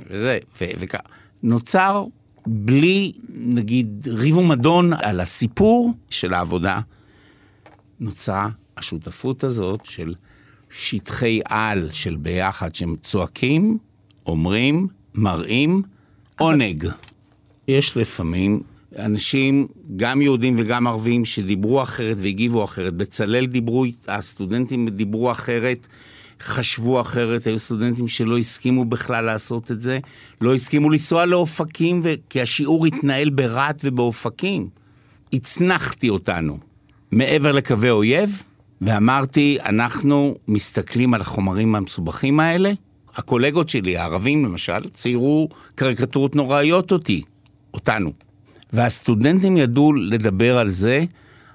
וזה, 0.09 0.39
וכך, 0.61 0.99
נוצר 1.43 2.05
בלי, 2.45 3.11
נגיד, 3.29 4.07
ריב 4.07 4.37
ומדון 4.37 4.93
על 4.93 5.19
הסיפור 5.19 5.93
של 6.09 6.33
העבודה, 6.33 6.79
נוצרה 7.99 8.49
השותפות 8.79 9.43
הזאת 9.43 9.85
של 9.85 10.13
שטחי 10.69 11.41
על 11.45 11.89
של 11.91 12.15
ביחד, 12.15 12.75
שהם 12.75 12.95
צועקים, 13.03 13.77
אומרים, 14.25 14.87
מראים, 15.15 15.81
עונג. 16.39 16.87
יש 17.67 17.97
לפעמים 17.97 18.61
אנשים, 18.97 19.67
גם 19.95 20.21
יהודים 20.21 20.55
וגם 20.57 20.87
ערבים, 20.87 21.25
שדיברו 21.25 21.83
אחרת 21.83 22.17
והגיבו 22.19 22.63
אחרת. 22.63 22.93
בצלאל 22.93 23.45
דיברו, 23.45 23.85
הסטודנטים 24.07 24.89
דיברו 24.89 25.31
אחרת, 25.31 25.87
חשבו 26.41 27.01
אחרת, 27.01 27.47
היו 27.47 27.59
סטודנטים 27.59 28.07
שלא 28.07 28.37
הסכימו 28.37 28.85
בכלל 28.85 29.25
לעשות 29.25 29.71
את 29.71 29.81
זה, 29.81 29.99
לא 30.41 30.55
הסכימו 30.55 30.89
לנסוע 30.89 31.25
לאופקים, 31.25 32.03
כי 32.29 32.41
השיעור 32.41 32.85
התנהל 32.85 33.29
ברהט 33.29 33.81
ובאופקים. 33.83 34.69
הצנחתי 35.33 36.09
אותנו 36.09 36.57
מעבר 37.11 37.51
לקווי 37.51 37.89
אויב, 37.89 38.43
ואמרתי, 38.81 39.57
אנחנו 39.65 40.35
מסתכלים 40.47 41.13
על 41.13 41.21
החומרים 41.21 41.75
המסובכים 41.75 42.39
האלה. 42.39 42.71
הקולגות 43.15 43.69
שלי, 43.69 43.97
הערבים 43.97 44.45
למשל, 44.45 44.89
ציירו 44.93 45.49
קריקטורות 45.75 46.35
נוראיות 46.35 46.91
אותי, 46.91 47.21
אותנו. 47.73 48.11
והסטודנטים 48.73 49.57
ידעו 49.57 49.93
לדבר 49.93 50.57
על 50.57 50.69
זה, 50.69 51.05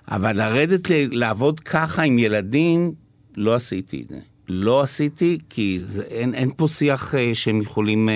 אבל 0.09 0.37
לרדת 0.37 0.91
לעבוד 0.91 1.61
ככה 1.61 2.03
עם 2.03 2.18
ילדים, 2.18 2.93
לא 3.37 3.55
עשיתי 3.55 4.03
את 4.03 4.09
זה. 4.09 4.18
לא 4.49 4.81
עשיתי, 4.83 5.39
כי 5.51 5.79
זה, 5.81 6.03
אין, 6.03 6.35
אין 6.35 6.51
פה 6.57 6.68
שיח 6.68 7.14
אה, 7.14 7.35
שהם 7.35 7.61
יכולים 7.61 8.09
אה, 8.09 8.14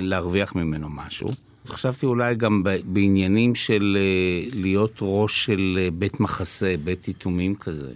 להרוויח 0.00 0.54
ממנו 0.54 0.88
משהו. 0.90 1.28
חשבתי 1.66 2.06
אולי 2.06 2.34
גם 2.34 2.62
בעניינים 2.84 3.54
של 3.54 3.96
אה, 4.00 4.48
להיות 4.60 4.98
ראש 5.00 5.44
של 5.44 5.78
אה, 5.80 5.90
בית 5.90 6.20
מחסה, 6.20 6.74
בית 6.84 7.08
יתומים 7.08 7.54
כזה. 7.54 7.92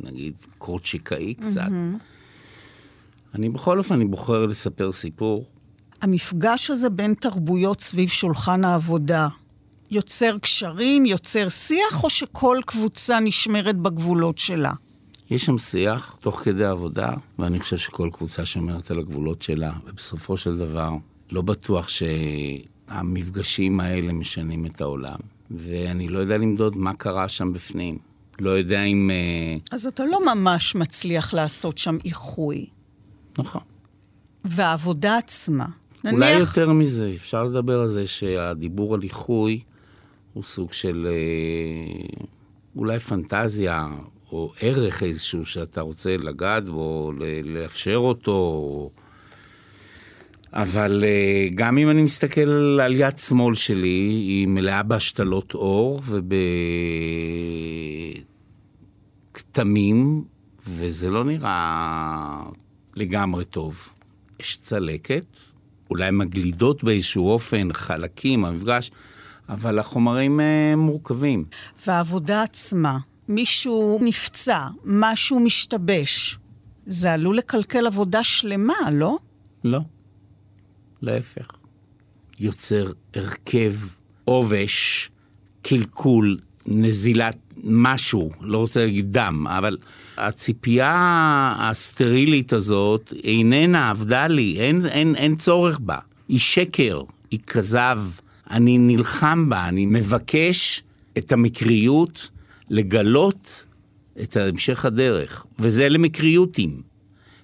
נגיד 0.00 0.34
קורצ'יקאי 0.58 1.34
קצת. 1.34 1.60
Mm-hmm. 1.60 3.34
אני 3.34 3.48
בכל 3.48 3.78
אופן, 3.78 3.94
אני 3.94 4.04
בוחר 4.04 4.46
לספר 4.46 4.92
סיפור. 4.92 5.44
המפגש 6.02 6.70
הזה 6.70 6.90
בין 6.90 7.14
תרבויות 7.14 7.80
סביב 7.80 8.08
שולחן 8.08 8.64
העבודה 8.64 9.28
יוצר 9.90 10.38
קשרים, 10.38 11.06
יוצר 11.06 11.48
שיח, 11.48 12.04
או 12.04 12.10
שכל 12.10 12.58
קבוצה 12.66 13.20
נשמרת 13.20 13.76
בגבולות 13.76 14.38
שלה? 14.38 14.72
יש 15.30 15.44
שם 15.44 15.58
שיח 15.58 16.16
תוך 16.20 16.40
כדי 16.40 16.64
עבודה, 16.64 17.12
ואני 17.38 17.60
חושב 17.60 17.76
שכל 17.76 18.10
קבוצה 18.12 18.46
שומרת 18.46 18.90
על 18.90 18.98
הגבולות 18.98 19.42
שלה, 19.42 19.72
ובסופו 19.86 20.36
של 20.36 20.58
דבר, 20.58 20.90
לא 21.32 21.42
בטוח 21.42 21.88
שהמפגשים 21.88 23.80
האלה 23.80 24.12
משנים 24.12 24.66
את 24.66 24.80
העולם. 24.80 25.18
ואני 25.50 26.08
לא 26.08 26.18
יודע 26.18 26.38
למדוד 26.38 26.76
מה 26.76 26.94
קרה 26.94 27.28
שם 27.28 27.52
בפנים. 27.52 27.98
לא 28.40 28.50
יודע 28.50 28.82
אם... 28.82 29.10
אה, 29.10 29.56
אז 29.70 29.86
אתה 29.86 30.04
לא 30.04 30.34
ממש 30.34 30.74
מצליח 30.74 31.34
לעשות 31.34 31.78
שם 31.78 31.98
איחוי. 32.04 32.66
נכון. 33.38 33.62
והעבודה 34.44 35.18
עצמה. 35.18 35.66
אולי 36.12 36.32
יותר 36.32 36.70
מזה, 36.70 37.12
אפשר 37.14 37.44
לדבר 37.44 37.80
על 37.80 37.88
זה 37.88 38.06
שהדיבור 38.06 38.94
על 38.94 39.02
איחוי 39.02 39.60
הוא 40.32 40.42
סוג 40.44 40.72
של 40.72 41.06
אה, 41.10 42.20
אולי 42.76 42.98
פנטזיה, 42.98 43.88
או 44.32 44.52
ערך 44.60 45.02
איזשהו 45.02 45.46
שאתה 45.46 45.80
רוצה 45.80 46.16
לגעת 46.16 46.64
בו, 46.64 47.12
לאפשר 47.44 47.96
אותו. 47.96 48.90
אבל 50.52 51.04
אה, 51.06 51.48
גם 51.54 51.78
אם 51.78 51.90
אני 51.90 52.02
מסתכל 52.02 52.80
על 52.82 52.94
יד 52.96 53.18
שמאל 53.18 53.54
שלי, 53.54 53.88
היא 53.88 54.46
מלאה 54.46 54.82
בהשתלות 54.82 55.52
עור 55.52 56.00
ובכתמים, 59.32 60.24
וזה 60.68 61.10
לא 61.10 61.24
נראה 61.24 62.42
לגמרי 62.96 63.44
טוב. 63.44 63.88
יש 64.40 64.58
צלקת, 64.62 65.26
אולי 65.90 66.10
מגלידות 66.10 66.84
באיזשהו 66.84 67.28
אופן, 67.28 67.72
חלקים, 67.72 68.44
המפגש, 68.44 68.90
אבל 69.48 69.78
החומרים 69.78 70.40
אה, 70.40 70.76
מורכבים. 70.76 71.44
והעבודה 71.86 72.42
עצמה, 72.42 72.98
מישהו 73.28 73.98
נפצע, 74.02 74.66
משהו 74.84 75.40
משתבש, 75.40 76.38
זה 76.86 77.12
עלול 77.12 77.38
לקלקל 77.38 77.86
עבודה 77.86 78.24
שלמה, 78.24 78.74
לא? 78.92 79.18
לא. 79.64 79.80
להפך. 81.02 81.46
יוצר 82.40 82.92
הרכב, 83.14 83.74
עובש, 84.24 85.10
קלקול, 85.62 86.38
נזילת 86.66 87.36
משהו, 87.64 88.30
לא 88.40 88.58
רוצה 88.58 88.84
להגיד 88.84 89.12
דם, 89.12 89.46
אבל 89.46 89.76
הציפייה 90.16 91.54
הסטרילית 91.58 92.52
הזאת 92.52 93.12
איננה 93.24 93.90
עבדה 93.90 94.26
לי, 94.26 94.56
אין, 94.60 94.86
אין, 94.86 95.16
אין 95.16 95.36
צורך 95.36 95.80
בה. 95.80 95.98
היא 96.28 96.38
שקר, 96.38 97.02
היא 97.30 97.40
כזב, 97.46 98.02
אני 98.50 98.78
נלחם 98.78 99.48
בה, 99.48 99.68
אני 99.68 99.86
מבקש 99.86 100.82
את 101.18 101.32
המקריות 101.32 102.30
לגלות 102.70 103.66
את 104.22 104.36
המשך 104.36 104.84
הדרך, 104.84 105.46
וזה 105.58 105.88
למקריותים, 105.88 106.82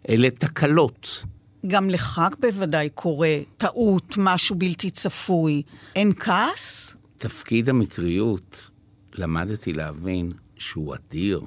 אלה 0.08 0.30
תקלות. 0.30 1.24
גם 1.66 1.90
לך 1.90 2.20
בוודאי 2.40 2.88
קורה 2.94 3.36
טעות, 3.58 4.14
משהו 4.18 4.56
בלתי 4.56 4.90
צפוי. 4.90 5.62
אין 5.96 6.12
כעס? 6.20 6.96
תפקיד 7.16 7.68
המקריות, 7.68 8.70
למדתי 9.14 9.72
להבין 9.72 10.32
שהוא 10.58 10.94
אדיר. 10.94 11.40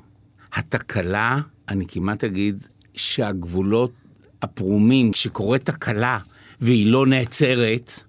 התקלה, 0.54 1.40
אני 1.70 1.86
כמעט 1.88 2.24
אגיד 2.24 2.64
שהגבולות 2.94 3.92
הפרומים, 4.42 5.12
כשקורית 5.12 5.66
תקלה 5.66 6.20
והיא 6.62 6.92
לא 6.92 7.08
נעצרת, 7.08 8.04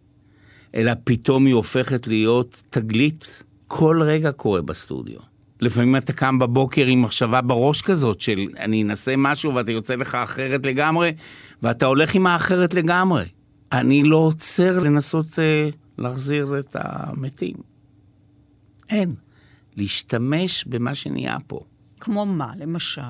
אלא 0.74 0.92
פתאום 1.04 1.46
היא 1.46 1.54
הופכת 1.54 2.06
להיות 2.06 2.62
תגלית. 2.70 3.42
כל 3.68 4.02
רגע 4.02 4.32
קורה 4.32 4.62
בסטודיו. 4.62 5.18
לפעמים 5.60 5.96
אתה 5.96 6.12
קם 6.12 6.38
בבוקר 6.38 6.86
עם 6.86 7.02
מחשבה 7.02 7.40
בראש 7.40 7.82
כזאת 7.82 8.20
של 8.20 8.46
אני 8.58 8.82
אנסה 8.82 9.14
משהו 9.18 9.54
ואתה 9.54 9.72
יוצא 9.72 9.94
לך 9.94 10.14
אחרת 10.14 10.66
לגמרי, 10.66 11.10
ואתה 11.62 11.86
הולך 11.86 12.14
עם 12.14 12.26
האחרת 12.26 12.74
לגמרי. 12.74 13.24
אני 13.72 14.02
לא 14.02 14.16
עוצר 14.16 14.80
לנסות 14.80 15.38
אה, 15.38 15.68
להחזיר 15.98 16.58
את 16.58 16.76
המתים. 16.78 17.56
אין. 18.90 19.14
להשתמש 19.76 20.64
במה 20.64 20.94
שנהיה 20.94 21.36
פה. 21.46 21.60
כמו 22.00 22.26
מה, 22.26 22.52
למשל? 22.56 23.02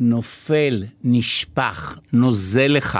נופל, 0.00 0.84
נשפך, 1.04 1.98
נוזל 2.12 2.68
לך. 2.68 2.98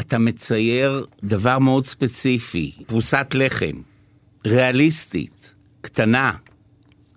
אתה 0.00 0.18
מצייר 0.18 1.06
דבר 1.24 1.58
מאוד 1.58 1.86
ספציפי, 1.86 2.72
פרוסת 2.86 3.26
לחם, 3.34 3.76
ריאליסטית, 4.46 5.54
קטנה, 5.80 6.32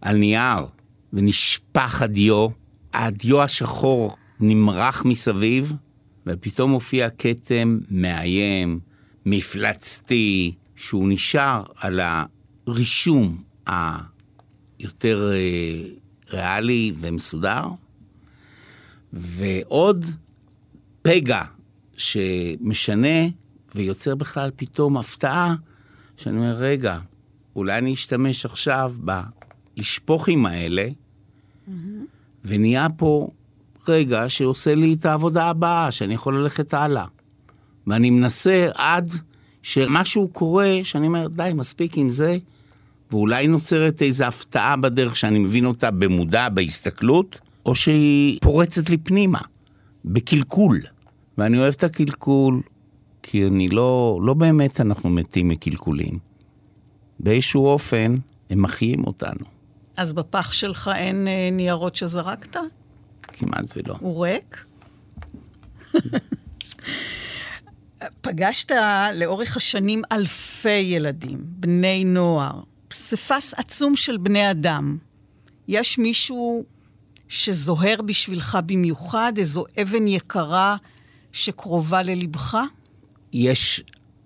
על 0.02 0.18
נייר, 0.18 0.66
ונשפך 1.14 2.02
הדיו, 2.02 2.48
הדיו 2.94 3.42
השחור 3.42 4.16
נמרח 4.40 5.06
מסביב, 5.06 5.74
ופתאום 6.28 6.72
מופיע 6.72 7.10
כתם 7.10 7.80
מאיים, 7.92 8.80
מפלצתי, 9.26 10.54
שהוא 10.76 11.10
נשאר 11.10 11.64
על 11.76 12.00
הרישום 12.68 13.44
היותר 13.66 15.32
אה, 15.34 15.82
ריאלי 16.34 16.92
ומסודר, 16.96 17.68
ועוד 19.14 20.06
פגע 21.02 21.42
שמשנה 21.98 23.28
ויוצר 23.76 24.16
בכלל 24.16 24.52
פתאום 24.56 24.98
הפתעה, 24.98 25.56
שאני 26.18 26.38
אומר, 26.38 26.56
רגע, 26.56 27.00
אולי 27.56 27.78
אני 27.78 27.94
אשתמש 27.94 28.46
עכשיו 28.46 28.94
בלשפוכים 29.78 30.46
האלה, 30.46 30.88
mm-hmm. 30.88 31.72
ונהיה 32.46 32.88
פה 32.98 33.30
רגע 33.88 34.30
שעושה 34.30 34.76
לי 34.76 34.94
את 34.94 35.06
העבודה 35.06 35.46
הבאה, 35.46 35.92
שאני 35.92 36.14
יכול 36.14 36.38
ללכת 36.38 36.74
הלאה. 36.74 37.06
ואני 37.88 38.10
מנסה 38.10 38.68
עד 38.76 39.14
שמשהו 39.62 40.28
קורה, 40.28 40.80
שאני 40.84 41.08
אומר, 41.08 41.28
די, 41.28 41.52
מספיק 41.56 41.98
עם 41.98 42.10
זה, 42.10 42.38
ואולי 43.12 43.48
נוצרת 43.48 44.02
איזו 44.02 44.26
הפתעה 44.26 44.76
בדרך 44.76 45.16
שאני 45.16 45.40
מבין 45.40 45.66
אותה 45.66 45.92
במודע, 45.92 46.50
בהסתכלות, 46.50 47.40
או 47.66 47.76
שהיא 47.76 48.40
פורצת 48.42 48.90
לי 48.90 48.98
פנימה, 48.98 49.40
בקלקול. 50.06 50.82
ואני 51.38 51.60
אוהב 51.60 51.74
את 51.78 51.84
הקלקול, 51.84 52.62
כי 53.24 53.48
אני 53.48 53.70
לא, 53.70 54.20
לא 54.24 54.34
באמת 54.34 54.82
אנחנו 54.82 55.10
מתים 55.10 55.48
מקלקולים. 55.48 56.20
באיזשהו 57.20 57.68
אופן, 57.68 58.16
הם 58.50 58.62
מחיים 58.62 59.04
אותנו. 59.08 59.46
אז 59.98 60.14
בפח 60.14 60.52
שלך 60.52 60.92
אין 60.96 61.28
אה, 61.28 61.50
ניירות 61.52 61.96
שזרקת? 61.96 62.58
כמעט 63.34 63.66
ולא. 63.78 63.96
הוא 64.00 64.26
ריק? 64.26 64.66
פגשת 68.22 68.72
לאורך 69.16 69.58
השנים 69.58 70.02
אלפי 70.12 70.70
ילדים, 70.70 71.40
בני 71.44 72.04
נוער, 72.04 72.62
פסיפס 72.88 73.54
עצום 73.54 73.96
של 73.96 74.18
בני 74.18 74.52
אדם. 74.52 74.98
יש 75.68 75.98
מישהו 75.98 76.64
שזוהר 77.28 78.02
בשבילך 78.06 78.58
במיוחד, 78.66 79.34
איזו 79.38 79.66
אבן 79.82 80.08
יקרה 80.08 80.76
שקרובה 81.32 82.04
ללבך? 82.04 82.58
יש 83.34 83.84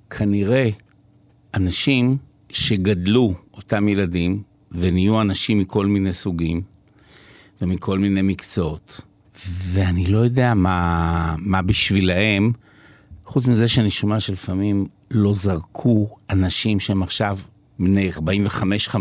כנראה 0.10 0.70
אנשים 1.54 2.18
שגדלו, 2.52 3.34
אותם 3.54 3.88
ילדים, 3.88 4.44
ונהיו 4.72 5.22
אנשים 5.22 5.60
מכל 5.60 5.86
מיני 5.86 6.14
סוגים, 6.14 6.62
ומכל 7.62 8.00
מיני 8.00 8.22
מקצועות. 8.22 9.02
ואני 9.48 10.06
לא 10.06 10.18
יודע 10.18 10.54
מה, 10.54 11.36
מה 11.38 11.62
בשבילהם, 11.62 12.52
חוץ 13.26 13.46
מזה 13.46 13.68
שאני 13.68 13.90
שומע 13.90 14.20
שלפעמים 14.20 14.88
לא 15.12 15.34
זרקו 15.34 16.16
אנשים 16.30 16.80
שהם 16.80 17.04
עכשיו 17.04 17.38
בני 17.80 18.10
45-50, 18.12 18.98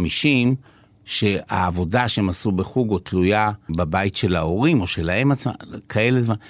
שהעבודה 1.04 2.09
שהם 2.09 2.28
עשו 2.28 2.52
בחוגו 2.52 2.98
תלויה 2.98 3.52
בבית 3.70 4.16
של 4.16 4.36
ההורים 4.36 4.80
או 4.80 4.86
שלהם 4.86 5.32
עצמם, 5.32 5.52
כאלה 5.88 6.20
דברים. 6.20 6.40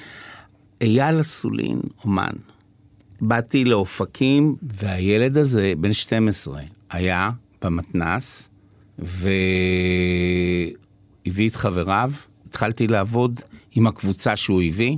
אייל 0.81 1.21
אסולין, 1.21 1.81
אומן. 2.05 2.33
באתי 3.21 3.65
לאופקים, 3.65 4.57
והילד 4.63 5.37
הזה, 5.37 5.73
בן 5.79 5.93
12, 5.93 6.61
היה 6.91 7.31
במתנס, 7.63 8.51
ו... 8.99 9.29
הביא 11.37 11.49
את 11.49 11.57
חבריו, 11.57 12.13
התחלתי 12.49 12.87
לעבוד 12.87 13.41
עם 13.73 13.87
הקבוצה 13.87 14.37
שהוא 14.37 14.63
הביא, 14.63 14.97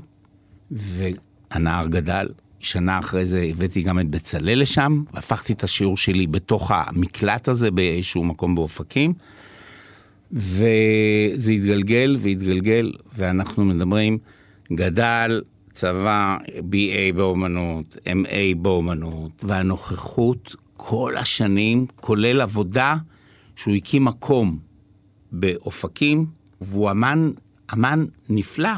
והנער 0.70 1.86
גדל. 1.86 2.28
שנה 2.60 2.98
אחרי 2.98 3.26
זה 3.26 3.46
הבאתי 3.50 3.82
גם 3.82 4.00
את 4.00 4.08
בצלאל 4.08 4.62
לשם, 4.62 5.02
והפכתי 5.14 5.52
את 5.52 5.64
השיעור 5.64 5.96
שלי 5.96 6.26
בתוך 6.26 6.70
המקלט 6.74 7.48
הזה 7.48 7.70
באיזשהו 7.70 8.24
מקום 8.24 8.54
באופקים, 8.54 9.12
וזה 10.32 11.52
התגלגל 11.52 12.16
והתגלגל, 12.20 12.92
ואנחנו 13.16 13.64
מדברים, 13.64 14.18
גדל, 14.72 15.42
צבא, 15.72 16.36
BA 16.46 17.16
באומנות, 17.16 17.96
MA 18.06 18.56
באומנות, 18.56 19.44
והנוכחות 19.48 20.56
כל 20.76 21.16
השנים, 21.16 21.86
כולל 21.96 22.40
עבודה 22.40 22.96
שהוא 23.56 23.74
הקים 23.74 24.04
מקום 24.04 24.67
באופקים, 25.32 26.26
והוא 26.60 26.90
אמן, 26.90 27.30
אמן 27.72 28.04
נפלא 28.28 28.70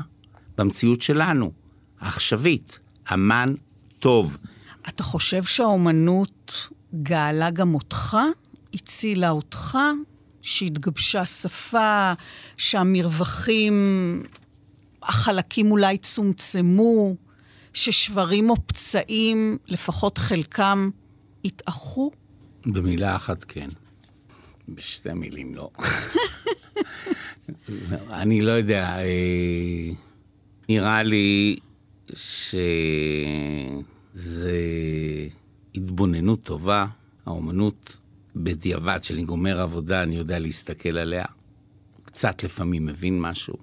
במציאות 0.58 1.02
שלנו, 1.02 1.52
העכשווית, 2.00 2.78
אמן 3.12 3.54
טוב. 3.98 4.38
אתה 4.88 5.02
חושב 5.02 5.44
שהאומנות 5.44 6.68
גאלה 6.94 7.50
גם 7.50 7.74
אותך? 7.74 8.16
הצילה 8.74 9.30
אותך? 9.30 9.78
שהתגבשה 10.42 11.26
שפה, 11.26 12.12
שהמרווחים, 12.56 13.74
החלקים 15.02 15.70
אולי 15.70 15.98
צומצמו, 15.98 17.16
ששברים 17.74 18.50
או 18.50 18.56
פצעים, 18.66 19.58
לפחות 19.66 20.18
חלקם, 20.18 20.90
התאחו? 21.44 22.10
במילה 22.66 23.16
אחת 23.16 23.44
כן. 23.44 23.68
בשתי 24.68 25.12
מילים 25.12 25.54
לא. 25.54 25.70
אני 28.10 28.42
לא 28.42 28.52
יודע, 28.52 28.98
אה, 28.98 29.90
נראה 30.68 31.02
לי 31.02 31.56
שזה 32.14 32.92
התבוננות 35.74 36.42
טובה. 36.42 36.86
האומנות 37.26 38.00
בדיעבד, 38.36 38.98
כשאני 39.02 39.24
גומר 39.24 39.60
עבודה, 39.60 40.02
אני 40.02 40.16
יודע 40.16 40.38
להסתכל 40.38 40.98
עליה. 40.98 41.24
קצת 42.04 42.44
לפעמים 42.44 42.86
מבין 42.86 43.20
משהו. 43.20 43.54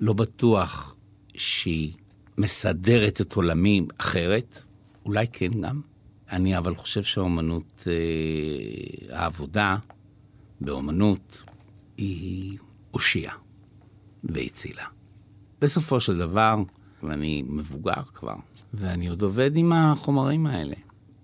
לא 0.00 0.12
בטוח 0.12 0.96
שהיא 1.34 1.92
מסדרת 2.38 3.20
את 3.20 3.34
עולמי 3.34 3.82
אחרת, 3.98 4.62
אולי 5.04 5.26
כן 5.32 5.60
גם. 5.60 5.80
אני 6.32 6.58
אבל 6.58 6.74
חושב 6.74 7.02
שהאומנות, 7.02 7.86
אה, 7.86 9.16
העבודה 9.16 9.76
באומנות 10.60 11.42
היא 11.98 12.58
הושיעה 12.90 13.34
והצילה. 14.24 14.84
בסופו 15.60 16.00
של 16.00 16.18
דבר, 16.18 16.56
ואני 17.02 17.44
מבוגר 17.48 18.02
כבר, 18.14 18.36
ואני 18.74 19.08
עוד 19.08 19.22
עובד 19.22 19.56
עם 19.56 19.72
החומרים 19.72 20.46
האלה, 20.46 20.74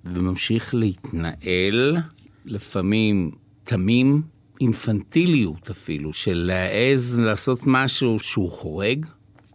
וממשיך 0.05 0.75
להתנהל, 0.75 1.97
לפעמים 2.45 3.31
תמים, 3.65 4.23
אינפנטיליות 4.61 5.71
אפילו, 5.71 6.13
של 6.13 6.39
להעז 6.39 7.19
לעשות 7.19 7.61
משהו 7.67 8.19
שהוא 8.19 8.51
חורג, 8.51 9.07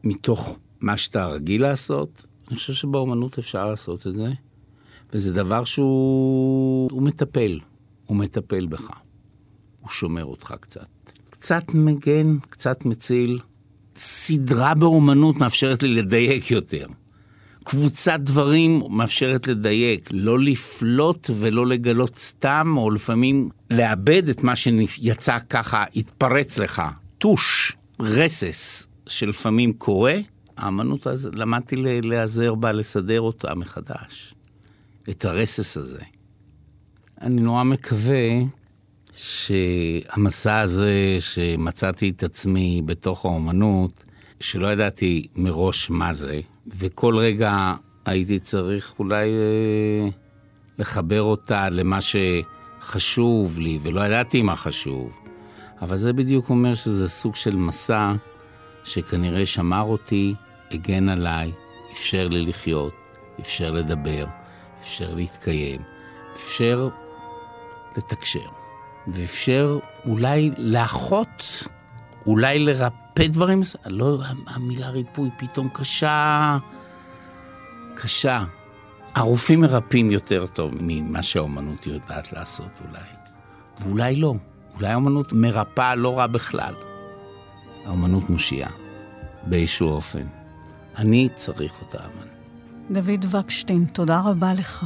מתוך 0.04 0.58
מה 0.82 0.98
שאתה 0.98 1.28
רגיל 1.28 1.62
לעשות. 1.62 2.26
אני 2.48 2.58
חושב 2.58 2.74
שבאומנות 2.74 3.40
אפשר 3.40 3.70
לעשות 3.70 4.08
את 4.08 4.16
זה, 4.16 4.32
וזה 5.14 5.34
דבר 5.34 5.64
שהוא 5.64 7.02
מטפל, 7.02 7.60
הוא 8.06 8.18
מטפל 8.18 8.66
בך. 8.68 8.92
הוא 9.80 9.90
שומר 9.90 10.26
אותך 10.26 10.54
קצת. 10.60 10.88
קצת 11.40 11.74
מגן, 11.74 12.38
קצת 12.50 12.86
מציל. 12.86 13.40
סדרה 13.96 14.74
באומנות 14.74 15.36
מאפשרת 15.36 15.84
לי 15.84 15.90
לדייק 15.90 16.52
יותר. 16.52 16.86
קבוצת 17.64 18.20
דברים 18.20 18.82
מאפשרת 18.90 19.48
לדייק, 19.48 20.10
לא 20.12 20.40
לפלוט 20.40 21.30
ולא 21.40 21.68
לגלות 21.68 22.18
סתם, 22.18 22.74
או 22.78 22.92
לפעמים 22.92 23.50
לאבד 23.70 24.30
את 24.30 24.44
מה 24.44 24.56
שיצא 24.56 25.38
ככה, 25.50 25.84
התפרץ 25.96 26.60
לך. 26.60 26.82
טוש, 27.18 27.72
רסס, 28.00 28.88
שלפעמים 29.08 29.74
קורה, 29.74 30.18
האמנות 30.58 31.08
הזאת, 31.08 31.36
למדתי 31.36 31.76
להיעזר 31.76 32.56
בה, 32.56 32.72
לסדר 32.72 33.22
אותה 33.22 33.56
מחדש. 33.56 34.34
את 35.10 35.26
הרסס 35.26 35.78
הזה. 35.78 36.02
אני 37.22 37.42
נורא 37.42 37.64
מקווה 37.64 38.30
שהמסע 39.22 40.60
הזה 40.60 41.18
שמצאתי 41.20 42.10
את 42.10 42.24
עצמי 42.24 42.82
בתוך 42.86 43.26
האומנות, 43.26 44.04
שלא 44.40 44.68
ידעתי 44.68 45.28
מראש 45.36 45.90
מה 45.90 46.14
זה, 46.14 46.42
וכל 46.68 47.18
רגע 47.18 47.74
הייתי 48.06 48.40
צריך 48.40 48.94
אולי 49.00 49.30
אה, 49.30 50.10
לחבר 50.78 51.22
אותה 51.22 51.70
למה 51.70 52.00
שחשוב 52.02 53.60
לי, 53.60 53.80
ולא 53.82 54.02
ידעתי 54.02 54.42
מה 54.42 54.56
חשוב. 54.56 55.20
אבל 55.82 55.98
זה 55.98 56.14
בדיוק 56.14 56.50
אומר 56.50 56.74
שזה 56.74 57.10
סוג 57.10 57.36
של 57.36 57.56
מסע 57.56 58.14
שכנראה 58.84 59.46
שמר 59.46 59.82
אותי, 59.84 60.34
הגן 60.72 61.10
עליי, 61.10 61.52
אפשר 61.92 62.28
לי 62.28 62.46
לחיות, 62.46 62.94
אפשר 63.40 63.72
לדבר, 63.72 64.26
אפשר 64.82 65.14
להתקיים, 65.14 65.82
אפשר 66.36 66.88
לתקשר. 67.98 68.59
ואפשר 69.14 69.80
אולי 70.06 70.52
לאחות, 70.58 71.68
אולי 72.26 72.60
לרפא 72.60 73.28
דברים, 73.28 73.62
לא, 73.86 74.20
המילה 74.48 74.90
ריפוי 74.90 75.30
פתאום 75.38 75.70
קשה, 75.70 76.58
קשה. 77.96 78.44
הרופאים 79.16 79.62
מרפאים 79.62 80.12
יותר 80.12 80.48
טוב 80.48 80.72
ממה 80.82 81.24
שהאומנות 81.24 81.88
יודעת 81.88 82.34
לעשות 82.34 82.82
אולי. 82.88 83.00
ואולי 83.80 84.16
לא. 84.16 84.36
אולי 84.76 84.88
האומנות 84.88 85.34
מרפאה 85.34 85.96
לא 85.96 86.20
רע 86.20 86.28
בכלל. 86.28 86.74
האומנות 87.86 88.30
מושיעה, 88.30 88.72
באיזשהו 89.44 89.90
אופן. 89.90 90.26
אני 90.98 91.30
צריך 91.36 91.82
אותה, 91.82 91.98
אמן. 91.98 92.28
דוד 93.02 93.36
וקשטיין, 93.36 93.86
תודה 93.86 94.22
רבה 94.26 94.54
לך. 94.54 94.86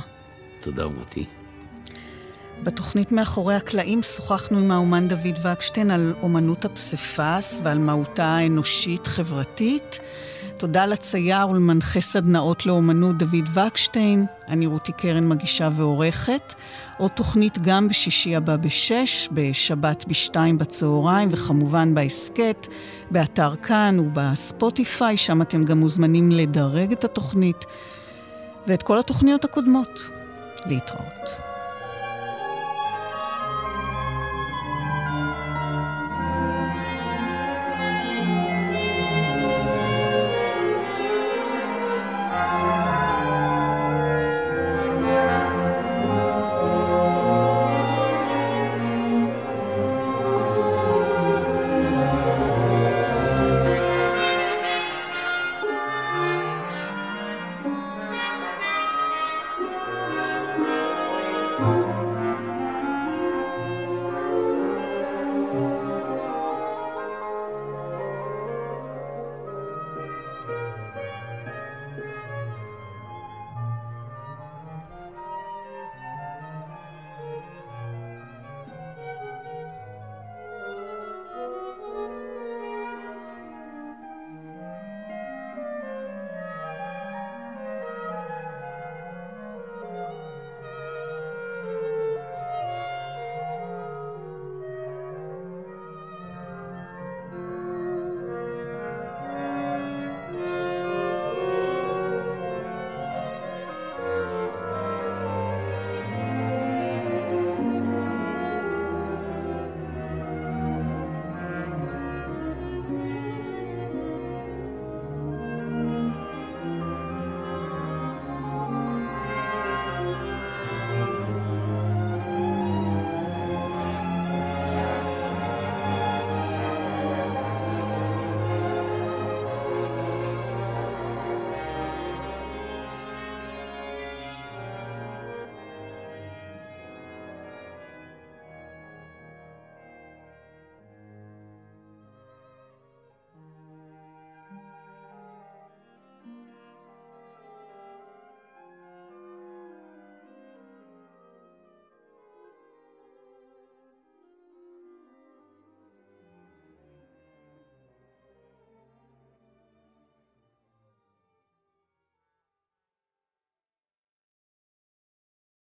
תודה 0.61 0.84
רותי. 0.84 1.26
בתוכנית 2.64 3.11
מאחורי 3.11 3.55
הקלעים 3.55 4.03
שוחחנו 4.03 4.59
עם 4.59 4.72
האומן 4.72 5.07
דוד 5.07 5.39
וקשטיין 5.43 5.91
על 5.91 6.14
אומנות 6.22 6.66
הפסיפס 6.66 7.61
ועל 7.64 7.78
מהותה 7.78 8.26
האנושית-חברתית. 8.26 9.99
תודה 10.57 10.86
לצייר 10.86 11.49
ולמנחה 11.49 12.01
סדנאות 12.01 12.66
לאומנות 12.66 13.18
דוד 13.18 13.49
וקשטיין. 13.53 14.26
אני 14.49 14.66
רותי 14.66 14.91
קרן 14.91 15.30
מגישה 15.30 15.70
ועורכת. 15.76 16.53
עוד 16.97 17.11
תוכנית 17.11 17.57
גם 17.57 17.88
בשישי 17.88 18.36
הבא 18.36 18.55
בשש, 18.55 19.30
בשבת 19.32 20.05
בשתיים 20.07 20.57
בצהריים, 20.57 21.30
וכמובן 21.32 21.95
בהסכת, 21.95 22.68
באתר 23.11 23.55
כאן 23.55 23.99
ובספוטיפיי, 23.99 25.18
שם 25.18 25.41
אתם 25.41 25.64
גם 25.64 25.80
מוזמנים 25.80 26.32
לדרג 26.32 26.91
את 26.91 27.03
התוכנית 27.03 27.66
ואת 28.68 28.84
כל 28.84 28.99
התוכניות 28.99 29.45
הקודמות. 29.45 30.09
להתראות. 30.66 31.53